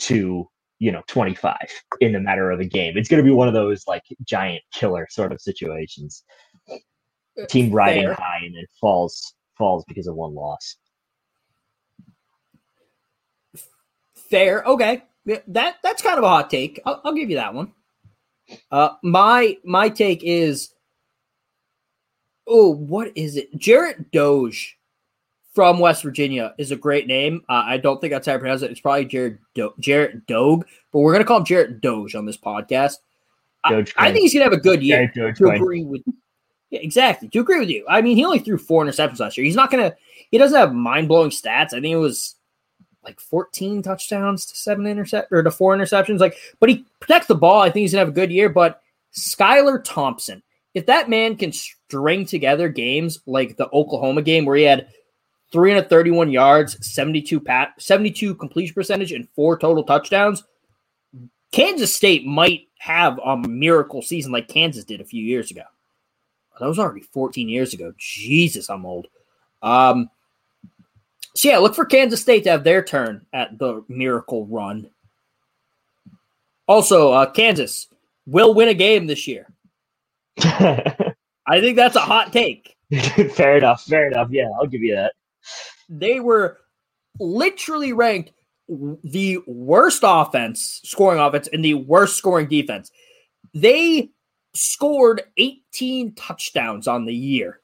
to 0.00 0.48
you 0.78 0.90
know 0.90 1.02
25 1.06 1.56
in 2.00 2.12
the 2.12 2.20
matter 2.20 2.50
of 2.50 2.60
a 2.60 2.64
game. 2.64 2.96
It's 2.96 3.08
going 3.08 3.22
to 3.22 3.28
be 3.28 3.34
one 3.34 3.46
of 3.48 3.54
those 3.54 3.84
like 3.86 4.02
giant 4.24 4.62
killer 4.74 5.06
sort 5.10 5.32
of 5.32 5.40
situations. 5.40 6.24
Uh, 6.70 7.46
Team 7.48 7.72
riding 7.72 8.04
Fair. 8.04 8.14
high 8.14 8.40
and 8.44 8.54
then 8.54 8.66
falls 8.80 9.34
falls 9.56 9.84
because 9.86 10.06
of 10.06 10.16
one 10.16 10.34
loss. 10.34 10.76
Fair, 14.14 14.64
okay. 14.64 15.04
That 15.46 15.76
that's 15.82 16.02
kind 16.02 16.18
of 16.18 16.24
a 16.24 16.28
hot 16.28 16.50
take. 16.50 16.80
I'll, 16.84 17.00
I'll 17.04 17.14
give 17.14 17.30
you 17.30 17.36
that 17.36 17.54
one. 17.54 17.72
Uh, 18.70 18.90
my 19.02 19.56
my 19.64 19.88
take 19.88 20.22
is, 20.22 20.72
oh, 22.46 22.70
what 22.70 23.12
is 23.16 23.36
it? 23.36 23.56
Jarret 23.58 24.10
Doge 24.12 24.78
from 25.52 25.78
West 25.78 26.02
Virginia 26.02 26.54
is 26.58 26.70
a 26.70 26.76
great 26.76 27.06
name. 27.06 27.42
Uh, 27.48 27.64
I 27.66 27.76
don't 27.76 28.00
think 28.00 28.12
that's 28.12 28.26
how 28.26 28.34
I 28.34 28.38
pronounce 28.38 28.62
it. 28.62 28.70
It's 28.70 28.80
probably 28.80 29.04
Jared 29.04 29.38
Do- 29.54 29.74
Jarret 29.80 30.26
Doeg, 30.26 30.66
but 30.92 31.00
we're 31.00 31.12
gonna 31.12 31.24
call 31.24 31.38
him 31.38 31.44
Jarret 31.44 31.80
Doge 31.80 32.14
on 32.14 32.26
this 32.26 32.38
podcast. 32.38 32.96
I, 33.64 33.84
I, 33.96 34.10
think 34.10 34.22
he's 34.22 34.34
gonna 34.34 34.44
have 34.44 34.52
a 34.52 34.60
good 34.60 34.82
year. 34.82 35.08
to 35.14 35.48
agree 35.48 35.84
with, 35.84 36.02
yeah, 36.70 36.80
exactly. 36.80 37.28
To 37.28 37.40
agree 37.40 37.60
with 37.60 37.68
you. 37.68 37.84
I 37.88 38.02
mean, 38.02 38.16
he 38.16 38.24
only 38.24 38.40
threw 38.40 38.58
four 38.58 38.84
interceptions 38.84 39.20
last 39.20 39.36
year. 39.36 39.44
He's 39.44 39.56
not 39.56 39.70
gonna. 39.70 39.94
He 40.30 40.38
doesn't 40.38 40.58
have 40.58 40.74
mind 40.74 41.08
blowing 41.08 41.30
stats. 41.30 41.74
I 41.74 41.80
think 41.80 41.86
it 41.86 41.96
was 41.96 42.34
like 43.04 43.20
14 43.20 43.82
touchdowns 43.82 44.46
to 44.46 44.56
seven 44.56 44.86
intercept 44.86 45.32
or 45.32 45.42
to 45.42 45.50
four 45.50 45.76
interceptions. 45.76 46.20
Like, 46.20 46.36
but 46.60 46.68
he 46.68 46.84
protects 47.00 47.26
the 47.26 47.34
ball. 47.34 47.60
I 47.60 47.70
think 47.70 47.82
he's 47.82 47.92
gonna 47.92 48.00
have 48.00 48.08
a 48.08 48.12
good 48.12 48.30
year. 48.30 48.48
But 48.48 48.82
Skylar 49.14 49.82
Thompson, 49.84 50.42
if 50.74 50.86
that 50.86 51.10
man 51.10 51.36
can 51.36 51.52
string 51.52 52.24
together 52.24 52.68
games 52.68 53.20
like 53.26 53.56
the 53.56 53.68
Oklahoma 53.72 54.22
game 54.22 54.44
where 54.44 54.56
he 54.56 54.62
had 54.62 54.88
331 55.52 56.30
yards, 56.30 56.84
72 56.86 57.40
pat, 57.40 57.74
72 57.78 58.34
completion 58.36 58.74
percentage, 58.74 59.12
and 59.12 59.28
four 59.34 59.58
total 59.58 59.84
touchdowns, 59.84 60.44
Kansas 61.50 61.94
State 61.94 62.24
might 62.24 62.68
have 62.78 63.18
a 63.24 63.36
miracle 63.36 64.00
season 64.00 64.32
like 64.32 64.48
Kansas 64.48 64.84
did 64.84 65.00
a 65.00 65.04
few 65.04 65.22
years 65.22 65.50
ago. 65.50 65.62
That 66.58 66.68
was 66.68 66.78
already 66.78 67.02
14 67.02 67.48
years 67.48 67.74
ago. 67.74 67.92
Jesus, 67.98 68.70
I'm 68.70 68.86
old. 68.86 69.08
Um, 69.62 70.08
so 71.34 71.48
yeah, 71.48 71.58
look 71.58 71.74
for 71.74 71.84
Kansas 71.84 72.20
State 72.20 72.44
to 72.44 72.50
have 72.50 72.64
their 72.64 72.82
turn 72.82 73.26
at 73.32 73.58
the 73.58 73.84
miracle 73.88 74.46
run. 74.46 74.90
Also, 76.68 77.12
uh, 77.12 77.30
Kansas 77.30 77.88
will 78.26 78.54
win 78.54 78.68
a 78.68 78.74
game 78.74 79.06
this 79.06 79.26
year. 79.26 79.46
I 80.38 81.60
think 81.60 81.76
that's 81.76 81.96
a 81.96 82.00
hot 82.00 82.32
take. 82.32 82.76
fair 83.34 83.56
enough. 83.56 83.82
Fair 83.84 84.08
enough. 84.08 84.28
Yeah, 84.30 84.48
I'll 84.58 84.66
give 84.66 84.82
you 84.82 84.94
that. 84.94 85.14
They 85.88 86.20
were 86.20 86.58
literally 87.18 87.92
ranked 87.92 88.32
the 88.68 89.38
worst 89.46 90.02
offense, 90.04 90.80
scoring 90.84 91.20
offense, 91.20 91.48
and 91.52 91.64
the 91.64 91.74
worst 91.74 92.16
scoring 92.16 92.48
defense. 92.48 92.90
They 93.54 94.10
scored 94.54 95.22
18 95.36 96.14
touchdowns 96.14 96.86
on 96.86 97.04
the 97.06 97.14
year. 97.14 97.60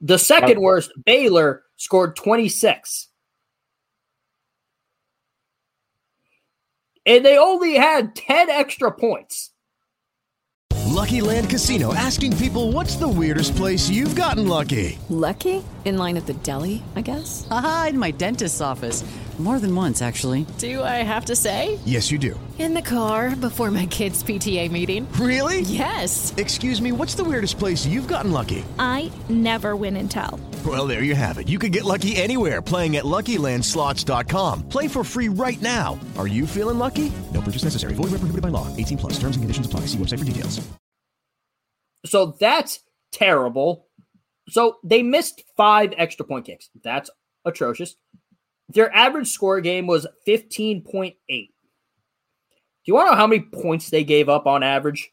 The 0.00 0.18
second 0.18 0.60
worst, 0.60 0.92
Baylor, 1.04 1.62
scored 1.78 2.14
26. 2.16 3.08
And 7.06 7.24
they 7.24 7.38
only 7.38 7.76
had 7.76 8.14
10 8.14 8.50
extra 8.50 8.92
points. 8.92 9.50
Lucky 10.88 11.20
Land 11.20 11.48
Casino 11.48 11.94
asking 11.94 12.36
people 12.38 12.72
what's 12.72 12.96
the 12.96 13.08
weirdest 13.08 13.54
place 13.56 13.88
you've 13.88 14.16
gotten 14.16 14.48
lucky? 14.48 14.98
Lucky? 15.08 15.62
In 15.84 15.96
line 15.96 16.16
at 16.16 16.26
the 16.26 16.34
deli, 16.34 16.82
I 16.96 17.00
guess? 17.00 17.46
Aha, 17.50 17.88
in 17.90 17.98
my 17.98 18.10
dentist's 18.10 18.60
office. 18.60 19.04
More 19.38 19.60
than 19.60 19.72
once, 19.72 20.02
actually. 20.02 20.44
Do 20.58 20.82
I 20.82 21.04
have 21.06 21.26
to 21.26 21.36
say? 21.36 21.78
Yes, 21.84 22.10
you 22.10 22.18
do. 22.18 22.38
In 22.58 22.74
the 22.74 22.82
car 22.82 23.36
before 23.36 23.70
my 23.70 23.86
kids' 23.86 24.24
PTA 24.24 24.68
meeting. 24.72 25.06
Really? 25.12 25.60
Yes. 25.60 26.34
Excuse 26.36 26.82
me, 26.82 26.90
what's 26.90 27.14
the 27.14 27.22
weirdest 27.22 27.56
place 27.56 27.86
you've 27.86 28.08
gotten 28.08 28.32
lucky? 28.32 28.64
I 28.80 29.12
never 29.28 29.76
win 29.76 29.96
and 29.96 30.10
tell. 30.10 30.40
Well, 30.66 30.88
there 30.88 31.04
you 31.04 31.14
have 31.14 31.38
it. 31.38 31.48
You 31.48 31.60
can 31.60 31.70
get 31.70 31.84
lucky 31.84 32.16
anywhere 32.16 32.60
playing 32.60 32.96
at 32.96 33.04
LuckyLandSlots.com. 33.04 34.68
Play 34.68 34.88
for 34.88 35.04
free 35.04 35.28
right 35.28 35.62
now. 35.62 36.00
Are 36.18 36.26
you 36.26 36.44
feeling 36.44 36.78
lucky? 36.78 37.12
No 37.32 37.40
purchase 37.40 37.62
necessary. 37.62 37.94
Void 37.94 38.10
where 38.10 38.18
prohibited 38.18 38.42
by 38.42 38.48
law. 38.48 38.66
18 38.76 38.98
plus. 38.98 39.12
Terms 39.12 39.36
and 39.36 39.44
conditions 39.44 39.66
apply. 39.66 39.80
See 39.86 39.98
website 39.98 40.18
for 40.18 40.24
details. 40.24 40.60
So 42.04 42.36
that's 42.40 42.80
terrible. 43.12 43.86
So 44.48 44.78
they 44.82 45.02
missed 45.02 45.42
five 45.56 45.92
extra 45.96 46.24
point 46.24 46.46
kicks. 46.46 46.70
That's 46.82 47.10
atrocious. 47.44 47.96
Their 48.70 48.94
average 48.94 49.28
score 49.28 49.60
game 49.60 49.86
was 49.86 50.06
15.8. 50.26 51.14
Do 51.28 51.46
you 52.84 52.94
want 52.94 53.08
to 53.08 53.10
know 53.12 53.16
how 53.16 53.26
many 53.26 53.42
points 53.42 53.90
they 53.90 54.04
gave 54.04 54.28
up 54.28 54.46
on 54.46 54.62
average? 54.62 55.10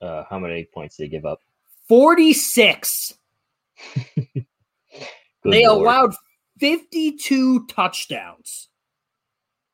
Uh, 0.00 0.24
how 0.28 0.38
many 0.38 0.66
points 0.72 0.96
they 0.96 1.08
give 1.08 1.24
up? 1.24 1.40
46. 1.88 3.14
They 5.44 5.66
Lord. 5.66 5.82
allowed 5.82 6.14
52 6.58 7.66
touchdowns. 7.66 8.68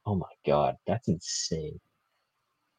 Oh 0.04 0.16
my 0.16 0.26
god, 0.44 0.76
that's 0.86 1.06
insane. 1.06 1.78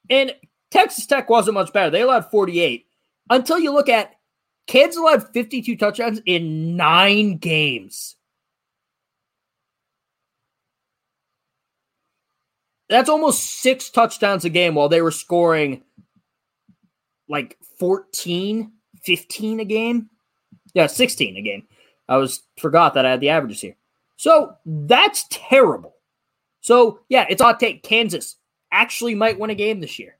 And 0.10 0.36
Texas 0.72 1.06
Tech 1.06 1.30
wasn't 1.30 1.54
much 1.54 1.72
better. 1.72 1.90
They 1.90 2.02
allowed 2.02 2.30
48. 2.30 2.86
Until 3.30 3.60
you 3.60 3.72
look 3.74 3.88
at 3.88 4.16
Kids 4.68 4.96
allowed 4.96 5.32
52 5.34 5.76
touchdowns 5.76 6.22
in 6.26 6.76
nine 6.76 7.38
games. 7.38 8.16
That's 12.90 13.10
almost 13.10 13.62
six 13.62 13.90
touchdowns 13.90 14.44
a 14.46 14.50
game 14.50 14.76
while 14.76 14.90
they 14.90 15.02
were 15.02 15.12
scoring 15.12 15.84
like 17.30 17.58
14, 17.80 18.72
15 19.04 19.60
a 19.60 19.66
game. 19.66 20.10
Yeah, 20.74 20.88
16 20.88 21.38
a 21.38 21.42
game. 21.42 21.68
I 22.08 22.18
was 22.18 22.44
forgot 22.60 22.94
that 22.94 23.06
I 23.06 23.12
had 23.12 23.22
the 23.22 23.30
averages 23.30 23.62
here. 23.62 23.76
So 24.18 24.56
that's 24.66 25.26
terrible. 25.30 25.96
So 26.62 27.00
yeah, 27.10 27.26
it's 27.30 27.42
odd 27.42 27.60
take. 27.60 27.84
Kansas 27.84 28.38
actually 28.72 29.16
might 29.16 29.40
win 29.40 29.50
a 29.50 29.56
game 29.56 29.80
this 29.80 29.98
year. 29.98 30.18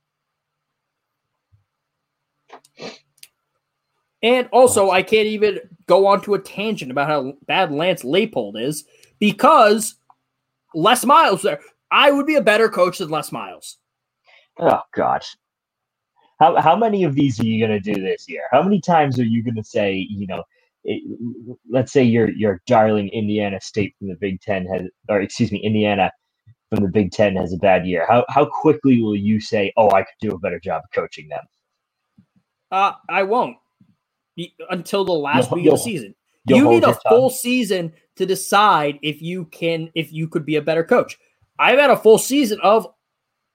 And 4.24 4.48
also, 4.52 4.92
I 4.92 5.02
can't 5.02 5.28
even 5.28 5.60
go 5.88 6.06
on 6.06 6.22
to 6.22 6.36
a 6.36 6.40
tangent 6.40 6.92
about 6.92 7.08
how 7.08 7.34
bad 7.48 7.72
Lance 7.72 8.04
Leipold 8.04 8.62
is 8.62 8.86
because 9.20 9.96
Les 10.74 11.06
Miles 11.06 11.42
there. 11.42 11.60
I 11.92 12.12
would 12.12 12.26
be 12.26 12.36
a 12.36 12.42
better 12.42 12.70
coach 12.70 13.00
than 13.00 13.10
Les 13.10 13.32
Miles. 13.32 13.78
Oh 14.60 14.82
god. 14.94 15.24
How 16.42 16.60
how 16.60 16.76
many 16.76 17.04
of 17.04 17.14
these 17.14 17.40
are 17.40 17.46
you 17.46 17.66
going 17.66 17.80
to 17.80 17.94
do 17.94 18.02
this 18.02 18.28
year? 18.28 18.42
How 18.52 18.64
many 18.64 18.82
times 18.82 19.20
are 19.20 19.24
you 19.24 19.44
going 19.44 19.56
to 19.56 19.64
say, 19.64 20.08
you 20.10 20.26
know, 20.26 20.44
it, 20.84 21.04
let's 21.70 21.94
say 21.94 22.04
your 22.04 22.32
your 22.32 22.62
darling 22.66 23.10
Indiana 23.10 23.62
State 23.62 23.94
from 24.00 24.08
the 24.08 24.16
Big 24.16 24.42
10 24.42 24.66
has 24.66 24.88
or 25.08 25.22
excuse 25.22 25.52
me, 25.52 25.60
Indiana 25.60 26.12
from 26.72 26.84
the 26.84 26.90
Big 26.90 27.12
10 27.12 27.36
has 27.36 27.54
a 27.54 27.58
bad 27.58 27.86
year. 27.86 28.08
How 28.10 28.26
how 28.30 28.46
quickly 28.46 29.04
will 29.04 29.16
you 29.16 29.40
say, 29.40 29.72
"Oh, 29.78 29.92
I 29.92 30.02
could 30.02 30.16
do 30.20 30.32
a 30.32 30.40
better 30.40 30.60
job 30.60 30.82
coaching 30.96 31.28
them?" 31.30 31.44
Uh, 32.72 32.94
I 33.08 33.22
won't 33.22 33.58
until 34.72 35.06
the 35.06 35.12
last 35.12 35.52
You'll- 35.52 35.60
week 35.60 35.68
of 35.68 35.74
the 35.74 35.84
season. 35.84 36.16
You 36.48 36.68
need 36.68 36.84
a 36.84 36.88
tongue. 36.88 37.00
full 37.08 37.30
season 37.30 37.94
to 38.16 38.26
decide 38.26 38.98
if 39.04 39.22
you 39.22 39.46
can 39.46 39.92
if 39.94 40.12
you 40.12 40.28
could 40.28 40.44
be 40.44 40.56
a 40.56 40.62
better 40.64 40.84
coach. 40.84 41.20
I've 41.60 41.78
had 41.78 41.92
a 41.92 41.98
full 41.98 42.18
season 42.18 42.60
of 42.64 42.88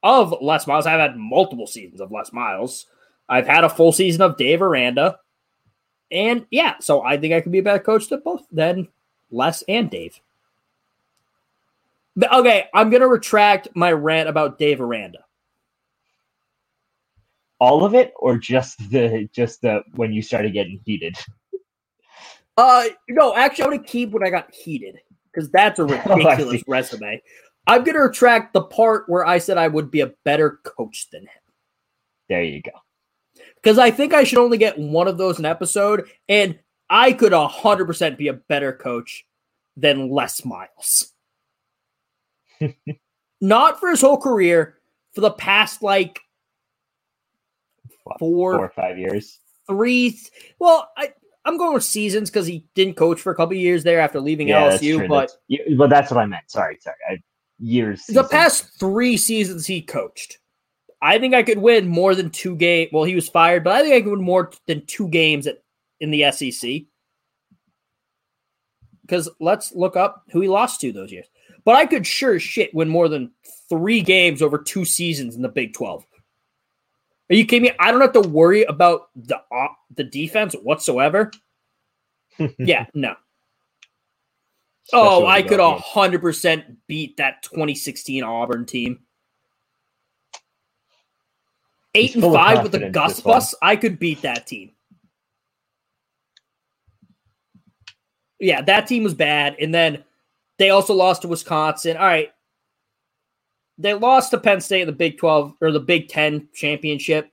of 0.03 0.35
Les 0.41 0.67
Miles. 0.67 0.87
I've 0.87 1.01
had 1.01 1.17
multiple 1.17 1.67
seasons 1.67 2.01
of 2.01 2.13
Les 2.13 2.33
Miles. 2.33 2.87
I've 3.29 3.47
had 3.47 3.65
a 3.65 3.69
full 3.69 3.93
season 3.93 4.23
of 4.23 4.37
Dave 4.37 4.63
Aranda. 4.63 5.19
And 6.11 6.47
yeah, 6.51 6.75
so 6.81 7.03
I 7.03 7.17
think 7.17 7.35
I 7.35 7.41
could 7.41 7.53
be 7.53 7.59
a 7.59 7.63
better 7.63 7.83
coach 7.83 8.09
than 8.09 8.21
both 8.21 8.47
than 8.53 8.89
Les 9.31 9.63
and 9.69 9.91
Dave. 9.91 10.21
Okay, 12.33 12.67
I'm 12.73 12.91
gonna 12.91 13.09
retract 13.09 13.69
my 13.75 13.93
rant 13.93 14.29
about 14.29 14.59
Dave 14.59 14.81
Aranda. 14.81 15.19
All 17.59 17.85
of 17.85 17.95
it 17.95 18.13
or 18.17 18.39
just 18.39 18.79
the 18.91 19.29
just 19.33 19.63
the 19.63 19.83
when 19.95 20.13
you 20.13 20.23
started 20.23 20.53
getting 20.53 20.81
heated? 20.85 21.17
Uh, 22.57 22.85
no, 23.09 23.35
actually, 23.35 23.65
I'm 23.65 23.71
gonna 23.73 23.83
keep 23.83 24.11
when 24.13 24.27
I 24.27 24.31
got 24.31 24.55
heated 24.55 24.99
because 25.31 25.51
that's 25.51 25.79
a 25.79 25.85
ridiculous 25.85 26.61
see. 26.61 26.65
resume. 26.67 27.23
I'm 27.67 27.85
gonna 27.85 28.01
retract 28.01 28.53
the 28.53 28.63
part 28.63 29.09
where 29.09 29.27
I 29.27 29.39
said 29.39 29.59
I 29.59 29.69
would 29.69 29.91
be 29.91 30.01
a 30.01 30.13
better 30.25 30.61
coach 30.65 31.09
than 31.11 31.23
him 31.23 31.43
There 32.29 32.43
you 32.45 32.63
go. 32.63 32.71
because 33.57 33.79
I 33.79 33.91
think 33.91 34.15
I 34.15 34.25
should 34.25 34.39
only 34.39 34.59
get 34.59 34.79
one 34.79 35.09
of 35.09 35.19
those 35.19 35.39
an 35.39 35.45
episode, 35.45 36.09
and 36.29 36.59
I 36.89 37.13
could 37.13 37.33
hundred 37.33 37.87
percent 37.87 38.19
be 38.19 38.29
a 38.29 38.33
better 38.35 38.73
coach 38.73 39.27
than 39.77 40.11
Les 40.11 40.45
Miles. 40.45 41.13
Not 43.41 43.81
for 43.81 43.91
his 43.91 44.01
whole 44.01 44.17
career, 44.19 44.79
for 45.15 45.21
the 45.21 45.31
past 45.31 45.83
like 45.83 46.21
four, 48.19 48.55
four 48.55 48.65
or 48.65 48.69
five 48.71 48.99
years. 48.99 49.41
three. 49.69 50.19
Well, 50.59 50.91
I 50.97 51.13
I'm 51.45 51.59
going 51.59 51.75
with 51.75 51.85
seasons 51.85 52.31
because 52.31 52.47
he 52.47 52.65
didn't 52.75 52.95
coach 52.97 53.21
for 53.21 53.31
a 53.31 53.37
couple 53.37 53.55
years 53.57 53.85
there 53.85 54.01
after 54.01 54.21
leaving 54.21 54.49
Yeah, 54.49 54.71
LSU, 54.71 55.07
but. 55.09 55.15
That's- 55.21 55.39
yeah, 55.49 55.75
but 55.77 55.91
that's 55.91 56.11
what 56.11 56.19
I 56.21 56.27
meant. 56.27 56.51
Sorry, 56.51 56.79
sorry. 56.81 56.97
I, 57.09 57.19
years. 57.59 58.01
The 58.07 58.13
seasons. 58.13 58.29
past 58.29 58.79
three 58.79 59.17
seasons 59.17 59.67
he 59.67 59.83
coached, 59.83 60.39
I 61.01 61.19
think 61.19 61.35
I 61.35 61.43
could 61.43 61.59
win 61.59 61.89
more 61.89 62.15
than 62.15 62.31
two 62.31 62.57
game. 62.57 62.89
Well, 62.93 63.05
he 63.05 63.15
was 63.15 63.29
fired, 63.29 63.65
but 63.65 63.75
I 63.75 63.83
think 63.83 63.95
I 63.95 64.01
could 64.01 64.11
win 64.13 64.23
more 64.25 64.51
than 64.67 64.85
two 64.87 65.09
games 65.09 65.47
at, 65.47 65.63
in 66.01 66.11
the 66.11 66.31
SEC. 66.33 66.83
Because 69.03 69.29
let's 69.41 69.73
look 69.73 69.97
up 69.97 70.25
who 70.33 70.41
he 70.41 70.49
lost 70.49 70.81
to 70.81 70.93
those 70.93 71.13
years. 71.13 71.27
But 71.65 71.77
I 71.77 71.87
could 71.87 72.07
sure 72.07 72.39
shit 72.41 72.75
win 72.75 72.89
more 72.89 73.09
than 73.09 73.33
three 73.69 74.01
games 74.01 74.43
over 74.43 74.59
two 74.59 74.85
seasons 74.85 75.37
in 75.37 75.43
the 75.43 75.49
Big 75.49 75.75
Twelve. 75.75 76.05
Are 77.29 77.35
you 77.35 77.45
kidding 77.45 77.65
me? 77.65 77.73
I 77.79 77.91
don't 77.91 78.01
have 78.01 78.13
to 78.13 78.21
worry 78.21 78.63
about 78.65 79.09
the 79.17 79.41
uh, 79.53 79.69
the 79.95 80.05
defense 80.05 80.55
whatsoever. 80.55 81.33
yeah, 82.59 82.87
no. 82.95 83.17
Oh, 84.93 85.27
I 85.27 85.43
could 85.43 85.61
a 85.61 85.77
hundred 85.79 86.21
percent 86.21 86.65
beat 86.87 87.17
that 87.17 87.43
2016 87.43 88.23
Auburn 88.23 88.67
team. 88.67 89.01
Eight 91.95 92.13
He's 92.13 92.23
and 92.23 92.33
five 92.33 92.63
with 92.63 92.73
the 92.73 92.91
Gus 92.91 93.21
bus, 93.21 93.55
I 93.63 93.77
could 93.77 93.99
beat 93.99 94.23
that 94.23 94.47
team. 94.47 94.73
Yeah, 98.39 98.61
that 98.63 98.87
team 98.87 99.03
was 99.03 99.15
bad, 99.15 99.57
and 99.61 99.75
then 99.75 100.05
They 100.59 100.71
also 100.71 100.95
lost 100.95 101.23
to 101.23 101.29
Wisconsin. 101.29 101.97
All 101.97 102.07
right. 102.07 102.33
They 103.79 103.93
lost 103.95 104.31
to 104.31 104.39
Penn 104.39 104.61
State 104.61 104.83
in 104.83 104.87
the 104.87 104.93
Big 104.93 105.19
12 105.19 105.55
or 105.61 105.71
the 105.71 105.81
Big 105.81 106.09
10 106.09 106.49
championship, 106.55 107.31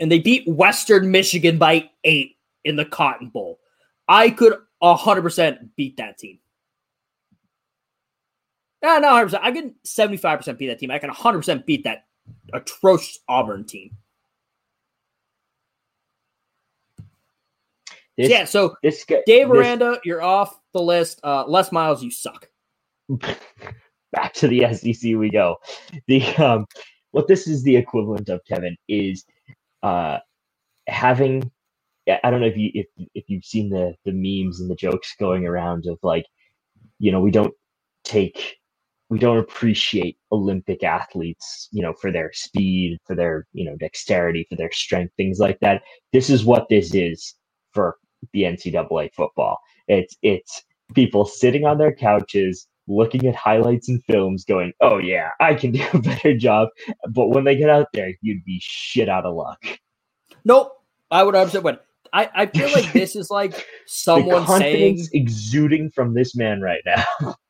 and 0.00 0.10
they 0.10 0.18
beat 0.18 0.48
Western 0.48 1.10
Michigan 1.10 1.58
by 1.58 1.90
eight 2.04 2.36
in 2.64 2.76
the 2.76 2.86
Cotton 2.86 3.28
Bowl. 3.28 3.58
I 4.08 4.30
could 4.30 4.54
100% 4.82 5.68
beat 5.76 5.98
that 5.98 6.18
team. 6.18 6.38
No, 8.82 8.98
no, 8.98 9.08
100%. 9.08 9.38
I 9.40 9.52
can 9.52 9.74
75% 9.86 10.58
beat 10.58 10.66
that 10.66 10.78
team. 10.78 10.90
I 10.90 10.98
can 10.98 11.10
100% 11.10 11.66
beat 11.66 11.84
that 11.84 12.06
atrocious 12.52 13.20
Auburn 13.28 13.64
team. 13.64 13.90
This, 18.18 18.28
yeah, 18.28 18.44
so 18.44 18.76
this 18.82 19.04
Dave 19.06 19.48
this- 19.48 19.56
Aranda, 19.56 19.98
you're 20.04 20.22
off 20.22 20.60
the 20.74 20.82
list. 20.82 21.20
Uh, 21.24 21.44
Les 21.46 21.72
Miles, 21.72 22.02
you 22.02 22.10
suck. 22.10 22.48
back 24.12 24.34
to 24.34 24.48
the 24.48 24.72
SEC 24.74 25.16
we 25.16 25.30
go. 25.30 25.56
The 26.06 26.22
um, 26.36 26.66
what 27.10 27.26
this 27.26 27.48
is 27.48 27.62
the 27.62 27.76
equivalent 27.76 28.28
of 28.28 28.40
Kevin 28.46 28.76
is 28.88 29.24
uh, 29.82 30.18
having. 30.86 31.50
I 32.08 32.30
don't 32.30 32.40
know 32.40 32.46
if 32.46 32.56
you 32.56 32.70
if 32.74 32.86
if 33.14 33.24
you've 33.28 33.44
seen 33.44 33.70
the 33.70 33.94
the 34.04 34.12
memes 34.12 34.60
and 34.60 34.70
the 34.70 34.74
jokes 34.74 35.14
going 35.18 35.46
around 35.46 35.86
of 35.86 35.98
like, 36.02 36.26
you 36.98 37.12
know, 37.12 37.20
we 37.20 37.30
don't 37.30 37.54
take 38.04 38.56
we 39.12 39.18
don't 39.18 39.36
appreciate 39.36 40.16
Olympic 40.32 40.82
athletes, 40.82 41.68
you 41.70 41.82
know, 41.82 41.92
for 42.00 42.10
their 42.10 42.32
speed, 42.32 42.96
for 43.06 43.14
their 43.14 43.46
you 43.52 43.62
know 43.62 43.76
dexterity, 43.76 44.46
for 44.48 44.56
their 44.56 44.72
strength, 44.72 45.12
things 45.18 45.38
like 45.38 45.60
that. 45.60 45.82
This 46.14 46.30
is 46.30 46.46
what 46.46 46.70
this 46.70 46.94
is 46.94 47.34
for 47.74 47.98
the 48.32 48.44
NCAA 48.44 49.10
football. 49.14 49.58
It's 49.86 50.16
it's 50.22 50.62
people 50.94 51.26
sitting 51.26 51.66
on 51.66 51.76
their 51.76 51.94
couches 51.94 52.66
looking 52.88 53.26
at 53.26 53.34
highlights 53.34 53.86
and 53.90 54.02
films 54.04 54.46
going, 54.46 54.72
oh 54.80 54.96
yeah, 54.96 55.28
I 55.40 55.56
can 55.56 55.72
do 55.72 55.84
a 55.92 55.98
better 56.10 56.34
job. 56.34 56.70
But 57.10 57.28
when 57.28 57.44
they 57.44 57.54
get 57.54 57.68
out 57.68 57.88
there, 57.92 58.14
you'd 58.22 58.46
be 58.46 58.60
shit 58.62 59.10
out 59.10 59.26
of 59.26 59.34
luck. 59.34 59.62
Nope. 60.42 60.72
I 61.10 61.22
would 61.22 61.34
upset 61.34 61.62
when 61.62 61.78
I, 62.14 62.30
I 62.34 62.46
feel 62.46 62.72
like 62.72 62.90
this 62.94 63.14
is 63.14 63.30
like 63.30 63.66
someone 63.86 64.46
saying 64.46 65.00
exuding 65.12 65.90
from 65.90 66.14
this 66.14 66.34
man 66.34 66.62
right 66.62 66.80
now. 66.86 67.36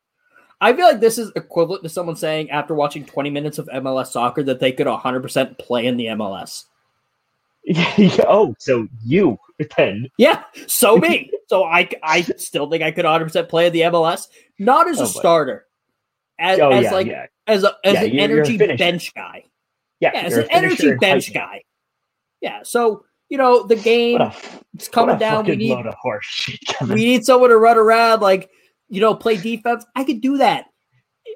I 0.62 0.72
feel 0.72 0.86
like 0.86 1.00
this 1.00 1.18
is 1.18 1.30
equivalent 1.36 1.82
to 1.82 1.88
someone 1.88 2.14
saying 2.16 2.50
after 2.50 2.72
watching 2.74 3.04
20 3.04 3.28
minutes 3.30 3.58
of 3.58 3.66
MLS 3.68 4.06
soccer 4.12 4.42
that 4.44 4.60
they 4.60 4.70
could 4.72 4.86
100% 4.86 5.58
play 5.58 5.86
in 5.86 5.96
the 5.96 6.06
MLS. 6.06 6.64
oh, 8.26 8.54
so 8.58 8.88
you 9.04 9.38
then? 9.76 10.08
Yeah, 10.18 10.44
so 10.66 10.96
me. 10.98 11.30
so 11.48 11.64
I, 11.64 11.88
I 12.02 12.22
still 12.22 12.68
think 12.70 12.82
I 12.82 12.90
could 12.90 13.04
100% 13.04 13.48
play 13.48 13.66
in 13.66 13.72
the 13.72 13.80
MLS, 13.82 14.28
not 14.58 14.88
as 14.88 14.98
a 14.98 15.02
Oh, 15.02 15.06
but- 15.06 15.12
starter, 15.12 15.66
as, 16.38 16.58
Oh, 16.60 16.70
as 16.70 16.84
yeah, 16.84 16.92
like 16.92 17.06
yeah. 17.06 17.26
as 17.46 17.64
a 17.64 17.74
as 17.84 17.94
Yeah, 17.94 18.00
an 18.02 18.12
you're- 18.12 18.16
you're 18.16 18.24
energy 18.44 18.56
bench 18.76 19.14
guy. 19.14 19.44
Yeah, 20.00 20.10
Yeah, 20.14 20.20
as 20.22 20.36
an 20.36 20.46
energy 20.50 20.94
bench 20.96 21.32
guy. 21.32 21.62
Yeah, 22.40 22.60
so 22.64 23.04
you 23.28 23.38
know 23.38 23.62
the 23.64 23.76
game 23.76 24.20
a, 24.20 24.34
it's 24.74 24.88
coming 24.88 25.14
a 25.14 25.18
down. 25.18 25.44
We 25.44 25.54
need 25.56 25.70
load 25.70 25.86
of 25.86 25.94
horse 25.94 26.24
shit. 26.26 26.58
Kevin. 26.66 26.94
we 26.94 27.04
need 27.04 27.24
someone 27.24 27.50
to 27.50 27.56
run 27.56 27.78
around 27.78 28.20
like 28.20 28.50
you 28.92 29.00
know 29.00 29.14
play 29.14 29.36
defense 29.36 29.84
i 29.96 30.04
could 30.04 30.20
do 30.20 30.36
that. 30.36 30.66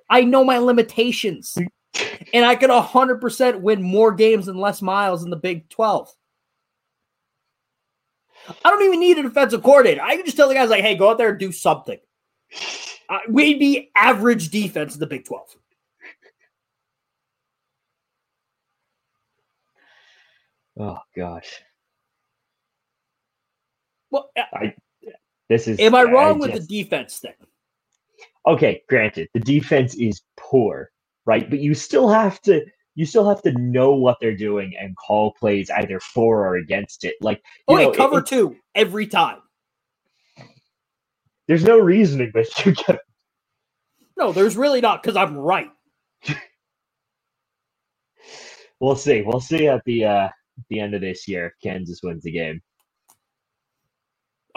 I 0.09 0.23
know 0.23 0.45
my 0.45 0.59
limitations. 0.59 1.57
And 2.35 2.45
i 2.45 2.55
could 2.55 2.69
100% 2.69 3.61
win 3.63 3.83
more 3.83 4.13
games 4.13 4.47
than 4.47 4.59
Les 4.59 4.83
Miles 4.83 5.25
in 5.25 5.31
the 5.31 5.37
big 5.37 5.67
12 5.71 6.13
i 8.65 8.71
don't 8.71 8.83
even 8.83 9.01
need 9.01 9.17
a 9.17 9.23
defensive 9.23 9.63
coordinator. 9.63 10.03
I 10.03 10.17
can 10.17 10.27
just 10.27 10.37
tell 10.37 10.49
the 10.49 10.55
guys 10.55 10.69
like 10.69 10.83
hey 10.83 10.95
go 10.95 11.11
out 11.11 11.17
there 11.17 11.31
and 11.31 11.39
do 11.39 11.53
something. 11.53 11.99
Uh, 13.09 13.19
we'd 13.31 13.59
be 13.59 13.91
average 13.97 14.51
defense 14.51 14.93
in 14.95 15.01
the 15.01 15.07
big 15.07 15.25
12 15.25 15.57
Oh 20.79 20.99
gosh, 21.17 21.63
well 24.11 24.31
uh, 24.37 24.43
I 24.53 24.75
this 25.49 25.68
is. 25.68 25.78
am 25.80 25.94
i 25.94 26.03
wrong 26.05 26.38
with 26.38 26.53
just- 26.53 26.68
the 26.68 26.82
defense 26.82 27.18
thing 27.20 27.32
okay, 28.47 28.82
granted, 28.88 29.28
the 29.34 29.40
defense 29.40 29.94
is 29.97 30.22
poor, 30.38 30.90
right? 31.26 31.49
But 31.51 31.59
you 31.61 31.74
still 31.74 32.09
have 32.09 32.40
to 32.42 32.64
you 32.94 33.05
still 33.07 33.28
have 33.28 33.42
to 33.42 33.53
know 33.53 33.92
what 33.94 34.16
they're 34.20 34.36
doing 34.36 34.72
and 34.80 34.97
call 34.97 35.32
plays 35.38 35.70
either 35.70 36.01
for 36.01 36.47
or 36.47 36.57
against 36.57 37.05
it. 37.05 37.14
Like 37.20 37.42
you 37.68 37.76
okay 37.76 37.84
know, 37.84 37.92
cover 37.92 38.18
it- 38.20 38.26
two 38.26 38.57
every 38.74 39.07
time 39.07 39.38
there's 41.49 41.64
no 41.64 41.78
reasoning, 41.78 42.30
but 42.34 42.47
you 42.66 42.72
get 42.74 43.01
no 44.18 44.32
there's 44.32 44.57
really 44.57 44.80
not 44.80 45.03
because 45.03 45.16
i'm 45.16 45.36
right 45.36 45.70
we'll 48.80 48.97
see. 48.97 49.22
We'll 49.22 49.40
see 49.40 49.68
at 49.68 49.82
the 49.86 50.05
uh 50.05 50.28
the 50.70 50.80
end 50.80 50.94
of 50.94 51.01
this 51.03 51.28
year 51.28 51.47
if 51.47 51.53
Kansas 51.62 52.01
wins 52.03 52.22
the 52.24 52.32
game. 52.32 52.61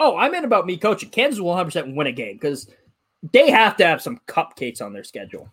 Oh, 0.00 0.16
I 0.16 0.30
meant 0.30 0.46
about 0.46 0.66
me 0.66 0.78
coaching. 0.78 1.10
Kansas 1.10 1.40
will 1.40 1.54
100% 1.54 1.94
win 1.94 2.06
a 2.06 2.12
game 2.12 2.36
because 2.36 2.68
they 3.32 3.50
have 3.50 3.76
to 3.76 3.86
have 3.86 4.00
some 4.00 4.18
cupcakes 4.26 4.80
on 4.80 4.94
their 4.94 5.04
schedule. 5.04 5.52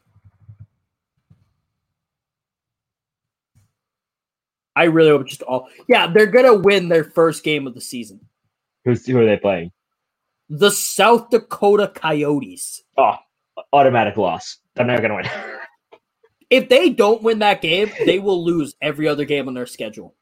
I 4.75 4.85
really 4.85 5.09
hope 5.09 5.27
just 5.27 5.41
all. 5.41 5.67
Yeah, 5.89 6.07
they're 6.07 6.27
going 6.27 6.45
to 6.45 6.53
win 6.53 6.87
their 6.87 7.03
first 7.03 7.43
game 7.43 7.67
of 7.67 7.73
the 7.73 7.81
season. 7.81 8.21
Who's 8.85 9.05
who 9.05 9.19
are 9.19 9.25
they 9.25 9.35
playing? 9.35 9.73
The 10.49 10.71
South 10.71 11.29
Dakota 11.29 11.91
Coyotes. 11.93 12.83
Oh, 12.95 13.15
automatic 13.73 14.15
loss. 14.15 14.59
They're 14.75 14.85
not 14.85 15.01
gonna 15.01 15.15
win. 15.15 15.29
If 16.49 16.69
they 16.69 16.91
don't 16.91 17.21
win 17.23 17.39
that 17.39 17.61
game, 17.61 17.91
they 18.05 18.19
will 18.19 18.41
lose 18.41 18.73
every 18.81 19.05
other 19.05 19.25
game 19.25 19.49
on 19.49 19.53
their 19.53 19.65
schedule. 19.65 20.15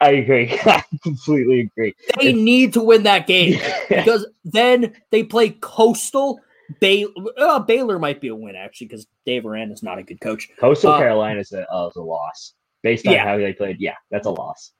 I 0.00 0.10
agree. 0.12 0.50
I 0.64 0.82
completely 1.02 1.60
agree. 1.60 1.94
They 2.18 2.32
need 2.32 2.72
to 2.74 2.82
win 2.82 3.02
that 3.04 3.26
game 3.26 3.60
because 3.88 4.26
then 4.44 4.94
they 5.10 5.22
play 5.22 5.50
Coastal. 5.50 6.40
Bay- 6.80 7.06
uh, 7.38 7.58
Baylor 7.60 7.98
might 7.98 8.20
be 8.20 8.28
a 8.28 8.34
win 8.34 8.54
actually 8.56 8.86
because 8.88 9.06
Dave 9.26 9.44
Aranda 9.44 9.72
is 9.74 9.82
not 9.82 9.98
a 9.98 10.02
good 10.02 10.20
coach. 10.20 10.48
Coastal 10.58 10.92
Uh, 10.92 10.98
Carolina 10.98 11.40
is 11.40 11.50
a, 11.52 11.66
uh, 11.72 11.88
is 11.88 11.96
a 11.96 12.02
loss 12.02 12.54
based 12.82 13.06
on 13.06 13.12
Yeah. 13.14 13.24
how 13.24 13.38
they 13.38 13.52
played. 13.52 13.78
Yeah, 13.80 13.94
that's 14.10 14.26
a 14.26 14.30
loss. 14.30 14.72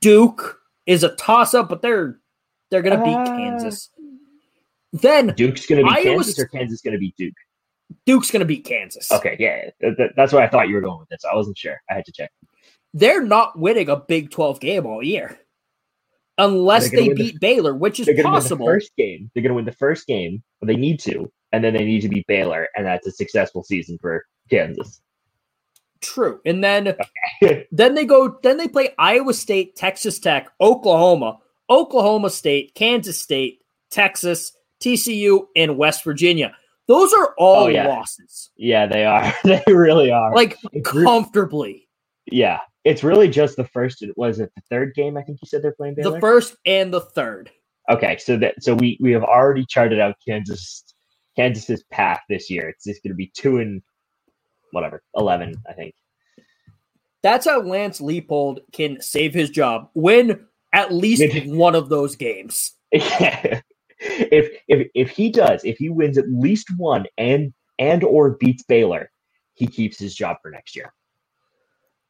Duke 0.00 0.58
is 0.86 1.04
a 1.04 1.14
toss 1.14 1.54
up, 1.54 1.68
but 1.68 1.80
they're 1.82 2.18
they're 2.70 2.82
gonna 2.82 3.02
beat 3.04 3.14
Uh, 3.14 3.24
Kansas. 3.36 3.90
Then 4.92 5.28
Duke's 5.36 5.66
gonna 5.66 5.82
be 5.84 5.88
Iowa 5.90 6.02
Kansas 6.16 6.38
or 6.38 6.46
Kansas 6.46 6.80
gonna 6.80 6.98
be 6.98 7.14
Duke. 7.16 7.34
Duke's 8.04 8.30
gonna 8.30 8.44
beat 8.44 8.64
Kansas. 8.64 9.10
Okay, 9.12 9.36
yeah, 9.38 9.70
th- 9.80 9.96
th- 9.96 10.10
that's 10.16 10.32
why 10.32 10.42
I 10.44 10.48
thought 10.48 10.68
you 10.68 10.74
were 10.74 10.80
going 10.80 10.98
with 10.98 11.08
this. 11.08 11.20
I 11.30 11.34
wasn't 11.36 11.56
sure. 11.56 11.80
I 11.90 11.94
had 11.94 12.04
to 12.06 12.12
check. 12.12 12.30
They're 12.94 13.22
not 13.22 13.58
winning 13.58 13.88
a 13.88 13.96
Big 13.96 14.30
12 14.30 14.60
game 14.60 14.86
all 14.86 15.02
year. 15.02 15.38
Unless 16.38 16.90
they 16.90 17.08
win 17.08 17.16
the- 17.16 17.32
beat 17.32 17.40
Baylor, 17.40 17.74
which 17.74 18.00
is 18.00 18.08
possible. 18.22 18.66
first 18.66 18.92
game. 18.96 19.30
They're 19.34 19.42
gonna 19.42 19.54
win 19.54 19.64
the 19.64 19.72
first 19.72 20.06
game, 20.06 20.42
but 20.60 20.68
they 20.68 20.76
need 20.76 21.00
to, 21.00 21.30
and 21.52 21.64
then 21.64 21.74
they 21.74 21.84
need 21.84 22.02
to 22.02 22.08
beat 22.08 22.26
Baylor, 22.28 22.68
and 22.76 22.86
that's 22.86 23.06
a 23.06 23.12
successful 23.12 23.64
season 23.64 23.98
for 24.00 24.24
Kansas. 24.50 25.00
True. 26.00 26.40
And 26.46 26.62
then 26.62 26.96
then 27.72 27.94
they 27.94 28.04
go 28.04 28.38
then 28.42 28.56
they 28.56 28.68
play 28.68 28.94
Iowa 28.98 29.34
State, 29.34 29.76
Texas 29.76 30.18
Tech, 30.20 30.48
Oklahoma, 30.60 31.38
Oklahoma 31.70 32.30
State, 32.30 32.74
Kansas 32.76 33.20
State, 33.20 33.60
Texas, 33.90 34.52
TCU, 34.80 35.46
and 35.56 35.76
West 35.76 36.04
Virginia. 36.04 36.54
Those 36.86 37.12
are 37.12 37.34
all 37.36 37.64
Oh, 37.64 37.68
yeah. 37.68 37.88
losses. 37.88 38.50
Yeah, 38.56 38.86
they 38.86 39.04
are. 39.04 39.34
they 39.44 39.62
really 39.66 40.10
are. 40.12 40.34
Like 40.34 40.56
comfortably. 40.84 41.88
yeah, 42.30 42.60
it's 42.88 43.04
really 43.04 43.28
just 43.28 43.56
the 43.56 43.64
first. 43.64 44.02
Was 44.16 44.40
it 44.40 44.50
the 44.56 44.62
third 44.70 44.94
game? 44.94 45.18
I 45.18 45.22
think 45.22 45.40
you 45.42 45.46
said 45.46 45.62
they're 45.62 45.72
playing 45.72 45.94
Baylor. 45.94 46.12
The 46.12 46.20
first 46.20 46.56
and 46.64 46.92
the 46.92 47.02
third. 47.02 47.50
Okay, 47.90 48.16
so 48.16 48.38
that 48.38 48.62
so 48.62 48.74
we 48.74 48.96
we 49.00 49.12
have 49.12 49.22
already 49.22 49.66
charted 49.66 50.00
out 50.00 50.14
Kansas 50.26 50.84
Kansas's 51.36 51.84
path 51.90 52.20
this 52.30 52.48
year. 52.48 52.68
It's 52.70 52.84
just 52.84 53.02
going 53.02 53.12
to 53.12 53.16
be 53.16 53.30
two 53.36 53.58
and 53.58 53.82
whatever 54.72 55.02
eleven, 55.14 55.54
I 55.68 55.74
think. 55.74 55.94
That's 57.22 57.46
how 57.46 57.60
Lance 57.60 58.00
Leipold 58.00 58.60
can 58.72 59.02
save 59.02 59.34
his 59.34 59.50
job. 59.50 59.90
Win 59.92 60.46
at 60.72 60.92
least 60.92 61.24
one 61.46 61.74
of 61.74 61.90
those 61.90 62.16
games. 62.16 62.72
if 62.90 63.62
if 64.00 64.88
if 64.94 65.10
he 65.10 65.30
does, 65.30 65.62
if 65.62 65.76
he 65.76 65.90
wins 65.90 66.16
at 66.16 66.30
least 66.30 66.68
one 66.78 67.04
and 67.18 67.52
and 67.78 68.02
or 68.02 68.30
beats 68.30 68.62
Baylor, 68.62 69.10
he 69.52 69.66
keeps 69.66 69.98
his 69.98 70.14
job 70.14 70.38
for 70.40 70.50
next 70.50 70.74
year. 70.74 70.94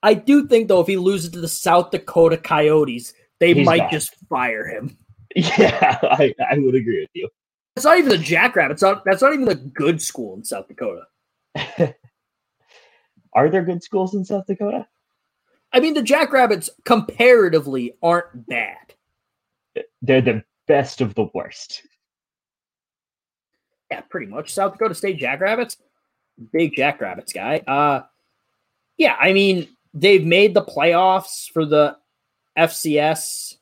I 0.03 0.15
do 0.15 0.47
think 0.47 0.69
though, 0.69 0.81
if 0.81 0.87
he 0.87 0.97
loses 0.97 1.31
to 1.31 1.41
the 1.41 1.49
South 1.49 1.91
Dakota 1.91 2.37
Coyotes, 2.37 3.13
they 3.41 3.55
He's 3.55 3.67
might 3.67 3.91
just 3.91 4.15
fire 4.29 4.67
him. 4.67 4.97
Yeah, 5.37 5.99
I, 6.03 6.35
I 6.51 6.59
would 6.59 6.75
agree 6.75 7.01
with 7.01 7.11
you. 7.13 7.29
It's 7.77 7.85
not 7.85 7.99
even 7.99 8.09
the 8.09 8.19
Jackrabbits. 8.19 8.83
Not, 8.83 9.05
that's 9.05 9.23
not 9.23 9.35
even 9.35 9.45
the 9.45 9.55
good 9.55 10.03
school 10.03 10.35
in 10.35 10.43
South 10.43 10.67
Dakota. 10.67 11.03
Are 13.35 13.49
there 13.49 13.63
good 13.63 13.85
schools 13.85 14.15
in 14.15 14.25
South 14.25 14.47
Dakota? 14.47 14.89
I 15.73 15.81
mean, 15.81 15.95
the 15.95 16.03
Jackrabbits 16.03 16.71
comparatively 16.85 17.95
aren't 18.03 18.49
bad. 18.49 18.95
They're 20.03 20.23
the 20.23 20.43
best 20.67 21.01
of 21.01 21.15
the 21.15 21.29
worst. 21.35 21.83
Yeah, 23.91 24.01
pretty 24.01 24.27
much. 24.27 24.53
South 24.53 24.73
Dakota 24.73 24.95
State 24.95 25.19
Jackrabbits, 25.19 25.77
big 26.53 26.75
Jackrabbits 26.75 27.33
guy. 27.33 27.59
Uh, 27.67 28.03
yeah, 28.97 29.17
I 29.21 29.33
mean 29.33 29.69
they've 30.01 30.25
made 30.25 30.55
the 30.55 30.63
playoffs 30.65 31.51
for 31.51 31.65
the 31.65 31.97
FCS 32.57 33.57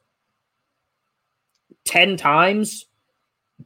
ten 1.85 2.17
times. 2.17 2.87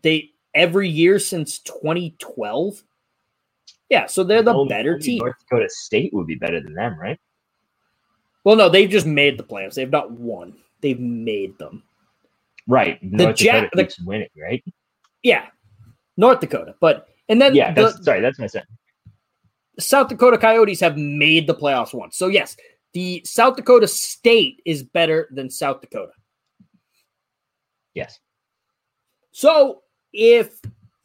They 0.02 0.30
every 0.54 0.88
year 0.88 1.18
since 1.18 1.58
2012. 1.60 2.82
Yeah, 3.88 4.06
so 4.06 4.22
they're 4.22 4.42
the 4.42 4.64
better 4.68 4.98
team. 4.98 5.18
North 5.18 5.36
Dakota 5.48 5.68
State 5.68 6.12
would 6.14 6.26
be 6.26 6.36
better 6.36 6.60
than 6.60 6.74
them, 6.74 6.98
right? 6.98 7.18
Well, 8.44 8.56
no, 8.56 8.68
they've 8.68 8.88
just 8.88 9.06
made 9.06 9.36
the 9.36 9.42
playoffs. 9.44 9.74
They've 9.74 9.90
not 9.90 10.12
won. 10.12 10.54
They've 10.80 10.98
made 11.00 11.58
them. 11.58 11.82
Right. 12.68 13.00
The 13.02 13.24
North 13.24 13.40
Ja- 13.40 13.54
Dakota 13.54 13.70
the- 13.74 13.82
keeps 13.82 14.00
winning, 14.00 14.28
right? 14.40 14.62
Yeah, 15.22 15.46
North 16.16 16.40
Dakota, 16.40 16.74
but 16.80 17.08
and 17.28 17.40
then 17.40 17.54
Yeah, 17.54 17.72
the- 17.72 17.82
that's 17.82 18.04
sorry, 18.04 18.20
that's 18.20 18.38
my 18.38 18.46
South 19.80 20.08
Dakota 20.08 20.38
Coyotes 20.38 20.80
have 20.80 20.96
made 20.96 21.46
the 21.46 21.54
playoffs 21.54 21.94
once. 21.94 22.16
So 22.16 22.28
yes, 22.28 22.56
the 22.92 23.22
South 23.24 23.56
Dakota 23.56 23.86
State 23.88 24.62
is 24.64 24.82
better 24.82 25.28
than 25.32 25.50
South 25.50 25.80
Dakota. 25.80 26.12
Yes. 27.94 28.18
So 29.32 29.82
if 30.12 30.60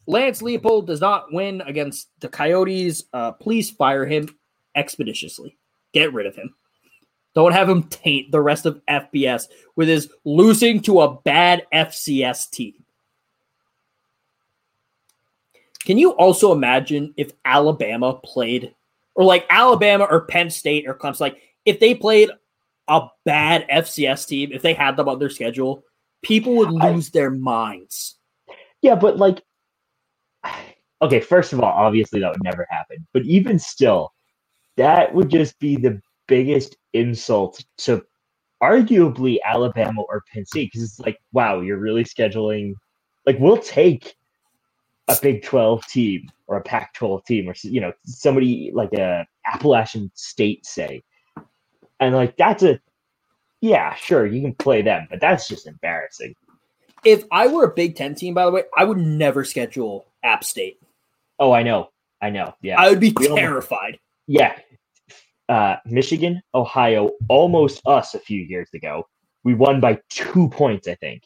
Lance 0.06 0.42
Leipold 0.42 0.86
does 0.86 1.00
not 1.00 1.32
win 1.32 1.60
against 1.62 2.08
the 2.20 2.28
Coyotes, 2.28 3.04
uh, 3.12 3.32
please 3.32 3.70
fire 3.70 4.06
him 4.06 4.28
expeditiously. 4.74 5.58
Get 5.92 6.12
rid 6.12 6.26
of 6.26 6.36
him. 6.36 6.54
Don't 7.34 7.52
have 7.52 7.68
him 7.68 7.82
taint 7.84 8.32
the 8.32 8.40
rest 8.40 8.64
of 8.66 8.80
FBS 8.88 9.48
with 9.76 9.88
his 9.88 10.10
losing 10.24 10.80
to 10.82 11.00
a 11.02 11.20
bad 11.20 11.66
FCS 11.72 12.50
team. 12.50 12.72
Can 15.86 15.98
you 15.98 16.10
also 16.10 16.52
imagine 16.52 17.14
if 17.16 17.30
Alabama 17.44 18.14
played, 18.14 18.74
or 19.14 19.24
like 19.24 19.46
Alabama 19.48 20.04
or 20.10 20.26
Penn 20.26 20.50
State 20.50 20.86
or 20.88 20.94
Clemson, 20.94 21.20
like 21.20 21.40
if 21.64 21.78
they 21.78 21.94
played 21.94 22.30
a 22.88 23.06
bad 23.24 23.66
FCS 23.68 24.26
team, 24.26 24.50
if 24.52 24.62
they 24.62 24.74
had 24.74 24.96
them 24.96 25.08
on 25.08 25.20
their 25.20 25.30
schedule, 25.30 25.84
people 26.22 26.56
would 26.56 26.72
lose 26.72 27.10
their 27.10 27.30
minds. 27.30 28.16
Yeah, 28.82 28.96
but 28.96 29.16
like, 29.16 29.42
okay, 31.02 31.20
first 31.20 31.52
of 31.52 31.60
all, 31.60 31.72
obviously 31.72 32.18
that 32.18 32.32
would 32.32 32.42
never 32.42 32.66
happen. 32.68 33.06
But 33.12 33.22
even 33.22 33.56
still, 33.56 34.12
that 34.76 35.14
would 35.14 35.30
just 35.30 35.56
be 35.60 35.76
the 35.76 36.00
biggest 36.26 36.76
insult 36.94 37.64
to 37.78 38.04
arguably 38.60 39.38
Alabama 39.44 40.02
or 40.02 40.24
Penn 40.32 40.44
State 40.46 40.70
because 40.72 40.82
it's 40.82 40.98
like, 40.98 41.18
wow, 41.32 41.60
you're 41.60 41.78
really 41.78 42.02
scheduling. 42.02 42.74
Like, 43.24 43.38
we'll 43.38 43.58
take 43.58 44.16
a 45.08 45.16
Big 45.22 45.42
12 45.44 45.86
team 45.86 46.28
or 46.46 46.56
a 46.56 46.62
Pac 46.62 46.94
12 46.94 47.24
team 47.24 47.48
or, 47.48 47.54
you 47.62 47.80
know, 47.80 47.92
somebody 48.04 48.70
like 48.74 48.92
a 48.92 49.26
Appalachian 49.46 50.10
State, 50.14 50.66
say. 50.66 51.02
And 52.00 52.14
like, 52.14 52.36
that's 52.36 52.62
a, 52.62 52.80
yeah, 53.60 53.94
sure, 53.94 54.26
you 54.26 54.40
can 54.42 54.54
play 54.54 54.82
them, 54.82 55.06
but 55.08 55.20
that's 55.20 55.48
just 55.48 55.66
embarrassing. 55.66 56.34
If 57.04 57.24
I 57.30 57.46
were 57.46 57.64
a 57.64 57.74
Big 57.74 57.94
Ten 57.96 58.14
team, 58.14 58.34
by 58.34 58.44
the 58.44 58.50
way, 58.50 58.64
I 58.76 58.84
would 58.84 58.98
never 58.98 59.44
schedule 59.44 60.06
App 60.24 60.42
State. 60.44 60.80
Oh, 61.38 61.52
I 61.52 61.62
know. 61.62 61.90
I 62.20 62.30
know. 62.30 62.54
Yeah. 62.62 62.80
I 62.80 62.88
would 62.90 63.00
be 63.00 63.12
We 63.16 63.26
almost- 63.28 63.40
terrified. 63.40 63.98
yeah. 64.26 64.58
Uh, 65.48 65.76
Michigan, 65.86 66.42
Ohio, 66.54 67.12
almost 67.28 67.80
us 67.86 68.14
a 68.14 68.18
few 68.18 68.40
years 68.42 68.68
ago. 68.74 69.06
We 69.44 69.54
won 69.54 69.80
by 69.80 70.00
two 70.10 70.48
points, 70.48 70.88
I 70.88 70.96
think, 70.96 71.22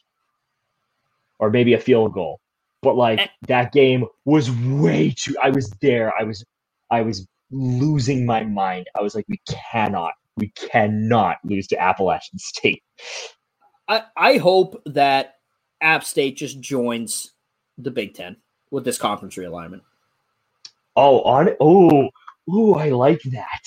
or 1.38 1.48
maybe 1.50 1.72
a 1.72 1.80
field 1.80 2.12
goal. 2.12 2.39
But 2.82 2.96
like 2.96 3.20
eh. 3.20 3.26
that 3.48 3.72
game 3.72 4.06
was 4.24 4.50
way 4.50 5.14
too. 5.16 5.36
I 5.42 5.50
was 5.50 5.70
there. 5.82 6.12
I 6.18 6.24
was, 6.24 6.44
I 6.90 7.02
was 7.02 7.26
losing 7.50 8.24
my 8.24 8.44
mind. 8.44 8.86
I 8.96 9.02
was 9.02 9.14
like, 9.14 9.26
we 9.28 9.40
cannot, 9.48 10.12
we 10.36 10.50
cannot 10.50 11.38
lose 11.44 11.66
to 11.68 11.80
Appalachian 11.80 12.38
State. 12.38 12.82
I, 13.88 14.02
I 14.16 14.36
hope 14.36 14.80
that 14.86 15.34
App 15.80 16.04
State 16.04 16.36
just 16.36 16.60
joins 16.60 17.32
the 17.76 17.90
Big 17.90 18.14
Ten 18.14 18.36
with 18.70 18.84
this 18.84 18.98
conference 18.98 19.36
realignment. 19.36 19.80
Oh, 20.96 21.22
on 21.22 21.50
oh, 21.60 22.08
oh, 22.48 22.74
I 22.74 22.90
like 22.90 23.22
that. 23.32 23.62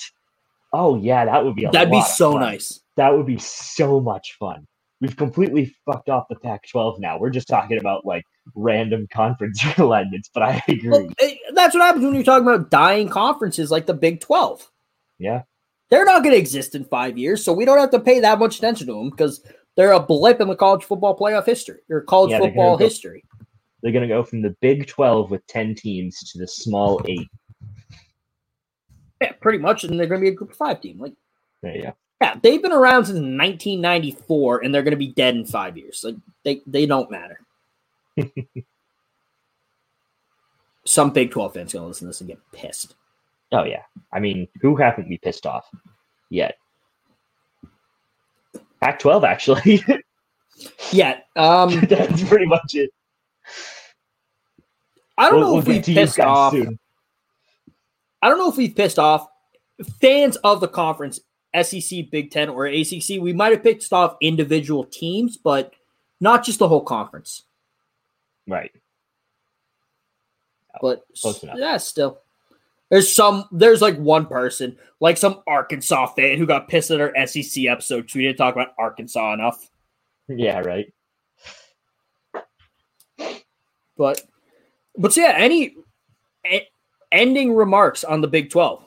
Oh 0.72 0.96
yeah, 0.96 1.24
that 1.24 1.44
would 1.44 1.54
be 1.54 1.64
a 1.64 1.70
That'd 1.70 1.90
be 1.90 2.02
so 2.02 2.36
nice. 2.36 2.80
That 2.96 3.16
would 3.16 3.26
be 3.26 3.38
so 3.38 4.00
much 4.00 4.36
fun. 4.38 4.66
We've 5.00 5.16
completely 5.16 5.74
fucked 5.84 6.08
off 6.08 6.26
the 6.28 6.36
Pac-12 6.36 7.00
now. 7.00 7.18
We're 7.18 7.30
just 7.30 7.48
talking 7.48 7.78
about 7.78 8.06
like 8.06 8.24
random 8.54 9.06
conference 9.12 9.62
alignments, 9.78 10.30
but 10.32 10.42
I 10.42 10.62
agree. 10.68 10.88
Well, 10.90 11.08
that's 11.54 11.74
what 11.74 11.82
happens 11.82 12.04
when 12.04 12.14
you're 12.14 12.24
talking 12.24 12.46
about 12.46 12.70
dying 12.70 13.08
conferences 13.08 13.70
like 13.70 13.86
the 13.86 13.94
Big 13.94 14.20
12. 14.20 14.70
yeah, 15.18 15.42
They're 15.90 16.04
not 16.04 16.22
going 16.22 16.34
to 16.34 16.38
exist 16.40 16.74
in 16.74 16.84
five 16.84 17.16
years, 17.18 17.42
so 17.44 17.52
we 17.52 17.64
don't 17.64 17.78
have 17.78 17.90
to 17.92 18.00
pay 18.00 18.20
that 18.20 18.38
much 18.38 18.58
attention 18.58 18.86
to 18.88 18.92
them 18.92 19.10
because 19.10 19.42
they're 19.76 19.92
a 19.92 20.00
blip 20.00 20.40
in 20.40 20.48
the 20.48 20.56
college 20.56 20.84
football 20.84 21.16
playoff 21.18 21.46
history 21.46 21.80
or 21.90 22.00
college 22.02 22.30
Yeah, 22.30 22.38
they're 22.40 22.48
football 22.48 22.76
go- 22.76 22.84
history. 22.84 23.24
they're 23.82 23.92
gonna 23.92 24.08
go 24.08 24.22
from 24.22 24.40
the 24.42 24.54
Big 24.60 24.86
12 24.86 25.30
with 25.30 25.46
10 25.48 25.74
teams 25.74 26.18
to 26.32 26.38
the 26.38 26.46
small 26.46 27.00
eight. 27.06 27.28
Yeah, 29.20 29.32
pretty 29.40 29.58
much, 29.58 29.84
and 29.84 29.98
they're 29.98 30.06
going 30.06 30.20
to 30.20 30.24
be 30.24 30.28
a 30.32 30.34
Group 30.34 30.50
of 30.50 30.56
Five 30.56 30.80
team. 30.80 30.98
Like, 30.98 31.14
you 31.62 31.82
go. 31.84 31.94
yeah, 32.20 32.34
they've 32.42 32.60
been 32.60 32.72
around 32.72 33.06
since 33.06 33.14
1994, 33.20 34.64
and 34.64 34.74
they're 34.74 34.82
going 34.82 34.90
to 34.90 34.96
be 34.98 35.12
dead 35.12 35.34
in 35.36 35.46
five 35.46 35.78
years. 35.78 36.02
Like, 36.04 36.16
they 36.44 36.60
they 36.66 36.84
don't 36.84 37.10
matter. 37.10 37.38
Some 40.84 41.10
Big 41.12 41.30
12 41.30 41.54
fans 41.54 41.72
going 41.72 41.82
to 41.84 41.88
listen 41.88 42.06
to 42.06 42.08
this 42.10 42.20
and 42.20 42.28
get 42.28 42.38
pissed. 42.52 42.94
Oh 43.52 43.64
yeah. 43.64 43.82
I 44.12 44.20
mean, 44.20 44.48
who 44.60 44.76
haven't 44.76 45.08
we 45.08 45.18
pissed 45.18 45.46
off 45.46 45.68
yet? 46.30 46.58
Pac-12 48.80 49.24
actually. 49.26 49.82
Yeah, 50.92 51.18
um, 51.34 51.80
That's 51.88 52.22
pretty 52.28 52.46
much 52.46 52.76
it. 52.76 52.88
I 55.18 55.28
don't 55.28 55.40
We'll- 55.40 55.48
know 55.48 55.52
we'll 55.54 55.62
if 55.62 55.66
we've 55.66 55.84
pissed 55.96 56.20
off. 56.20 56.52
soon. 56.52 56.78
I 58.22 58.28
don't 58.28 58.38
know 58.38 58.50
if 58.50 58.56
we've 58.56 58.74
pissed 58.74 59.00
off 59.00 59.26
fans 60.00 60.36
of 60.44 60.60
the 60.60 60.68
conference, 60.68 61.18
SEC, 61.60 62.08
Big 62.08 62.30
Ten, 62.30 62.48
or 62.48 62.66
ACC. 62.66 63.20
We 63.20 63.32
might 63.32 63.50
have 63.52 63.64
pissed 63.64 63.92
off 63.92 64.16
individual 64.20 64.84
teams, 64.84 65.36
but 65.36 65.72
not 66.20 66.44
just 66.44 66.60
the 66.60 66.68
whole 66.68 66.84
conference. 66.84 67.42
Right. 68.46 68.72
Oh, 70.74 70.78
but 70.82 71.04
yeah, 71.56 71.76
still. 71.76 72.20
There's 72.90 73.10
some 73.12 73.44
there's 73.50 73.80
like 73.80 73.96
one 73.96 74.26
person, 74.26 74.76
like 75.00 75.16
some 75.16 75.42
Arkansas 75.46 76.08
fan 76.08 76.38
who 76.38 76.46
got 76.46 76.68
pissed 76.68 76.90
at 76.90 77.00
our 77.00 77.12
SEC 77.26 77.64
episode. 77.66 78.08
didn't 78.08 78.36
talk 78.36 78.54
about 78.54 78.74
Arkansas 78.78 79.32
enough. 79.32 79.70
Yeah, 80.28 80.60
right. 80.60 80.92
But 83.96 84.22
but 84.96 85.12
so 85.12 85.22
yeah, 85.22 85.34
any 85.36 85.76
e- 86.50 86.68
ending 87.12 87.54
remarks 87.54 88.04
on 88.04 88.20
the 88.20 88.28
Big 88.28 88.50
12 88.50 88.84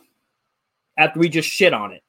after 0.97 1.19
we 1.19 1.29
just 1.29 1.49
shit 1.49 1.73
on 1.73 1.91
it. 1.93 2.03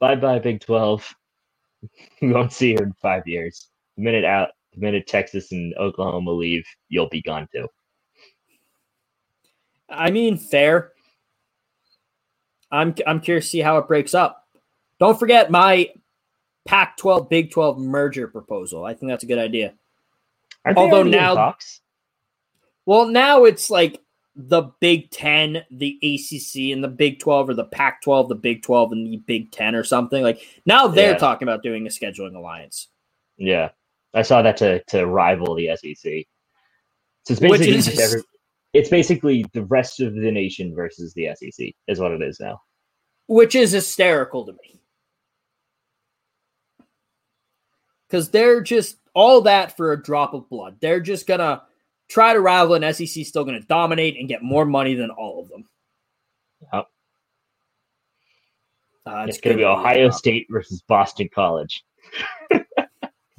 Bye 0.00 0.16
bye, 0.16 0.38
Big 0.38 0.60
12. 0.60 1.14
We 2.20 2.32
won't 2.32 2.52
see 2.52 2.72
you 2.72 2.78
in 2.78 2.92
five 2.94 3.22
years. 3.26 3.68
The 3.96 4.02
minute 4.02 4.24
out, 4.24 4.48
the 4.78 4.86
minute 4.86 5.06
Texas 5.06 5.52
and 5.52 5.74
Oklahoma 5.76 6.30
leave, 6.30 6.66
you'll 6.88 7.08
be 7.08 7.22
gone 7.22 7.48
too. 7.52 7.68
I 9.88 10.10
mean, 10.10 10.36
fair. 10.36 10.92
I'm 12.70 12.94
I'm 13.06 13.20
curious 13.20 13.46
to 13.46 13.50
see 13.50 13.60
how 13.60 13.78
it 13.78 13.88
breaks 13.88 14.14
up. 14.14 14.46
Don't 15.00 15.18
forget 15.18 15.50
my 15.50 15.90
Pac-12 16.66 17.30
Big 17.30 17.50
12 17.50 17.78
merger 17.78 18.28
proposal. 18.28 18.84
I 18.84 18.92
think 18.94 19.10
that's 19.10 19.24
a 19.24 19.28
good 19.28 19.38
idea. 19.38 19.74
Although 20.76 21.04
now-? 21.04 21.56
Well, 22.84 23.06
now 23.06 23.44
it's 23.44 23.70
like 23.70 24.02
the 24.34 24.70
Big 24.80 25.10
10, 25.10 25.64
the 25.70 25.98
ACC, 26.02 26.72
and 26.72 26.84
the 26.84 26.88
Big 26.88 27.18
12, 27.20 27.50
or 27.50 27.54
the 27.54 27.64
Pac-12, 27.64 28.28
the 28.28 28.34
Big 28.34 28.62
12, 28.62 28.92
and 28.92 29.06
the 29.06 29.16
Big 29.16 29.50
10, 29.50 29.74
or 29.74 29.84
something. 29.84 30.22
Like 30.22 30.42
now 30.66 30.88
they're 30.88 31.12
Yeah. 31.12 31.18
talking 31.18 31.48
about 31.48 31.62
doing 31.62 31.86
a 31.86 31.90
scheduling 31.90 32.36
alliance. 32.36 32.88
Yeah, 33.38 33.70
I 34.18 34.22
saw 34.22 34.42
that 34.42 34.56
to 34.58 34.82
to 34.88 35.06
rival 35.06 35.54
the 35.54 35.70
SEC. 35.76 36.24
So 37.24 37.32
it's 37.32 37.40
basically 37.40 37.74
is- 37.76 37.98
every, 37.98 38.22
it's 38.72 38.88
basically 38.88 39.44
the 39.52 39.64
rest 39.64 40.00
of 40.00 40.14
the 40.14 40.30
nation 40.30 40.74
versus 40.74 41.14
the 41.14 41.28
SEC 41.34 41.72
is 41.86 42.00
what 42.00 42.12
it 42.12 42.22
is 42.22 42.38
now. 42.40 42.60
which 43.26 43.54
is 43.54 43.72
hysterical 43.72 44.46
to 44.46 44.52
me. 44.52 44.80
Because 48.08 48.30
they're 48.30 48.62
just 48.62 48.96
all 49.14 49.42
that 49.42 49.76
for 49.76 49.92
a 49.92 50.02
drop 50.02 50.32
of 50.34 50.48
blood. 50.48 50.76
They're 50.80 51.00
just 51.00 51.26
gonna 51.26 51.62
try 52.08 52.32
to 52.32 52.40
rival 52.40 52.74
an 52.74 52.94
SEC, 52.94 53.24
still 53.26 53.44
gonna 53.44 53.60
dominate 53.60 54.18
and 54.18 54.28
get 54.28 54.42
more 54.42 54.64
money 54.64 54.94
than 54.94 55.10
all 55.10 55.40
of 55.42 55.48
them. 55.50 55.68
Yep. 56.72 56.86
Uh, 59.06 59.26
It's 59.28 59.40
going 59.40 59.56
to 59.56 59.60
be 59.60 59.64
Ohio 59.64 60.10
State 60.10 60.46
versus 60.50 60.82
Boston 60.86 61.30
College. 61.34 61.82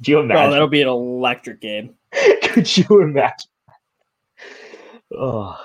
Could 0.00 0.08
you 0.08 0.20
imagine? 0.20 0.50
that'll 0.50 0.68
be 0.68 0.82
an 0.82 0.88
electric 0.88 1.60
game. 1.60 1.94
Could 2.42 2.76
you 2.76 3.02
imagine? 3.02 3.50
Oh, 5.12 5.60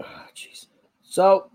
ah, 0.00 0.26
jeez. 0.34 0.66
So 1.02 1.50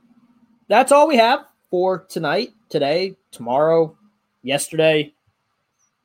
that's 0.67 0.91
all 0.91 1.07
we 1.07 1.17
have 1.17 1.45
for 1.69 2.05
tonight, 2.05 2.53
today, 2.69 3.17
tomorrow, 3.31 3.97
yesterday, 4.43 5.13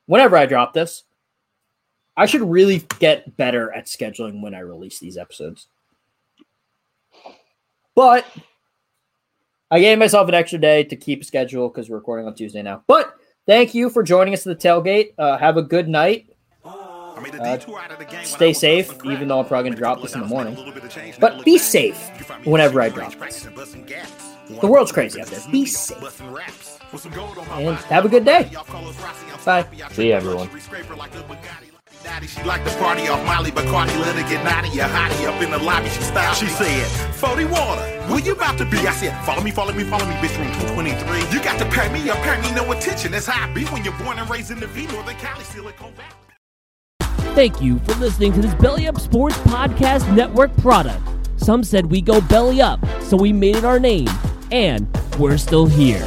whenever 0.06 0.36
I 0.36 0.46
drop 0.46 0.72
this. 0.72 1.04
I 2.16 2.26
should 2.26 2.42
really 2.42 2.84
get 2.98 3.36
better 3.36 3.72
at 3.72 3.86
scheduling 3.86 4.40
when 4.40 4.54
I 4.54 4.60
release 4.60 4.98
these 4.98 5.18
episodes. 5.18 5.68
But 7.94 8.26
I 9.70 9.80
gave 9.80 9.98
myself 9.98 10.28
an 10.28 10.34
extra 10.34 10.58
day 10.58 10.84
to 10.84 10.96
keep 10.96 11.22
a 11.22 11.24
schedule 11.24 11.68
because 11.68 11.90
we're 11.90 11.96
recording 11.96 12.26
on 12.26 12.34
Tuesday 12.34 12.62
now. 12.62 12.82
But 12.86 13.14
thank 13.46 13.74
you 13.74 13.90
for 13.90 14.02
joining 14.02 14.34
us 14.34 14.46
at 14.46 14.58
the 14.58 14.68
tailgate. 14.68 15.14
Uh, 15.18 15.38
have 15.38 15.56
a 15.56 15.62
good 15.62 15.88
night. 15.88 16.32
Uh, 16.64 17.58
stay 18.22 18.52
safe, 18.52 18.94
even 19.04 19.28
though 19.28 19.40
I'm 19.40 19.46
probably 19.46 19.70
going 19.70 19.72
to 19.72 19.78
drop 19.78 20.02
this 20.02 20.14
in 20.14 20.20
the 20.20 20.26
morning. 20.26 20.72
But 21.18 21.44
be 21.44 21.58
safe 21.58 21.98
whenever 22.44 22.80
I 22.80 22.88
drop 22.88 23.14
this. 23.14 23.48
The 24.60 24.66
world's 24.66 24.92
crazy 24.92 25.20
out 25.20 25.26
there. 25.28 25.40
Be 25.50 25.66
safe. 25.66 26.20
And 27.52 27.76
have 27.76 28.04
a 28.04 28.08
good 28.08 28.24
day. 28.24 28.50
Bye. 29.44 29.66
See 29.92 30.08
you, 30.08 31.75
everyone. 32.06 32.28
She 32.28 32.42
like 32.44 32.64
the 32.64 32.70
party 32.78 33.08
off 33.08 33.24
Molly 33.26 33.50
Bacardi, 33.50 33.98
let 34.00 34.14
her 34.16 34.28
get 34.28 34.44
naughty, 34.44 34.78
a 34.78 34.84
hottie 34.84 35.26
up 35.26 35.42
in 35.42 35.50
the 35.50 35.58
lobby. 35.58 35.88
She 35.88 36.02
styled. 36.02 36.36
She 36.36 36.46
said, 36.46 36.86
40 37.14 37.44
water, 37.46 37.82
where 38.08 38.20
you 38.20 38.32
about 38.32 38.58
to 38.58 38.64
be? 38.64 38.78
I 38.78 38.92
said, 38.92 39.24
follow 39.24 39.42
me, 39.42 39.50
follow 39.50 39.72
me, 39.72 39.84
follow 39.84 40.06
me, 40.06 40.14
bitch, 40.14 40.36
room 40.38 40.52
223. 40.76 41.36
You 41.36 41.44
got 41.44 41.58
to 41.58 41.66
pay 41.66 41.92
me 41.92 42.08
up, 42.10 42.18
pay 42.18 42.40
me 42.40 42.54
no 42.54 42.70
attention. 42.72 43.12
That's 43.12 43.26
how 43.26 43.48
I 43.48 43.52
be 43.52 43.64
when 43.66 43.84
you're 43.84 43.98
born 43.98 44.18
and 44.18 44.28
raised 44.28 44.50
in 44.50 44.60
the 44.60 44.66
V, 44.66 44.86
Northern 44.86 45.16
Cali, 45.16 45.44
Silicon 45.44 45.92
Valley. 45.92 46.12
Thank 47.34 47.60
you 47.60 47.78
for 47.80 47.94
listening 47.96 48.32
to 48.34 48.40
this 48.40 48.54
Belly 48.54 48.88
Up 48.88 48.98
Sports 48.98 49.36
Podcast 49.38 50.14
Network 50.14 50.56
product. 50.56 51.02
Some 51.36 51.62
said 51.62 51.86
we 51.86 52.00
go 52.00 52.20
belly 52.22 52.62
up, 52.62 52.80
so 53.02 53.16
we 53.16 53.32
made 53.32 53.56
it 53.56 53.64
our 53.64 53.78
name, 53.78 54.08
and 54.50 54.88
we're 55.18 55.36
still 55.36 55.66
here. 55.66 56.06